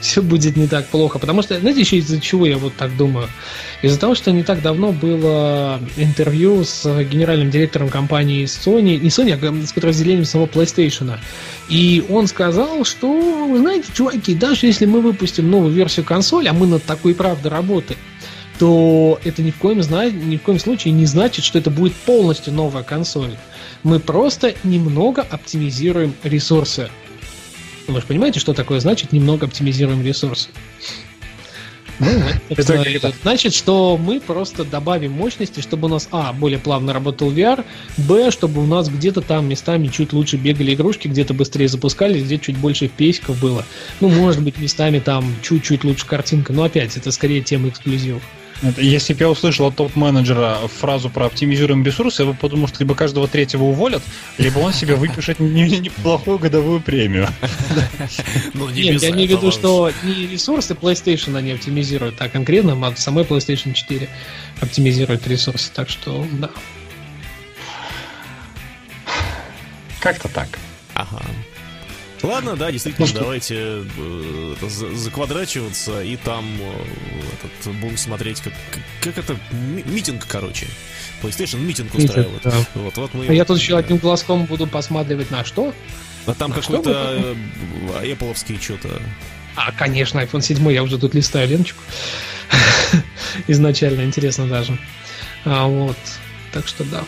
все 0.00 0.22
будет 0.22 0.56
не 0.56 0.66
так 0.66 0.86
плохо. 0.86 1.18
Потому 1.18 1.42
что, 1.42 1.58
знаете, 1.58 1.80
еще 1.80 1.96
из-за 1.96 2.20
чего 2.20 2.46
я 2.46 2.58
вот 2.58 2.74
так 2.76 2.96
думаю? 2.96 3.28
Из-за 3.82 3.98
того, 3.98 4.14
что 4.14 4.32
не 4.32 4.42
так 4.42 4.62
давно 4.62 4.92
было 4.92 5.80
интервью 5.96 6.64
с 6.64 6.84
генеральным 7.04 7.50
директором 7.50 7.88
компании 7.88 8.44
Sony, 8.44 8.98
не 8.98 9.08
Sony, 9.08 9.32
а 9.32 9.66
с 9.66 9.72
подразделением 9.72 10.24
самого 10.24 10.48
PlayStation. 10.48 11.18
И 11.68 12.04
он 12.08 12.26
сказал, 12.26 12.84
что, 12.84 13.56
знаете, 13.56 13.88
чуваки, 13.92 14.34
даже 14.34 14.66
если 14.66 14.86
мы 14.86 15.00
выпустим 15.00 15.50
новую 15.50 15.72
версию 15.72 16.06
консоли, 16.06 16.48
а 16.48 16.52
мы 16.52 16.66
над 16.66 16.84
такой 16.84 17.14
правда 17.14 17.50
работаем, 17.50 17.98
то 18.58 19.20
это 19.24 19.42
ни 19.42 19.50
в 19.50 19.56
коем, 19.56 19.78
ни 19.78 20.36
в 20.36 20.42
коем 20.42 20.58
случае 20.58 20.92
не 20.92 21.06
значит, 21.06 21.44
что 21.44 21.58
это 21.58 21.70
будет 21.70 21.94
полностью 21.94 22.52
новая 22.52 22.82
консоль. 22.82 23.36
Мы 23.84 24.00
просто 24.00 24.54
немного 24.64 25.22
оптимизируем 25.22 26.14
ресурсы. 26.24 26.90
Ну, 27.88 27.94
Вы 27.94 28.00
же 28.00 28.06
понимаете, 28.06 28.38
что 28.38 28.52
такое 28.52 28.80
значит 28.80 29.12
немного 29.12 29.46
оптимизируем 29.46 30.04
ресурсы? 30.04 30.50
Ну, 31.98 32.10
это? 32.50 32.74
это 32.84 33.12
значит, 33.22 33.54
что 33.54 33.96
мы 33.96 34.20
просто 34.20 34.64
добавим 34.64 35.12
мощности, 35.12 35.60
чтобы 35.60 35.86
у 35.86 35.88
нас, 35.88 36.08
а, 36.12 36.32
более 36.32 36.58
плавно 36.58 36.92
работал 36.92 37.32
VR, 37.32 37.64
б, 37.96 38.30
чтобы 38.30 38.62
у 38.62 38.66
нас 38.66 38.88
где-то 38.88 39.22
там 39.22 39.48
местами 39.48 39.88
чуть 39.88 40.12
лучше 40.12 40.36
бегали 40.36 40.74
игрушки, 40.74 41.08
где-то 41.08 41.34
быстрее 41.34 41.68
запускались, 41.68 42.22
где 42.22 42.38
чуть 42.38 42.58
больше 42.58 42.88
песиков 42.88 43.40
было. 43.40 43.64
Ну, 44.00 44.08
может 44.08 44.42
быть, 44.42 44.58
местами 44.58 44.98
там 45.00 45.24
чуть-чуть 45.42 45.82
лучше 45.82 46.06
картинка, 46.06 46.52
но 46.52 46.64
опять, 46.64 46.96
это 46.96 47.10
скорее 47.10 47.40
тема 47.40 47.70
эксклюзивов. 47.70 48.22
Это 48.60 48.80
Если 48.80 49.14
бы 49.14 49.20
я 49.20 49.30
услышал 49.30 49.66
от 49.66 49.76
топ-менеджера 49.76 50.58
фразу 50.80 51.10
про 51.10 51.26
оптимизируем 51.26 51.84
ресурсы, 51.84 52.22
я 52.22 52.28
бы 52.28 52.34
подумал, 52.34 52.66
что 52.66 52.78
либо 52.80 52.94
каждого 52.96 53.28
третьего 53.28 53.64
уволят, 53.64 54.02
либо 54.36 54.58
он 54.58 54.72
себе 54.72 54.96
выпишет 54.96 55.38
не- 55.38 55.68
не- 55.68 55.78
неплохую 55.78 56.38
годовую 56.38 56.80
премию. 56.80 57.28
Ну, 58.54 58.68
не 58.70 58.82
Нет, 58.90 59.02
я 59.02 59.10
имею 59.10 59.28
в 59.28 59.30
виду, 59.30 59.48
этого. 59.48 59.52
что 59.52 59.92
не 60.02 60.26
ресурсы 60.26 60.74
PlayStation 60.74 61.36
они 61.36 61.52
оптимизируют, 61.52 62.20
а 62.20 62.28
конкретно 62.28 62.86
от 62.86 62.98
самой 62.98 63.24
PlayStation 63.24 63.74
4 63.74 64.08
оптимизирует 64.60 65.26
ресурсы. 65.28 65.70
Так 65.72 65.88
что, 65.88 66.26
да. 66.32 66.50
Как-то 70.00 70.28
так. 70.28 70.48
Ага. 70.94 71.22
Ладно, 72.22 72.56
да, 72.56 72.70
действительно, 72.72 73.06
Ну 73.06 73.14
давайте 73.14 73.84
э, 73.96 74.54
заквадрачиваться 74.94 76.02
и 76.02 76.16
там 76.16 76.44
э, 76.60 76.82
этот, 77.62 77.74
будем 77.76 77.96
смотреть, 77.96 78.40
как, 78.40 78.52
как, 79.00 79.18
это 79.18 79.36
ми- 79.52 79.84
митинг, 79.86 80.26
короче. 80.26 80.66
PlayStation 81.22 81.60
митинг 81.60 81.94
Митинг, 81.94 82.10
устраивает. 82.10 82.42
да. 82.42 82.52
Вот, 82.74 82.96
вот 82.96 83.14
мы. 83.14 83.26
А 83.26 83.32
я 83.32 83.44
тут 83.44 83.58
еще 83.58 83.76
одним 83.76 83.98
глазком 83.98 84.46
буду 84.46 84.66
посматривать 84.66 85.30
на 85.30 85.44
что? 85.44 85.72
А 86.26 86.34
там 86.34 86.52
что 86.52 86.60
какой-то 86.62 87.36
э, 88.02 88.12
Apple-овский 88.12 88.60
что-то. 88.60 89.00
А, 89.54 89.72
конечно, 89.72 90.18
iPhone 90.20 90.40
7, 90.42 90.72
я 90.72 90.82
уже 90.82 90.98
тут 90.98 91.14
листаю 91.14 91.48
ленточку. 91.48 91.82
Изначально 93.48 94.02
интересно 94.02 94.46
даже. 94.46 94.78
А, 95.44 95.66
вот. 95.66 95.96
Так 96.52 96.66
что 96.68 96.84
да. 96.84 97.04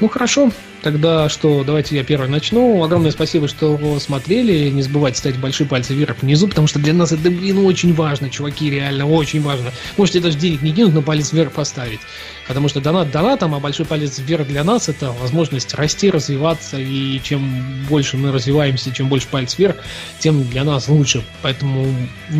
Ну 0.00 0.08
хорошо, 0.08 0.50
тогда 0.84 1.30
что, 1.30 1.64
давайте 1.64 1.96
я 1.96 2.04
первый 2.04 2.28
начну. 2.28 2.84
Огромное 2.84 3.10
спасибо, 3.10 3.48
что 3.48 3.98
смотрели. 3.98 4.68
Не 4.68 4.82
забывайте 4.82 5.18
ставить 5.18 5.38
большие 5.38 5.66
пальцы 5.66 5.94
вверх 5.94 6.18
внизу, 6.20 6.46
потому 6.46 6.66
что 6.66 6.78
для 6.78 6.92
нас 6.92 7.10
это, 7.10 7.30
блин, 7.30 7.58
очень 7.64 7.94
важно, 7.94 8.28
чуваки, 8.28 8.70
реально 8.70 9.08
очень 9.08 9.40
важно. 9.40 9.72
Можете 9.96 10.20
даже 10.20 10.36
денег 10.36 10.60
не 10.60 10.72
кинуть, 10.72 10.92
но 10.92 11.00
палец 11.00 11.32
вверх 11.32 11.52
поставить. 11.52 12.00
Потому 12.46 12.68
что 12.68 12.80
донат 12.80 13.10
донатом, 13.10 13.54
а 13.54 13.60
большой 13.60 13.86
палец 13.86 14.18
вверх 14.18 14.46
для 14.46 14.64
нас 14.64 14.88
это 14.88 15.12
возможность 15.12 15.74
расти, 15.74 16.10
развиваться. 16.10 16.78
И 16.78 17.20
чем 17.22 17.84
больше 17.88 18.16
мы 18.16 18.32
развиваемся, 18.32 18.92
чем 18.92 19.08
больше 19.08 19.28
палец 19.28 19.58
вверх, 19.58 19.76
тем 20.18 20.44
для 20.44 20.64
нас 20.64 20.88
лучше. 20.88 21.24
Поэтому 21.42 21.86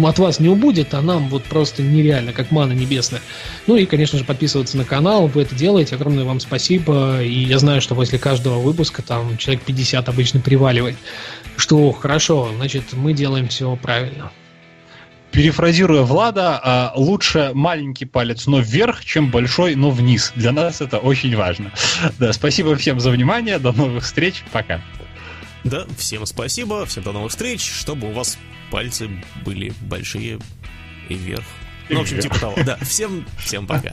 от 0.04 0.18
вас 0.18 0.40
не 0.40 0.48
убудет, 0.48 0.92
а 0.94 1.02
нам 1.02 1.28
вот 1.28 1.44
просто 1.44 1.82
нереально, 1.82 2.32
как 2.32 2.50
мана 2.50 2.72
небесная. 2.72 3.22
Ну 3.66 3.76
и, 3.76 3.86
конечно 3.86 4.18
же, 4.18 4.24
подписываться 4.24 4.76
на 4.76 4.84
канал, 4.84 5.26
вы 5.26 5.42
это 5.42 5.54
делаете. 5.54 5.94
Огромное 5.94 6.24
вам 6.24 6.40
спасибо. 6.40 7.22
И 7.22 7.44
я 7.44 7.58
знаю, 7.58 7.80
что 7.80 7.94
после 7.94 8.18
каждого 8.18 8.58
выпуска 8.58 9.02
там 9.02 9.36
человек 9.38 9.64
50 9.64 10.08
обычно 10.08 10.40
приваливает. 10.40 10.96
Что 11.56 11.92
хорошо, 11.92 12.50
значит, 12.56 12.92
мы 12.92 13.14
делаем 13.14 13.48
все 13.48 13.74
правильно. 13.76 14.30
Перефразируя 15.34 16.02
Влада, 16.02 16.60
а, 16.62 16.92
лучше 16.94 17.50
маленький 17.54 18.04
палец, 18.04 18.46
но 18.46 18.60
вверх, 18.60 19.04
чем 19.04 19.32
большой, 19.32 19.74
но 19.74 19.90
вниз. 19.90 20.32
Для 20.36 20.52
нас 20.52 20.80
это 20.80 20.98
очень 20.98 21.36
важно. 21.36 21.72
Да, 22.20 22.32
спасибо 22.32 22.76
всем 22.76 23.00
за 23.00 23.10
внимание. 23.10 23.58
До 23.58 23.72
новых 23.72 24.04
встреч. 24.04 24.44
Пока. 24.52 24.80
Да, 25.64 25.86
всем 25.98 26.24
спасибо, 26.24 26.86
всем 26.86 27.02
до 27.02 27.10
новых 27.10 27.32
встреч, 27.32 27.68
чтобы 27.68 28.10
у 28.10 28.12
вас 28.12 28.38
пальцы 28.70 29.10
были 29.44 29.72
большие 29.80 30.38
и 31.08 31.14
вверх. 31.14 31.44
Ну, 31.88 31.98
в 31.98 32.02
общем, 32.02 32.20
типа 32.20 32.38
того. 32.38 32.56
Да, 32.64 32.76
всем, 32.82 33.26
всем 33.38 33.66
пока. 33.66 33.92